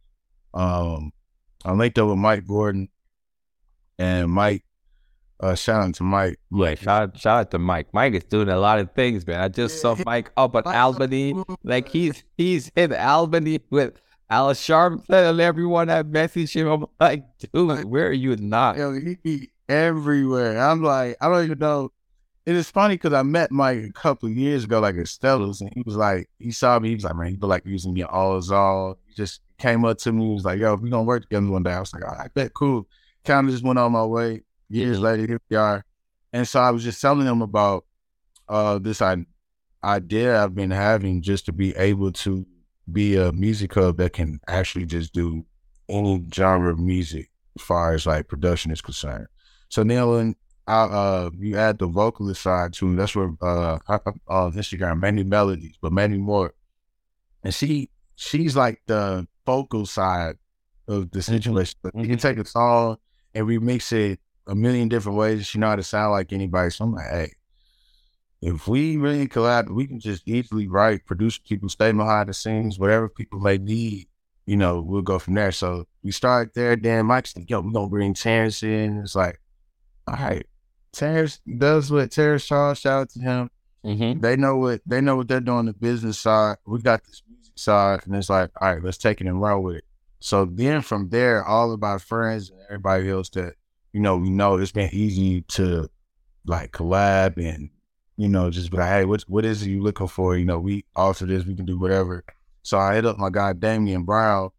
um, 0.53 1.11
I 1.65 1.73
linked 1.73 1.97
up 1.99 2.07
with 2.07 2.17
Mike 2.17 2.47
Gordon 2.47 2.89
and 3.97 4.31
Mike, 4.31 4.63
uh, 5.39 5.55
shout 5.55 5.83
out 5.83 5.93
to 5.95 6.03
Mike. 6.03 6.39
Yeah, 6.51 6.75
shout, 6.75 7.17
shout 7.17 7.39
out 7.39 7.51
to 7.51 7.59
Mike. 7.59 7.87
Mike 7.93 8.13
is 8.13 8.23
doing 8.23 8.49
a 8.49 8.57
lot 8.57 8.79
of 8.79 8.91
things, 8.93 9.25
man. 9.25 9.39
I 9.39 9.47
just 9.49 9.81
saw 9.81 9.95
Mike 10.05 10.31
up 10.37 10.55
at 10.55 10.65
Albany. 10.65 11.35
Like 11.63 11.89
he's 11.89 12.23
he's 12.37 12.71
in 12.75 12.93
Albany 12.93 13.59
with 13.69 13.99
Al 14.29 14.49
Sharpton 14.53 15.29
and 15.29 15.39
everyone 15.39 15.87
that 15.87 16.07
messaged 16.07 16.53
him. 16.53 16.67
I'm 16.67 16.85
like, 16.99 17.23
dude, 17.39 17.85
where 17.85 18.07
are 18.07 18.13
you 18.13 18.35
not? 18.37 18.77
Yo, 18.77 18.93
he 18.93 19.15
be 19.15 19.51
everywhere. 19.69 20.59
I'm 20.59 20.83
like, 20.83 21.17
I 21.21 21.29
don't 21.29 21.45
even 21.45 21.59
know. 21.59 21.91
It 22.45 22.55
is 22.55 22.69
funny 22.69 22.95
because 22.95 23.11
I 23.11 23.23
met 23.23 23.51
Mike 23.51 23.83
a 23.83 23.91
couple 23.91 24.29
of 24.29 24.35
years 24.35 24.63
ago, 24.63 24.79
like 24.79 24.95
at 24.95 25.05
Stellars, 25.05 25.59
and 25.59 25.69
he 25.73 25.83
was 25.85 25.97
like, 25.97 26.29
he 26.39 26.51
saw 26.51 26.79
me, 26.79 26.89
he 26.89 26.95
was 26.95 27.03
like, 27.03 27.15
man, 27.15 27.31
you 27.31 27.37
feel 27.37 27.49
like 27.49 27.65
using 27.65 27.93
me 27.93 28.03
all 28.03 28.37
is 28.37 28.51
all. 28.51 28.97
He 29.05 29.13
just 29.15 29.41
came 29.57 29.83
up 29.83 29.97
to 29.99 30.13
me, 30.13 30.27
he 30.27 30.33
was 30.33 30.45
like, 30.45 30.59
yo, 30.59 30.75
we 30.75 30.89
gonna 30.89 31.03
work 31.03 31.23
together 31.23 31.47
one 31.47 31.63
day. 31.63 31.73
I 31.73 31.79
was 31.81 31.93
like, 31.93 32.05
all 32.05 32.15
right, 32.15 32.33
bet, 32.33 32.53
cool. 32.53 32.87
Kind 33.25 33.47
of 33.47 33.53
just 33.53 33.63
went 33.63 33.79
on 33.79 33.91
my 33.91 34.05
way. 34.05 34.41
Years 34.69 34.99
later, 34.99 35.25
here 35.27 35.41
we 35.49 35.55
are. 35.57 35.83
And 36.33 36.47
so 36.47 36.59
I 36.59 36.71
was 36.71 36.83
just 36.83 37.01
telling 37.01 37.25
them 37.25 37.41
about 37.41 37.85
uh 38.49 38.79
this 38.79 39.01
I- 39.01 39.25
idea 39.83 40.41
I've 40.41 40.55
been 40.55 40.71
having 40.71 41.21
just 41.21 41.45
to 41.45 41.51
be 41.53 41.75
able 41.75 42.11
to 42.13 42.45
be 42.91 43.15
a 43.15 43.31
music 43.31 43.73
hub 43.73 43.97
that 43.97 44.13
can 44.13 44.39
actually 44.47 44.85
just 44.85 45.13
do 45.13 45.45
any 45.89 46.23
genre 46.33 46.71
of 46.71 46.79
music 46.79 47.29
as 47.57 47.61
far 47.63 47.93
as 47.93 48.05
like 48.05 48.27
production 48.27 48.71
is 48.71 48.81
concerned. 48.81 49.27
So 49.69 49.83
now 49.83 50.11
when 50.11 50.35
I, 50.67 50.83
uh, 50.83 51.29
you 51.37 51.57
add 51.57 51.79
the 51.79 51.87
vocalist 51.87 52.41
side 52.41 52.73
to 52.73 52.95
that's 52.95 53.15
where 53.15 53.31
uh, 53.41 53.79
I- 53.87 53.95
uh 54.27 54.51
Instagram 54.51 54.99
many 55.01 55.23
melodies, 55.23 55.77
but 55.81 55.93
many 55.93 56.17
more. 56.17 56.53
And 57.43 57.53
she 57.53 57.89
she's 58.15 58.55
like 58.55 58.81
the 58.87 59.27
vocal 59.45 59.85
side 59.85 60.35
of 60.87 61.11
the 61.11 61.21
situation. 61.21 61.77
But 61.81 61.95
You 61.95 62.07
can 62.07 62.17
take 62.17 62.37
a 62.37 62.45
song 62.45 62.97
and 63.37 63.45
we 63.45 63.59
mix 63.59 63.91
it 63.91 64.19
a 64.47 64.55
million 64.55 64.89
different 64.89 65.17
ways. 65.17 65.45
She 65.45 65.59
know 65.59 65.67
how 65.67 65.75
to 65.75 65.83
sound 65.83 66.11
like 66.11 66.33
anybody. 66.33 66.71
So 66.71 66.85
I'm 66.85 66.93
like, 66.93 67.09
hey, 67.09 67.33
if 68.41 68.67
we 68.67 68.97
really 68.97 69.27
collab, 69.27 69.69
we 69.69 69.85
can 69.85 69.99
just 69.99 70.27
easily 70.27 70.67
write, 70.67 71.05
produce 71.05 71.37
people, 71.37 71.69
stay 71.69 71.91
behind 71.91 72.29
the 72.29 72.33
scenes, 72.33 72.79
whatever 72.79 73.07
people 73.07 73.39
may 73.39 73.59
need. 73.59 74.07
You 74.47 74.57
know, 74.57 74.81
we'll 74.81 75.03
go 75.03 75.19
from 75.19 75.35
there. 75.35 75.51
So 75.51 75.85
we 76.01 76.11
start 76.11 76.55
there. 76.55 76.75
Then 76.75 77.05
Mike's 77.05 77.35
like, 77.37 77.47
yo, 77.47 77.61
we're 77.61 77.71
gonna 77.71 77.89
bring 77.89 78.15
Terrence 78.15 78.63
in. 78.63 79.01
It's 79.01 79.15
like, 79.15 79.39
all 80.07 80.15
right, 80.15 80.45
Terrence 80.93 81.39
does 81.57 81.91
what 81.91 82.09
Terrence 82.11 82.45
Charles. 82.45 82.79
Shout 82.79 83.01
out 83.01 83.09
to 83.11 83.19
him. 83.19 83.49
Mm-hmm. 83.85 84.21
They 84.21 84.35
know 84.35 84.57
what 84.57 84.81
they 84.85 84.99
know 84.99 85.15
what 85.15 85.27
they're 85.27 85.41
doing 85.41 85.65
the 85.65 85.73
business 85.73 86.17
side. 86.17 86.57
We 86.65 86.81
got 86.81 87.03
this 87.03 87.21
music 87.29 87.53
side, 87.55 87.99
and 88.05 88.15
it's 88.15 88.29
like, 88.29 88.49
all 88.59 88.73
right, 88.73 88.83
let's 88.83 88.97
take 88.97 89.21
it 89.21 89.27
and 89.27 89.39
run 89.39 89.61
with 89.61 89.77
it. 89.77 89.85
So 90.19 90.45
then 90.45 90.81
from 90.81 91.09
there, 91.09 91.43
all 91.45 91.71
of 91.71 91.79
my 91.79 91.97
friends 91.97 92.49
and 92.49 92.59
everybody 92.65 93.09
else 93.09 93.29
that 93.31 93.53
you 93.93 94.01
know 94.01 94.17
we 94.17 94.29
know, 94.29 94.57
it's 94.57 94.71
been 94.71 94.89
easy 94.93 95.41
to 95.41 95.89
like 96.45 96.71
collab 96.71 97.37
and 97.37 97.69
you 98.15 98.27
know 98.27 98.49
just 98.49 98.71
be 98.71 98.77
like, 98.77 98.89
hey, 98.89 99.05
what 99.05 99.21
what 99.23 99.45
is 99.45 99.63
it 99.63 99.69
you 99.69 99.81
looking 99.81 100.07
for? 100.07 100.37
You 100.37 100.45
know, 100.45 100.59
we 100.59 100.85
offer 100.95 101.25
this, 101.25 101.45
we 101.45 101.55
can 101.55 101.65
do 101.65 101.79
whatever. 101.79 102.23
So 102.63 102.77
I 102.77 102.95
hit 102.95 103.05
up 103.05 103.17
my 103.17 103.29
guy 103.29 103.53
Damian 103.53 104.03
Brown. 104.03 104.49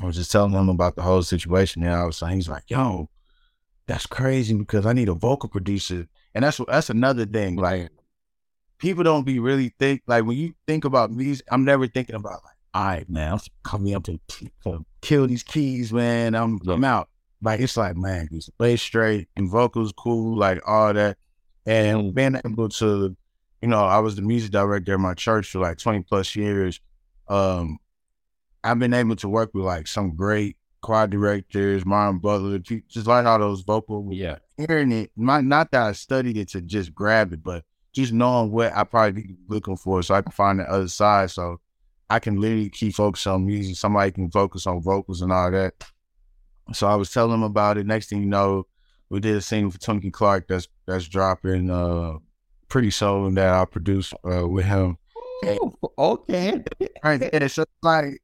I 0.00 0.06
was 0.06 0.16
just 0.16 0.32
telling 0.32 0.52
him 0.52 0.70
about 0.70 0.96
the 0.96 1.02
whole 1.02 1.22
situation, 1.22 1.82
and 1.82 1.94
I 1.94 2.04
was 2.04 2.16
saying, 2.16 2.36
he's 2.36 2.48
like, 2.48 2.64
yo, 2.68 3.10
that's 3.86 4.06
crazy 4.06 4.54
because 4.54 4.86
I 4.86 4.94
need 4.94 5.10
a 5.10 5.14
vocal 5.14 5.50
producer, 5.50 6.08
and 6.34 6.42
that's 6.42 6.58
that's 6.66 6.90
another 6.90 7.26
thing, 7.26 7.56
like 7.56 7.90
people 8.80 9.04
don't 9.04 9.24
be 9.24 9.38
really 9.38 9.74
think 9.78 10.02
like 10.06 10.24
when 10.24 10.36
you 10.36 10.54
think 10.66 10.84
about 10.84 11.12
music, 11.12 11.46
I'm 11.50 11.64
never 11.64 11.86
thinking 11.86 12.16
about 12.16 12.42
like, 12.44 12.56
all 12.74 12.84
right, 12.84 13.08
man, 13.08 13.32
I'm 13.32 13.40
coming 13.64 13.94
up 13.94 14.04
to, 14.04 14.20
kill 15.00 15.26
these 15.26 15.42
keys, 15.42 15.92
man. 15.92 16.34
I'm 16.34 16.60
I'm 16.68 16.84
out. 16.84 17.08
Like 17.42 17.60
it's 17.60 17.76
like, 17.76 17.96
man, 17.96 18.28
these 18.30 18.50
bass 18.58 18.82
straight 18.82 19.28
and 19.36 19.50
vocals 19.50 19.92
cool, 19.96 20.36
like 20.38 20.60
all 20.66 20.92
that. 20.92 21.16
And 21.66 22.14
being 22.14 22.36
able 22.44 22.68
to, 22.68 23.16
you 23.62 23.68
know, 23.68 23.84
I 23.84 23.98
was 23.98 24.16
the 24.16 24.22
music 24.22 24.50
director 24.50 24.94
at 24.94 25.00
my 25.00 25.14
church 25.14 25.50
for 25.50 25.58
like 25.60 25.78
20 25.78 26.02
plus 26.02 26.36
years. 26.36 26.80
Um, 27.28 27.78
I've 28.62 28.78
been 28.78 28.92
able 28.94 29.16
to 29.16 29.28
work 29.28 29.50
with 29.54 29.64
like 29.64 29.86
some 29.86 30.14
great 30.14 30.56
choir 30.82 31.06
directors, 31.06 31.84
Martin 31.86 32.18
Butler, 32.18 32.58
just 32.58 33.06
like 33.06 33.24
all 33.26 33.38
those 33.38 33.62
vocal 33.62 34.08
Yeah. 34.10 34.38
hearing 34.56 34.92
it, 34.92 35.10
not, 35.16 35.44
not 35.44 35.70
that 35.70 35.82
I 35.82 35.92
studied 35.92 36.36
it 36.36 36.48
to 36.50 36.60
just 36.60 36.94
grab 36.94 37.32
it, 37.32 37.42
but 37.42 37.64
just 37.92 38.12
knowing 38.12 38.50
what 38.50 38.74
I 38.76 38.84
probably 38.84 39.22
be 39.22 39.34
looking 39.48 39.76
for 39.76 40.02
so 40.02 40.14
I 40.14 40.22
can 40.22 40.32
find 40.32 40.60
the 40.60 40.64
other 40.64 40.88
side. 40.88 41.30
So 41.30 41.60
I 42.10 42.18
can 42.18 42.40
literally 42.40 42.68
keep 42.68 42.94
focused 42.94 43.26
on 43.28 43.46
music. 43.46 43.76
Somebody 43.76 44.10
can 44.10 44.30
focus 44.30 44.66
on 44.66 44.82
vocals 44.82 45.22
and 45.22 45.32
all 45.32 45.50
that. 45.52 45.74
So 46.72 46.88
I 46.88 46.96
was 46.96 47.12
telling 47.12 47.32
him 47.32 47.44
about 47.44 47.78
it. 47.78 47.86
Next 47.86 48.08
thing 48.08 48.20
you 48.20 48.26
know, 48.26 48.66
we 49.08 49.20
did 49.20 49.36
a 49.36 49.40
single 49.40 49.70
for 49.70 49.78
Twinkie 49.78 50.12
Clark 50.12 50.48
that's 50.48 50.68
that's 50.86 51.06
dropping 51.06 51.70
uh 51.70 52.18
pretty 52.68 52.90
soon 52.90 53.34
that 53.34 53.52
I 53.52 53.64
produced 53.64 54.14
uh, 54.24 54.46
with 54.46 54.64
him. 54.66 54.98
Ooh, 55.44 55.72
okay. 55.98 56.62
Right. 57.02 57.30
Yeah, 57.32 57.46
so 57.46 57.64
like 57.82 58.22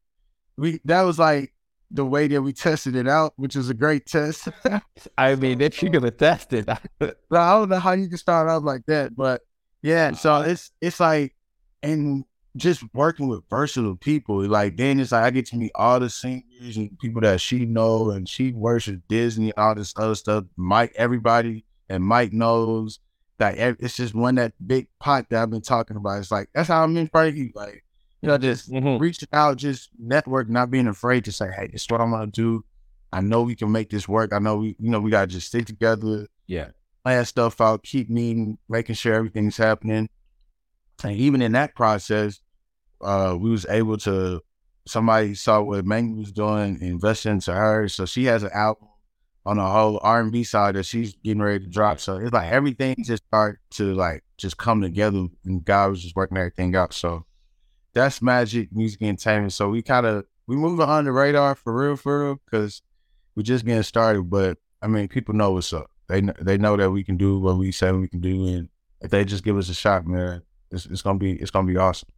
we 0.57 0.81
that 0.85 1.03
was 1.03 1.18
like 1.18 1.53
the 1.90 2.05
way 2.05 2.27
that 2.29 2.42
we 2.42 2.53
tested 2.53 2.96
it 2.96 3.07
out, 3.07 3.35
which 3.37 3.57
is 3.57 3.70
a 3.70 3.75
great 3.75 4.07
test. 4.07 4.49
I 5.18 5.35
mean, 5.37 5.61
if 5.61 5.83
you're 5.83 5.92
gonna 5.92 6.11
test 6.11 6.53
it, 6.53 6.68
I 6.68 6.79
don't 7.31 7.68
know 7.68 7.79
how 7.79 7.92
you 7.92 8.09
can 8.09 8.18
start 8.18 8.49
out 8.49 8.64
like 8.64 8.85
that, 8.87 9.14
but 9.14 9.42
yeah. 9.83 10.12
So 10.12 10.40
it's 10.42 10.70
it's 10.81 11.01
like, 11.01 11.35
and 11.83 12.25
just 12.57 12.83
working 12.95 13.29
with 13.29 13.42
versatile 13.51 13.97
people. 13.97 14.45
Like 14.47 14.77
then 14.77 14.99
it's 15.01 15.12
like 15.12 15.25
I 15.25 15.31
get 15.31 15.47
to 15.47 15.57
meet 15.57 15.73
all 15.75 16.01
the 16.01 16.11
singers 16.11 16.77
and 16.77 16.99
people 16.99 17.21
that 17.23 17.40
she 17.40 17.64
know, 17.66 18.11
and 18.11 18.29
she 18.29 18.53
works 18.53 18.87
with 18.87 19.07
Disney, 19.09 19.53
all 19.55 19.75
this 19.75 19.92
other 19.97 20.14
stuff. 20.14 20.45
Mike, 20.57 20.92
everybody, 20.97 21.64
and 21.88 22.03
Mike 22.03 22.33
knows 22.33 23.01
that 23.38 23.59
it's 23.59 23.97
just 23.97 24.14
one 24.14 24.37
that 24.37 24.53
big 24.66 24.88
pot 24.99 25.27
that 25.31 25.42
I've 25.42 25.51
been 25.51 25.61
talking 25.61 25.97
about. 25.97 26.19
It's 26.21 26.31
like 26.31 26.49
that's 26.55 26.69
how 26.69 26.83
I'm 26.83 26.97
in 26.97 27.09
Frankie. 27.09 27.53
Like 27.55 27.85
you 28.22 28.28
know, 28.28 28.39
just 28.39 28.70
Mhm. 28.70 28.99
reaching 28.99 29.28
out, 29.33 29.59
just 29.59 29.91
network, 29.99 30.49
not 30.49 30.70
being 30.70 30.87
afraid 30.89 31.24
to 31.26 31.33
say, 31.33 31.51
"Hey, 31.55 31.68
this 31.70 31.83
is 31.83 31.91
what 31.91 32.01
I'm 32.01 32.11
gonna 32.11 32.28
do." 32.28 32.64
I 33.12 33.20
know 33.20 33.43
we 33.43 33.55
can 33.55 33.70
make 33.70 33.91
this 33.91 34.09
work. 34.09 34.33
I 34.33 34.39
know 34.39 34.57
we, 34.57 34.76
you 34.78 34.91
know, 34.91 35.01
we 35.01 35.11
gotta 35.11 35.26
just 35.28 35.47
stick 35.49 35.66
together 35.66 36.26
yeah. 36.47 36.70
plan 37.05 37.24
stuff 37.24 37.61
out, 37.61 37.83
keep 37.83 38.11
meeting, 38.11 38.59
making 38.68 38.95
sure 38.95 39.14
everything's 39.14 39.57
happening. 39.57 40.09
And 41.05 41.12
even 41.12 41.41
in 41.43 41.53
that 41.53 41.74
process, 41.74 42.41
uh, 43.01 43.36
we 43.38 43.51
was 43.51 43.66
able 43.66 43.97
to 43.99 44.40
somebody 44.86 45.34
saw 45.34 45.61
what 45.61 45.84
Mangy 45.84 46.14
was 46.14 46.32
doing, 46.32 46.80
invest 46.80 47.26
into 47.26 47.53
her. 47.53 47.88
So 47.88 48.07
she 48.07 48.24
has 48.24 48.42
an 48.42 48.51
album 48.53 48.88
on 49.44 49.59
the 49.59 49.64
whole 49.64 50.01
R 50.03 50.20
and 50.20 50.32
B 50.32 50.44
side 50.44 50.74
that 50.74 50.84
she's 50.84 51.14
getting 51.16 51.42
ready 51.42 51.64
to 51.64 51.70
drop. 51.70 52.01
So 52.01 52.16
it's 52.16 52.32
like 52.32 52.53
everything 52.53 52.97
just 53.05 53.24
start 53.26 53.61
to 53.72 53.94
like 53.94 54.24
just 54.38 54.57
come 54.57 54.80
together 54.80 55.26
and 55.44 55.64
God 55.64 55.90
was 55.90 56.03
just 56.03 56.16
working 56.16 56.36
everything 56.36 56.74
out. 56.74 56.92
So 56.92 57.24
that's 57.94 58.20
magic 58.20 58.68
music 58.72 59.03
entertainment. 59.03 59.53
So 59.53 59.68
we 59.68 59.82
kind 59.82 60.07
of 60.07 60.24
we 60.47 60.57
moving 60.57 60.86
on 60.86 61.05
the 61.05 61.12
radar 61.12 61.55
for 61.55 61.74
real, 61.74 61.97
for 61.97 62.24
real, 62.24 62.40
because 62.44 62.82
we're 63.34 63.42
just 63.42 63.64
getting 63.64 63.82
started. 63.82 64.28
But 64.30 64.59
I 64.82 64.86
mean, 64.86 65.09
people 65.09 65.34
know 65.34 65.53
what's 65.53 65.72
up. 65.72 65.90
They 66.09 66.22
they 66.40 66.59
know 66.59 66.76
that 66.76 66.90
we 66.90 67.05
can 67.05 67.16
do 67.16 67.38
what 67.38 67.57
we 67.57 67.72
say 67.72 67.90
we 67.92 68.09
can 68.09 68.20
do, 68.20 68.47
and 68.47 68.68
if 69.01 69.11
they 69.11 69.24
just 69.24 69.44
give 69.44 69.57
us 69.57 69.68
a 69.68 69.74
shot, 69.74 70.07
man, 70.07 70.42
it's, 70.70 70.86
it's 70.86 71.03
gonna 71.03 71.18
be 71.18 71.32
it's 71.32 71.51
gonna 71.51 71.66
be 71.66 71.76
awesome. 71.76 72.09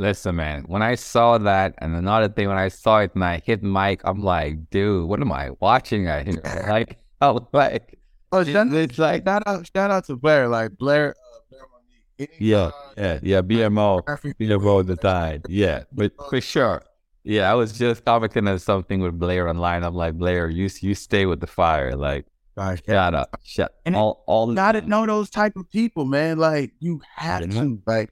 Listen, 0.00 0.36
man, 0.36 0.64
when 0.66 0.80
I 0.80 0.94
saw 0.94 1.36
that, 1.36 1.74
and 1.76 1.94
another 1.94 2.30
thing, 2.30 2.48
when 2.48 2.56
I 2.56 2.68
saw 2.68 3.00
it 3.00 3.14
and 3.14 3.22
I 3.22 3.42
hit 3.44 3.62
Mike, 3.62 4.00
I'm 4.04 4.22
like, 4.22 4.70
dude, 4.70 5.06
what 5.06 5.20
am 5.20 5.30
I 5.30 5.50
watching 5.60 6.08
I 6.08 6.22
hear? 6.22 6.40
Like, 6.66 6.96
oh, 7.20 7.46
like, 7.52 7.98
oh, 8.32 8.38
it's 8.40 8.98
like 8.98 9.24
shout 9.26 9.42
out, 9.46 9.70
shout 9.76 9.90
out 9.90 10.06
to 10.06 10.16
Blair, 10.16 10.48
like 10.48 10.78
Blair, 10.78 11.10
uh, 11.10 11.38
Blair 11.50 11.62
Monique. 11.70 12.34
Yeah, 12.38 12.70
yeah, 12.96 13.18
yeah, 13.22 13.42
BMO, 13.42 14.02
BMO 14.40 14.86
the 14.86 14.96
time, 14.96 15.42
yeah, 15.48 15.84
but 15.92 16.12
for 16.30 16.40
sure. 16.40 16.80
Yeah, 17.22 17.52
I 17.52 17.54
was 17.54 17.76
just 17.76 18.02
commenting 18.02 18.48
on 18.48 18.58
something 18.58 19.00
with 19.00 19.18
Blair 19.18 19.50
online. 19.50 19.84
I'm 19.84 19.94
like, 19.94 20.14
Blair, 20.14 20.48
you 20.48 20.70
you 20.80 20.94
stay 20.94 21.26
with 21.26 21.40
the 21.40 21.46
fire, 21.46 21.94
like. 21.94 22.24
Gosh, 22.56 22.82
shout 22.86 23.14
out, 23.14 23.28
shout 23.44 23.70
and 23.84 23.94
all, 23.94 24.24
all. 24.26 24.54
Gotta 24.54 24.80
know 24.80 25.04
those 25.04 25.28
type 25.28 25.56
of 25.56 25.70
people, 25.70 26.06
man. 26.06 26.38
Like 26.38 26.72
you 26.80 27.00
have 27.16 27.48
to, 27.48 27.80
like 27.86 28.10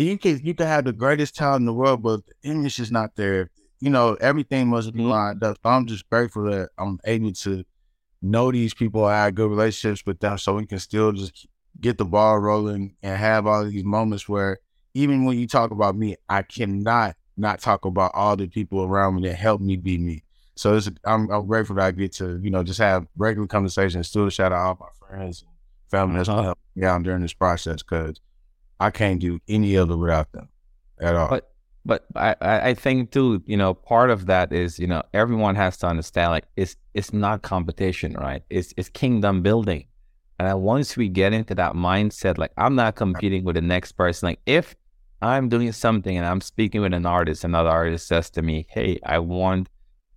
and 0.00 0.08
you 0.08 0.18
can 0.18 0.40
you 0.42 0.54
can 0.54 0.66
have 0.66 0.84
the 0.86 0.94
greatest 0.94 1.36
talent 1.36 1.60
in 1.60 1.66
the 1.66 1.74
world, 1.74 2.02
but 2.02 2.24
the 2.24 2.48
image 2.50 2.78
is 2.78 2.90
not 2.90 3.16
there. 3.16 3.50
You 3.80 3.90
know, 3.90 4.14
everything 4.14 4.68
must 4.68 4.92
be 4.94 5.00
mm-hmm. 5.00 5.10
lined 5.10 5.44
up. 5.44 5.58
So 5.62 5.70
I'm 5.70 5.86
just 5.86 6.08
grateful 6.08 6.44
that 6.44 6.70
I'm 6.78 6.98
able 7.04 7.32
to 7.32 7.64
know 8.22 8.50
these 8.50 8.72
people, 8.72 9.04
I 9.04 9.24
have 9.24 9.34
good 9.34 9.50
relationships 9.50 10.04
with 10.06 10.20
them, 10.20 10.38
so 10.38 10.56
we 10.56 10.64
can 10.64 10.78
still 10.78 11.12
just 11.12 11.46
get 11.80 11.98
the 11.98 12.04
ball 12.06 12.38
rolling 12.38 12.96
and 13.02 13.18
have 13.18 13.46
all 13.46 13.64
these 13.64 13.84
moments 13.84 14.26
where 14.28 14.58
even 14.94 15.24
when 15.24 15.38
you 15.38 15.46
talk 15.46 15.70
about 15.70 15.96
me, 15.96 16.16
I 16.28 16.42
cannot 16.42 17.14
not 17.36 17.60
talk 17.60 17.84
about 17.84 18.12
all 18.14 18.36
the 18.36 18.48
people 18.48 18.84
around 18.84 19.16
me 19.16 19.28
that 19.28 19.34
helped 19.34 19.62
me 19.62 19.76
be 19.76 19.98
me. 19.98 20.22
So 20.56 20.78
I'm, 21.04 21.30
I'm, 21.30 21.46
grateful 21.46 21.76
that 21.76 21.84
I 21.84 21.90
get 21.90 22.12
to, 22.14 22.38
you 22.42 22.50
know, 22.50 22.62
just 22.62 22.80
have 22.80 23.06
regular 23.16 23.46
conversations, 23.46 24.08
still 24.08 24.28
shout 24.30 24.52
out 24.52 24.58
all 24.58 24.76
my 24.80 25.06
friends 25.06 25.42
and 25.42 25.50
family 25.90 26.16
that's 26.16 26.28
uh-huh. 26.28 26.42
helped 26.42 26.60
me 26.74 26.86
out 26.86 27.02
during 27.02 27.22
this 27.22 27.32
process 27.32 27.82
because 27.82 28.20
I 28.80 28.90
can't 28.90 29.20
do 29.20 29.38
any 29.46 29.74
of 29.76 29.90
it 29.90 29.96
without 29.96 30.32
them 30.32 30.48
at 31.00 31.14
all. 31.14 31.28
But 31.28 31.50
but 31.84 32.04
I, 32.14 32.34
I 32.42 32.74
think 32.74 33.10
too, 33.10 33.42
you 33.46 33.56
know, 33.56 33.72
part 33.72 34.10
of 34.10 34.26
that 34.26 34.52
is, 34.52 34.78
you 34.78 34.86
know, 34.86 35.02
everyone 35.14 35.54
has 35.54 35.76
to 35.78 35.86
understand 35.86 36.30
like 36.30 36.44
it's 36.56 36.76
it's 36.94 37.12
not 37.12 37.42
competition, 37.42 38.14
right? 38.14 38.42
It's 38.50 38.74
it's 38.76 38.88
kingdom 38.88 39.42
building. 39.42 39.86
And 40.38 40.62
once 40.62 40.96
we 40.96 41.08
get 41.08 41.32
into 41.32 41.54
that 41.54 41.74
mindset, 41.74 42.38
like 42.38 42.52
I'm 42.56 42.74
not 42.74 42.96
competing 42.96 43.44
with 43.44 43.56
the 43.56 43.62
next 43.62 43.92
person. 43.92 44.28
Like 44.28 44.40
if 44.46 44.74
I'm 45.22 45.48
doing 45.48 45.72
something 45.72 46.16
and 46.16 46.26
I'm 46.26 46.40
speaking 46.40 46.80
with 46.80 46.94
an 46.94 47.06
artist, 47.06 47.44
another 47.44 47.68
artist 47.68 48.08
says 48.08 48.30
to 48.30 48.42
me, 48.42 48.66
Hey, 48.70 48.98
I 49.04 49.18
want, 49.18 49.68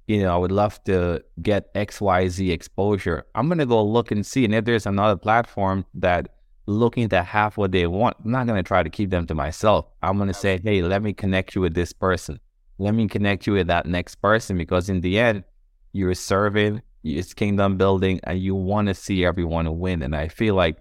you 0.08 0.22
know, 0.22 0.34
I 0.34 0.38
would 0.38 0.52
love 0.52 0.82
to 0.86 1.24
get 1.42 1.74
XYZ 1.76 2.52
exposure. 2.52 3.26
I'm 3.36 3.50
gonna 3.50 3.66
go 3.66 3.84
look 3.84 4.12
and 4.12 4.26
see. 4.26 4.46
And 4.46 4.56
if 4.56 4.66
there's 4.66 4.86
another 4.86 5.18
platform 5.18 5.86
that 5.96 6.30
looking 6.66 7.10
to 7.10 7.24
have 7.24 7.58
what 7.58 7.72
they 7.72 7.88
want, 7.88 8.18
I'm 8.24 8.32
not 8.32 8.48
going 8.48 8.58
to 8.58 8.68
try 8.68 8.84
to 8.84 8.90
keep 8.90 9.10
them 9.10 9.28
to 9.28 9.36
myself. 9.36 9.88
I'm 10.02 10.18
going 10.18 10.28
to 10.28 10.34
say, 10.34 10.60
hey, 10.64 10.82
let 10.82 11.02
me 11.02 11.14
connect 11.14 11.56
you 11.56 11.62
with 11.62 11.74
this 11.74 11.94
person. 11.94 12.40
Let 12.78 12.96
me 12.96 13.08
connect 13.08 13.46
you 13.48 13.54
with 13.54 13.68
that 13.68 13.86
next 13.86 14.16
person 14.16 14.58
because 14.58 14.90
in 14.90 15.02
the 15.02 15.20
end, 15.20 15.44
you're 15.92 16.14
serving, 16.16 16.82
it's 17.04 17.34
kingdom 17.34 17.78
building, 17.78 18.20
and 18.24 18.40
you 18.40 18.56
want 18.56 18.88
to 18.88 18.94
see 18.94 19.26
everyone 19.26 19.80
win. 19.80 20.02
And 20.02 20.16
I 20.16 20.28
feel 20.28 20.56
like 20.56 20.78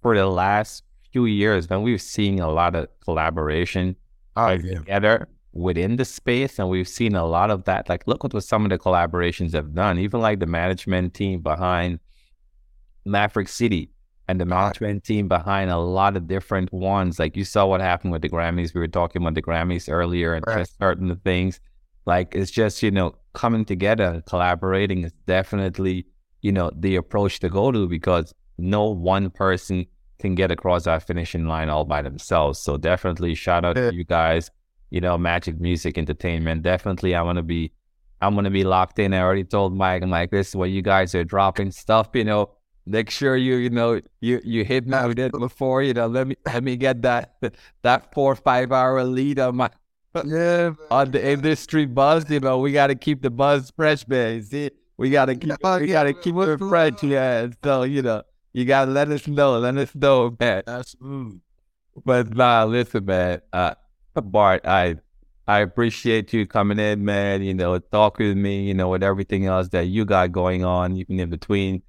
for 0.00 0.16
the 0.16 0.26
last 0.26 0.82
few 1.12 1.26
years, 1.26 1.68
when 1.68 1.82
we've 1.82 2.00
seen 2.00 2.38
a 2.38 2.50
lot 2.50 2.74
of 2.74 2.88
collaboration 3.00 3.96
oh, 4.36 4.46
uh, 4.46 4.58
yeah. 4.62 4.78
together 4.78 5.28
within 5.52 5.96
the 5.96 6.04
space, 6.04 6.58
and 6.58 6.70
we've 6.70 6.88
seen 6.88 7.14
a 7.14 7.26
lot 7.26 7.50
of 7.50 7.64
that. 7.64 7.88
Like, 7.88 8.06
look 8.06 8.22
what 8.24 8.42
some 8.42 8.64
of 8.64 8.70
the 8.70 8.78
collaborations 8.78 9.52
have 9.52 9.74
done, 9.74 9.98
even 9.98 10.20
like 10.20 10.40
the 10.40 10.46
management 10.46 11.14
team 11.14 11.40
behind 11.40 11.98
Maverick 13.04 13.48
City 13.48 13.90
and 14.28 14.40
the 14.40 14.44
management 14.44 15.04
team 15.04 15.28
behind 15.28 15.70
a 15.70 15.78
lot 15.78 16.16
of 16.16 16.26
different 16.26 16.72
ones. 16.72 17.18
Like 17.18 17.36
you 17.36 17.44
saw 17.44 17.66
what 17.66 17.80
happened 17.80 18.12
with 18.12 18.22
the 18.22 18.28
Grammys. 18.28 18.74
We 18.74 18.80
were 18.80 18.88
talking 18.88 19.22
about 19.22 19.34
the 19.34 19.42
Grammys 19.42 19.90
earlier 19.90 20.34
and 20.34 20.44
right. 20.46 20.58
just 20.58 20.78
certain 20.78 21.14
things. 21.24 21.60
Like 22.06 22.34
it's 22.34 22.50
just, 22.50 22.82
you 22.82 22.90
know, 22.90 23.14
coming 23.34 23.64
together, 23.64 24.22
collaborating 24.26 25.04
is 25.04 25.12
definitely, 25.26 26.06
you 26.42 26.52
know, 26.52 26.70
the 26.76 26.96
approach 26.96 27.38
to 27.40 27.48
go 27.48 27.70
to 27.70 27.88
because 27.88 28.34
no 28.58 28.84
one 28.90 29.30
person 29.30 29.86
can 30.18 30.34
get 30.34 30.50
across 30.50 30.84
that 30.84 31.06
finishing 31.06 31.46
line 31.46 31.68
all 31.68 31.84
by 31.84 32.02
themselves. 32.02 32.58
So 32.58 32.76
definitely 32.76 33.34
shout 33.34 33.64
out 33.64 33.76
to 33.76 33.94
you 33.94 34.04
guys, 34.04 34.50
you 34.90 35.00
know, 35.00 35.16
Magic 35.18 35.60
Music 35.60 35.98
Entertainment. 35.98 36.62
Definitely 36.62 37.14
I'm 37.14 37.26
gonna 37.26 37.42
be 37.42 37.72
I'm 38.20 38.34
gonna 38.34 38.50
be 38.50 38.64
locked 38.64 38.98
in. 38.98 39.14
I 39.14 39.20
already 39.20 39.44
told 39.44 39.76
Mike, 39.76 40.02
I'm 40.02 40.10
like, 40.10 40.30
this 40.30 40.48
is 40.48 40.56
where 40.56 40.68
you 40.68 40.82
guys 40.82 41.14
are 41.14 41.24
dropping 41.24 41.70
stuff, 41.70 42.08
you 42.14 42.24
know 42.24 42.55
make 42.86 43.10
sure 43.10 43.36
you 43.36 43.56
you 43.56 43.70
know 43.70 44.00
you 44.20 44.40
you 44.44 44.64
hit 44.64 44.86
me 44.86 44.96
with 45.06 45.18
it 45.18 45.32
before 45.32 45.82
you 45.82 45.92
know 45.92 46.06
let 46.06 46.26
me 46.26 46.36
let 46.46 46.62
me 46.62 46.76
get 46.76 47.02
that 47.02 47.34
that 47.82 48.14
four 48.14 48.32
or 48.32 48.36
five 48.36 48.72
hour 48.72 49.02
lead 49.04 49.38
on 49.38 49.56
my 49.56 49.70
yeah 50.24 50.72
on 50.90 51.10
the 51.10 51.30
industry 51.30 51.84
buzz 51.84 52.30
you 52.30 52.40
know 52.40 52.58
we 52.58 52.72
got 52.72 52.86
to 52.86 52.94
keep 52.94 53.22
the 53.22 53.30
buzz 53.30 53.72
fresh 53.76 54.06
man. 54.08 54.42
See 54.42 54.70
we 54.96 55.10
got 55.10 55.26
to 55.26 55.34
keep 55.34 55.52
we 55.80 55.88
got 55.88 56.04
to 56.04 56.14
keep 56.14 56.36
it 56.36 56.58
fresh 56.58 57.02
yeah. 57.02 57.48
So 57.62 57.82
you 57.82 58.02
know 58.02 58.22
you 58.52 58.64
got 58.64 58.86
to 58.86 58.90
let 58.92 59.10
us 59.10 59.26
know 59.26 59.58
let 59.58 59.76
us 59.76 59.94
know 59.94 60.34
man. 60.38 60.62
Absolutely. 60.66 61.40
but 62.04 62.34
nah 62.34 62.64
listen 62.64 63.04
man 63.04 63.40
uh 63.52 63.74
Bart 64.14 64.66
I 64.66 64.96
I 65.46 65.58
appreciate 65.60 66.32
you 66.32 66.46
coming 66.46 66.78
in 66.78 67.04
man 67.04 67.42
you 67.42 67.52
know 67.52 67.78
talking 67.78 68.28
with 68.28 68.38
me 68.38 68.62
you 68.62 68.74
know 68.74 68.88
with 68.88 69.02
everything 69.02 69.44
else 69.46 69.68
that 69.70 69.86
you 69.86 70.04
got 70.04 70.32
going 70.32 70.64
on 70.64 70.96
even 70.96 71.20
in 71.20 71.28
between 71.30 71.82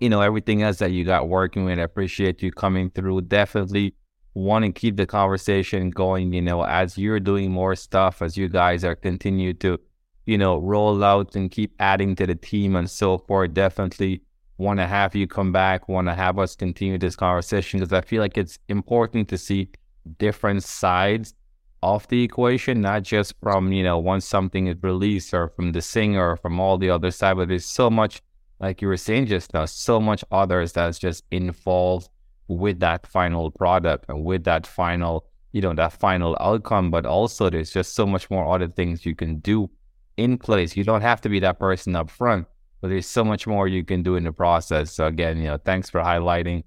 you 0.00 0.08
know, 0.08 0.20
everything 0.20 0.62
else 0.62 0.78
that 0.78 0.92
you 0.92 1.04
got 1.04 1.28
working 1.28 1.64
with. 1.64 1.78
I 1.78 1.82
appreciate 1.82 2.42
you 2.42 2.50
coming 2.52 2.90
through. 2.90 3.22
Definitely 3.22 3.94
want 4.34 4.64
to 4.64 4.72
keep 4.72 4.96
the 4.96 5.06
conversation 5.06 5.90
going, 5.90 6.32
you 6.32 6.42
know, 6.42 6.64
as 6.64 6.98
you're 6.98 7.20
doing 7.20 7.50
more 7.50 7.74
stuff, 7.74 8.20
as 8.20 8.36
you 8.36 8.48
guys 8.48 8.84
are 8.84 8.96
continue 8.96 9.54
to, 9.54 9.78
you 10.26 10.36
know, 10.36 10.58
roll 10.58 11.02
out 11.04 11.36
and 11.36 11.50
keep 11.50 11.74
adding 11.78 12.16
to 12.16 12.26
the 12.26 12.34
team 12.34 12.76
and 12.76 12.90
so 12.90 13.18
forth. 13.18 13.54
Definitely 13.54 14.22
want 14.58 14.78
to 14.80 14.86
have 14.86 15.14
you 15.14 15.26
come 15.26 15.52
back, 15.52 15.88
want 15.88 16.08
to 16.08 16.14
have 16.14 16.38
us 16.38 16.54
continue 16.56 16.98
this 16.98 17.16
conversation 17.16 17.80
because 17.80 17.92
I 17.92 18.00
feel 18.00 18.20
like 18.20 18.36
it's 18.36 18.58
important 18.68 19.28
to 19.28 19.38
see 19.38 19.70
different 20.18 20.62
sides 20.62 21.34
of 21.82 22.08
the 22.08 22.22
equation, 22.22 22.80
not 22.80 23.02
just 23.02 23.34
from, 23.42 23.72
you 23.72 23.84
know, 23.84 23.98
once 23.98 24.24
something 24.24 24.66
is 24.68 24.76
released 24.82 25.34
or 25.34 25.48
from 25.48 25.72
the 25.72 25.82
singer 25.82 26.30
or 26.30 26.36
from 26.36 26.58
all 26.58 26.78
the 26.78 26.90
other 26.90 27.10
side, 27.10 27.36
but 27.36 27.48
there's 27.48 27.66
so 27.66 27.90
much 27.90 28.22
like 28.60 28.80
you 28.80 28.88
were 28.88 28.96
saying 28.96 29.26
just 29.26 29.52
now, 29.54 29.64
so 29.64 30.00
much 30.00 30.24
others 30.30 30.72
that's 30.72 30.98
just 30.98 31.24
involved 31.30 32.08
with 32.48 32.80
that 32.80 33.06
final 33.06 33.50
product 33.50 34.06
and 34.08 34.24
with 34.24 34.44
that 34.44 34.66
final, 34.66 35.26
you 35.52 35.60
know, 35.60 35.74
that 35.74 35.92
final 35.92 36.36
outcome. 36.40 36.90
But 36.90 37.06
also 37.06 37.50
there's 37.50 37.72
just 37.72 37.94
so 37.94 38.06
much 38.06 38.30
more 38.30 38.54
other 38.54 38.68
things 38.68 39.04
you 39.04 39.14
can 39.14 39.38
do 39.40 39.70
in 40.16 40.38
place. 40.38 40.76
You 40.76 40.84
don't 40.84 41.02
have 41.02 41.20
to 41.22 41.28
be 41.28 41.40
that 41.40 41.58
person 41.58 41.96
up 41.96 42.10
front, 42.10 42.46
but 42.80 42.88
there's 42.88 43.06
so 43.06 43.24
much 43.24 43.46
more 43.46 43.66
you 43.66 43.84
can 43.84 44.02
do 44.02 44.16
in 44.16 44.24
the 44.24 44.32
process. 44.32 44.92
So 44.92 45.06
again, 45.06 45.38
you 45.38 45.44
know, 45.44 45.58
thanks 45.58 45.90
for 45.90 46.00
highlighting 46.00 46.62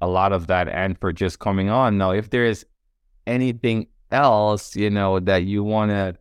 a 0.00 0.08
lot 0.08 0.32
of 0.32 0.46
that 0.48 0.68
and 0.68 0.98
for 0.98 1.12
just 1.12 1.38
coming 1.38 1.70
on. 1.70 1.98
Now, 1.98 2.10
if 2.10 2.30
there's 2.30 2.64
anything 3.26 3.86
else, 4.10 4.74
you 4.74 4.90
know, 4.90 5.20
that 5.20 5.44
you 5.44 5.62
want 5.62 5.90
to 5.90 6.16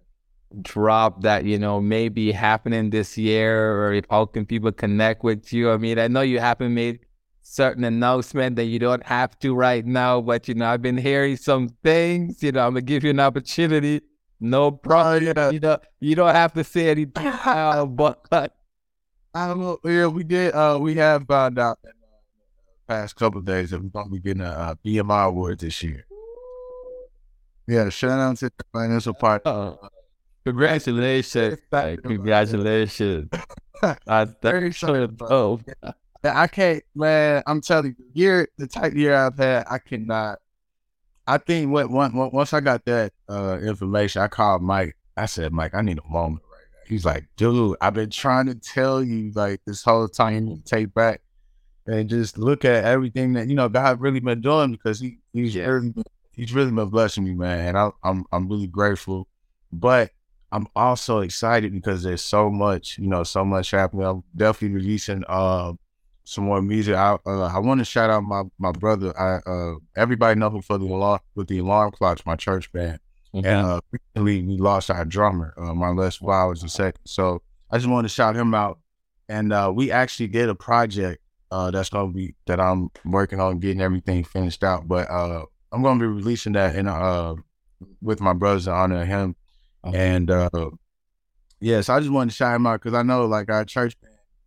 drop 0.62 1.22
that 1.22 1.46
you 1.46 1.60
know 1.60 1.80
may 1.80 2.10
be 2.10 2.32
happening 2.32 2.90
this 2.90 3.18
year 3.18 3.72
or 3.84 3.94
if, 3.94 4.06
how 4.10 4.26
can 4.26 4.46
people 4.46 4.72
connect 4.72 5.24
with 5.24 5.54
you? 5.54 5.72
I 5.72 5.78
mean 5.78 6.00
i 6.00 6.08
know 6.08 6.22
you 6.22 6.40
haven't 6.40 6.74
made 6.74 7.00
certain 7.42 7.84
announcement 7.84 8.56
that 8.56 8.66
you 8.66 8.80
don't 8.80 9.06
have 9.06 9.38
to 9.40 9.56
right 9.56 9.86
now 9.86 10.22
but 10.22 10.48
you 10.48 10.54
know 10.54 10.68
i've 10.68 10.82
been 10.82 10.98
hearing 10.98 11.36
some 11.36 11.70
things 11.84 12.44
you 12.44 12.52
know 12.52 12.66
i'm 12.66 12.74
gonna 12.74 12.82
give 12.82 13.04
you 13.04 13.10
an 13.12 13.20
opportunity. 13.20 14.02
No 14.42 14.72
problem. 14.72 15.34
Yeah. 15.36 15.52
you 15.52 15.60
know 15.60 15.78
you 16.00 16.16
don't 16.16 16.34
have 16.34 16.54
to 16.54 16.64
say 16.64 16.90
anything 16.90 17.28
uh, 17.46 17.86
but 17.86 18.56
i 19.34 19.48
don't 19.48 19.60
know. 19.60 19.78
Yeah 19.84 20.08
we 20.08 20.24
did 20.24 20.54
uh 20.54 20.80
we 20.82 20.96
have 20.96 21.28
found 21.28 21.60
out 21.60 21.78
in 21.84 21.92
the 21.92 22.94
past 22.94 23.16
couple 23.16 23.42
days 23.42 23.70
that 23.70 23.82
we're 23.82 23.90
gonna 23.90 24.10
be 24.10 24.20
getting 24.20 24.42
a 24.42 24.50
uh, 24.50 24.76
bmi 24.84 25.26
award 25.28 25.60
this 25.60 25.84
year. 25.84 26.06
Yeah 27.68 27.90
shout 27.90 28.20
out 28.20 28.38
to 28.38 28.46
the 28.46 28.64
financial 28.74 29.14
part 29.14 29.46
uh, 29.46 29.76
Congratulations. 30.46 31.60
Congratulations. 31.72 33.30
That's 34.06 34.34
very 34.42 34.72
dope. 35.08 35.64
I 36.24 36.48
can't, 36.48 36.84
man. 36.96 37.44
I'm 37.48 37.62
telling 37.62 37.96
you, 37.98 38.06
year 38.14 38.48
the 38.58 38.68
type 38.68 38.94
year 38.94 39.16
I've 39.16 39.38
had, 39.38 39.66
I 39.70 39.78
cannot. 39.78 40.40
I 41.28 41.38
think 41.38 41.72
what 41.72 41.90
once 41.90 42.54
I 42.54 42.60
got 42.60 42.84
that 42.86 43.14
uh, 43.30 43.60
information, 43.62 44.22
I 44.22 44.28
called 44.28 44.62
Mike. 44.62 44.98
I 45.16 45.28
said, 45.28 45.54
Mike, 45.54 45.76
I 45.76 45.82
need 45.82 46.00
a 46.00 46.12
moment 46.12 46.44
right 46.52 46.66
now. 46.72 46.80
He's 46.88 47.06
like, 47.06 47.26
dude, 47.38 47.78
I've 47.82 47.94
been 47.94 48.10
trying 48.10 48.48
to 48.48 48.56
tell 48.56 49.04
you 49.04 49.32
like 49.36 49.62
this 49.66 49.84
whole 49.84 50.08
time 50.08 50.48
to 50.48 50.62
take 50.64 50.94
back 50.94 51.22
and 51.86 52.10
just 52.10 52.38
look 52.38 52.66
at 52.66 52.84
everything 52.84 53.34
that 53.34 53.48
you 53.48 53.56
know 53.56 53.70
God 53.70 54.02
really 54.02 54.20
been 54.20 54.42
doing 54.42 54.72
because 54.72 55.00
he 55.00 55.20
he's 55.34 55.56
yeah. 55.56 55.66
really 55.66 55.94
he's 56.34 56.54
really 56.54 56.72
been 56.72 56.90
blessing 56.90 57.24
me, 57.24 57.34
man. 57.34 57.68
And 57.68 57.78
I, 57.78 57.92
I'm 58.04 58.26
I'm 58.32 58.50
really 58.50 58.68
grateful. 58.68 59.28
But 59.72 60.12
I'm 60.52 60.68
also 60.76 61.20
excited 61.20 61.72
because 61.74 62.04
there's 62.04 62.24
so 62.24 62.50
much, 62.50 62.98
you 62.98 63.08
know, 63.08 63.24
so 63.24 63.46
much 63.46 63.72
happening. 63.72 64.06
I'm 64.06 64.24
definitely 64.36 64.78
releasing 64.78 65.24
uh, 65.28 65.74
some 66.24 66.46
more 66.46 66.62
music. 66.62 66.96
I 66.96 67.18
uh, 67.26 67.48
I 67.54 67.60
want 67.60 67.80
to 67.80 67.86
shout 67.86 68.10
out 68.10 68.24
my 68.24 68.44
my 68.58 68.72
brother. 68.72 69.18
I 69.20 69.38
uh 69.50 69.76
everybody 69.96 70.40
knows 70.40 70.54
him 70.54 70.62
for 70.62 70.78
the 70.78 70.86
alarm 70.86 71.20
with 71.36 71.48
the 71.48 71.60
alarm 71.60 71.92
clocks, 71.92 72.26
my 72.26 72.36
church 72.36 72.72
band. 72.72 73.00
Mhm. 73.34 73.46
And 73.46 73.66
uh, 73.66 73.82
recently 73.92 74.44
we 74.44 74.58
lost 74.58 74.90
our 74.90 75.06
drummer, 75.06 75.54
uh, 75.58 75.74
Marles 75.74 76.16
Flowers, 76.18 76.62
the 76.62 76.70
second. 76.70 77.02
So 77.06 77.42
I 77.70 77.78
just 77.78 77.90
wanted 77.90 78.08
to 78.08 78.14
shout 78.14 78.36
him 78.36 78.54
out. 78.56 78.80
And 79.28 79.54
uh, 79.54 79.72
we 79.76 79.92
actually 79.92 80.28
did 80.28 80.50
a 80.50 80.56
project 80.56 81.22
uh, 81.52 81.70
that's 81.72 81.90
gonna 81.90 82.12
be 82.12 82.36
that 82.48 82.60
I'm 82.60 82.90
working 83.06 83.40
on 83.40 83.60
getting 83.60 83.82
everything 83.82 84.24
finished 84.24 84.64
out. 84.64 84.88
But 84.88 85.10
uh, 85.10 85.46
I'm 85.72 85.84
gonna 85.84 86.00
be 86.00 86.08
releasing 86.08 86.54
that 86.54 86.76
in 86.76 86.88
uh 86.88 87.36
with 88.02 88.20
my 88.22 88.34
brothers 88.34 88.68
in 88.68 88.74
honor 88.74 89.02
of 89.02 89.08
him. 89.08 89.36
Okay. 89.86 89.98
And 89.98 90.30
uh, 90.30 90.50
yeah, 91.60 91.82
so 91.82 91.94
I 91.94 92.00
just 92.00 92.12
wanted 92.12 92.32
to 92.32 92.36
shout 92.36 92.56
him 92.56 92.68
out 92.68 92.82
because 92.82 92.94
I 92.94 93.04
know 93.04 93.26
like 93.26 93.50
our 93.50 93.66
church 93.66 93.96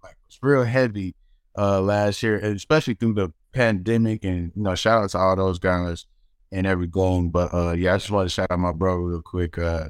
like 0.03 0.16
was 0.26 0.39
real 0.43 0.64
heavy 0.64 1.14
uh 1.57 1.80
last 1.80 2.22
year, 2.22 2.37
and 2.37 2.57
especially 2.57 2.95
through 2.95 3.14
the 3.14 3.33
pandemic. 3.53 4.24
And 4.24 4.53
you 4.55 4.62
know, 4.62 4.74
shout 4.74 5.03
out 5.03 5.11
to 5.11 5.18
all 5.18 5.37
those 5.37 5.59
guys 5.59 6.07
and 6.51 6.66
everything. 6.66 7.30
But 7.30 7.53
uh, 7.53 7.72
yeah, 7.72 7.95
I 7.95 7.97
just 7.99 8.11
want 8.11 8.28
to 8.28 8.35
shout 8.35 8.51
out 8.51 8.59
my 8.59 8.72
brother 8.72 9.01
real 9.01 9.22
quick. 9.22 9.59
Uh, 9.59 9.89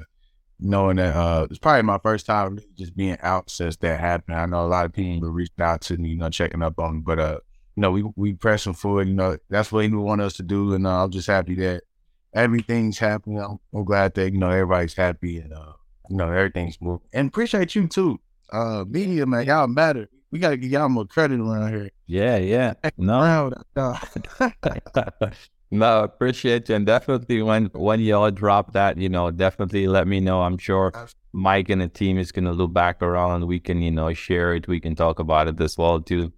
knowing 0.59 0.95
that 0.95 1.15
uh, 1.15 1.47
it's 1.49 1.59
probably 1.59 1.81
my 1.83 1.97
first 1.99 2.25
time 2.25 2.59
just 2.77 2.95
being 2.95 3.17
out 3.21 3.49
since 3.49 3.75
that 3.77 3.99
happened. 3.99 4.37
I 4.37 4.45
know 4.45 4.65
a 4.65 4.67
lot 4.67 4.85
of 4.85 4.93
people 4.93 5.29
reached 5.29 5.59
out 5.59 5.81
to 5.81 5.97
me, 5.97 6.09
you 6.09 6.15
know, 6.15 6.29
checking 6.29 6.63
up 6.63 6.79
on 6.79 6.95
me, 6.95 7.01
but 7.05 7.19
uh, 7.19 7.37
you 7.75 7.81
know, 7.81 7.91
we 7.91 8.03
we 8.15 8.33
pressing 8.33 8.73
forward. 8.73 9.07
You 9.07 9.13
know, 9.13 9.37
that's 9.49 9.71
what 9.71 9.85
he 9.85 9.91
want 9.91 10.21
us 10.21 10.33
to 10.33 10.43
do, 10.43 10.73
and 10.73 10.87
uh, 10.87 11.03
I'm 11.03 11.11
just 11.11 11.27
happy 11.27 11.55
that 11.55 11.83
everything's 12.33 12.97
happening. 12.99 13.39
I'm, 13.39 13.59
I'm 13.73 13.83
glad 13.83 14.13
that 14.15 14.31
you 14.31 14.39
know 14.39 14.49
everybody's 14.49 14.93
happy 14.93 15.39
and 15.39 15.53
uh, 15.53 15.73
you 16.09 16.17
know 16.17 16.31
everything's 16.31 16.79
moving. 16.81 17.07
And 17.13 17.27
appreciate 17.27 17.75
you 17.75 17.87
too, 17.87 18.19
uh, 18.51 18.85
media 18.87 19.25
man. 19.25 19.45
Y'all 19.45 19.67
matter. 19.67 20.09
We 20.31 20.39
gotta 20.39 20.57
give 20.57 20.71
y'all 20.71 20.89
more 20.89 21.05
credit 21.05 21.39
around 21.39 21.73
here. 21.73 21.91
Yeah, 22.07 22.37
yeah. 22.37 22.73
No, 22.97 23.51
uh, 23.75 23.99
no, 25.71 26.03
appreciate 26.03 26.69
you. 26.69 26.75
And 26.75 26.85
definitely 26.85 27.41
when 27.43 27.65
when 27.73 27.99
y'all 27.99 28.31
drop 28.31 28.73
that, 28.73 28.97
you 28.97 29.09
know, 29.09 29.29
definitely 29.29 29.87
let 29.87 30.07
me 30.07 30.19
know. 30.19 30.41
I'm 30.41 30.57
sure 30.57 30.91
Mike 31.33 31.69
and 31.69 31.81
the 31.81 31.87
team 31.87 32.17
is 32.17 32.31
gonna 32.31 32.51
look 32.53 32.73
back 32.73 33.01
around. 33.01 33.45
We 33.45 33.59
can, 33.59 33.81
you 33.81 33.91
know, 33.91 34.11
share 34.13 34.55
it. 34.55 34.67
We 34.67 34.79
can 34.79 34.95
talk 34.95 35.19
about 35.19 35.47
it 35.47 35.61
as 35.61 35.77
well 35.77 36.01
too 36.01 36.33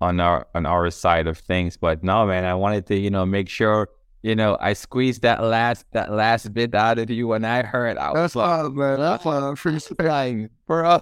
on 0.00 0.20
our 0.20 0.46
on 0.54 0.66
our 0.66 0.90
side 0.90 1.26
of 1.26 1.38
things. 1.38 1.76
But 1.76 2.02
no, 2.02 2.26
man, 2.26 2.44
I 2.44 2.54
wanted 2.54 2.86
to, 2.86 2.96
you 2.96 3.10
know, 3.10 3.26
make 3.26 3.48
sure, 3.48 3.88
you 4.22 4.34
know, 4.34 4.58
I 4.60 4.74
squeezed 4.74 5.22
that 5.22 5.42
last 5.42 5.86
that 5.92 6.12
last 6.12 6.52
bit 6.52 6.74
out 6.74 6.98
of 6.98 7.10
you 7.10 7.28
when 7.28 7.44
I 7.44 7.62
heard 7.62 7.96
I 7.96 8.10
was 8.10 8.16
That's 8.16 8.36
like, 8.36 8.48
all, 8.48 8.70
man. 8.70 8.98
That's 9.00 9.24
all 9.26 9.44
I'm 9.44 9.56
flying, 9.56 10.50
bro. 10.66 11.00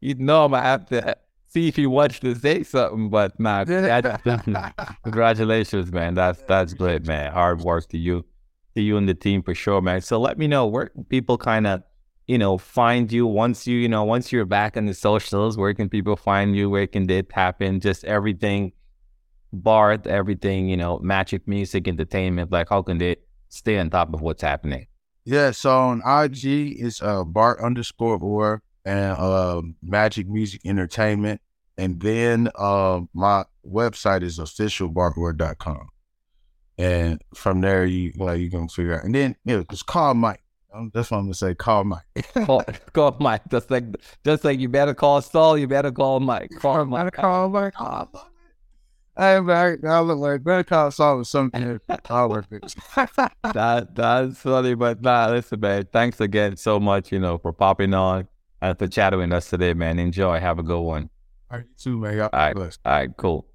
You 0.00 0.14
know 0.16 0.44
I'm 0.44 0.50
gonna 0.50 0.62
have 0.62 0.86
to 0.90 1.16
see 1.52 1.68
if 1.68 1.76
you 1.78 1.90
watch 1.90 2.20
to 2.20 2.34
say 2.34 2.62
something, 2.62 3.10
but 3.10 3.38
nah, 3.38 3.64
that, 3.64 4.94
congratulations, 5.02 5.92
man. 5.92 6.14
That's 6.14 6.42
that's 6.42 6.74
great, 6.74 7.06
man. 7.06 7.32
Hard 7.32 7.60
work 7.60 7.88
to 7.90 7.98
you, 7.98 8.24
to 8.74 8.82
you 8.82 8.96
and 8.96 9.08
the 9.08 9.14
team 9.14 9.42
for 9.42 9.54
sure, 9.54 9.80
man. 9.80 10.00
So 10.00 10.18
let 10.18 10.38
me 10.38 10.46
know 10.46 10.66
where 10.66 10.90
people 11.08 11.38
kind 11.38 11.66
of, 11.66 11.82
you 12.26 12.38
know, 12.38 12.58
find 12.58 13.12
you 13.12 13.26
once 13.26 13.66
you, 13.66 13.78
you 13.78 13.88
know, 13.88 14.04
once 14.04 14.32
you're 14.32 14.44
back 14.44 14.76
on 14.76 14.86
the 14.86 14.94
socials. 14.94 15.56
Where 15.56 15.74
can 15.74 15.88
people 15.88 16.16
find 16.16 16.56
you? 16.56 16.70
Where 16.70 16.86
can 16.86 17.06
they 17.06 17.22
tap 17.22 17.60
in? 17.62 17.80
Just 17.80 18.04
everything, 18.04 18.72
Bart, 19.52 20.06
everything, 20.06 20.68
you 20.68 20.76
know, 20.76 20.98
magic 20.98 21.46
music, 21.46 21.86
entertainment. 21.86 22.50
Like, 22.50 22.68
how 22.70 22.82
can 22.82 22.98
they 22.98 23.16
stay 23.48 23.78
on 23.78 23.90
top 23.90 24.14
of 24.14 24.20
what's 24.20 24.42
happening? 24.42 24.86
Yeah, 25.24 25.52
so 25.52 25.76
on 25.76 26.02
IG 26.04 26.80
is 26.80 27.00
uh 27.00 27.24
Bart 27.24 27.60
underscore 27.60 28.18
Orr 28.18 28.62
and 28.84 29.16
uh 29.18 29.62
Magic 29.82 30.28
Music 30.28 30.60
Entertainment. 30.64 31.40
And 31.78 32.00
then 32.00 32.48
uh 32.56 33.02
my 33.14 33.44
website 33.66 34.22
is 34.22 34.38
officialbartorr.com. 34.38 35.88
And 36.78 37.22
from 37.34 37.60
there 37.60 37.84
you 37.84 38.12
like 38.16 38.40
you 38.40 38.50
can 38.50 38.68
figure 38.68 38.98
out 38.98 39.04
and 39.04 39.14
then 39.14 39.36
yeah, 39.44 39.62
just 39.70 39.86
call 39.86 40.14
Mike. 40.14 40.42
Um, 40.74 40.90
That's 40.94 41.10
what 41.10 41.18
I'm 41.18 41.24
gonna 41.24 41.34
say. 41.34 41.54
Call 41.54 41.84
Mike. 41.84 42.02
call, 42.46 42.64
call 42.92 43.16
Mike. 43.20 43.42
Just 43.50 43.70
like, 43.70 43.84
just 44.24 44.42
like 44.42 44.58
you 44.58 44.68
better 44.70 44.94
call 44.94 45.20
Saul, 45.20 45.58
you 45.58 45.68
better 45.68 45.92
call 45.92 46.18
Mike. 46.18 46.50
Call 46.58 46.86
Mike. 46.86 47.12
call 47.12 47.50
Mike. 47.50 47.74
Oh, 47.78 48.26
Hey 49.14 49.40
man, 49.40 49.78
I 49.86 50.00
look 50.00 50.18
like 50.18 50.42
better 50.42 50.64
call 50.64 50.90
Saul 50.90 51.18
or 51.18 51.24
something. 51.24 51.78
I'll 52.08 52.30
work 52.30 52.46
it. 52.50 52.74
that 53.42 53.94
that's 53.94 54.38
funny, 54.38 54.74
but 54.74 55.02
nah, 55.02 55.28
listen, 55.28 55.60
man. 55.60 55.86
Thanks 55.92 56.18
again 56.18 56.56
so 56.56 56.80
much, 56.80 57.12
you 57.12 57.18
know, 57.18 57.36
for 57.36 57.52
popping 57.52 57.92
on 57.92 58.26
and 58.62 58.78
for 58.78 58.88
chatting 58.88 59.18
with 59.18 59.32
us 59.32 59.50
today, 59.50 59.74
man. 59.74 59.98
Enjoy. 59.98 60.40
Have 60.40 60.58
a 60.58 60.62
good 60.62 60.80
one. 60.80 61.10
All 61.50 61.58
right, 61.58 61.66
you 61.66 61.74
too, 61.76 61.98
man. 61.98 62.20
All 62.20 62.30
right. 62.32 62.56
All 62.56 62.72
right, 62.86 63.10
cool. 63.18 63.46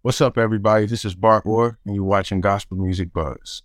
What's 0.00 0.22
up, 0.22 0.38
everybody? 0.38 0.86
This 0.86 1.04
is 1.04 1.14
Bart 1.14 1.44
Orr, 1.44 1.78
and 1.84 1.94
you're 1.94 2.04
watching 2.04 2.40
Gospel 2.40 2.78
Music 2.78 3.12
Buzz. 3.12 3.62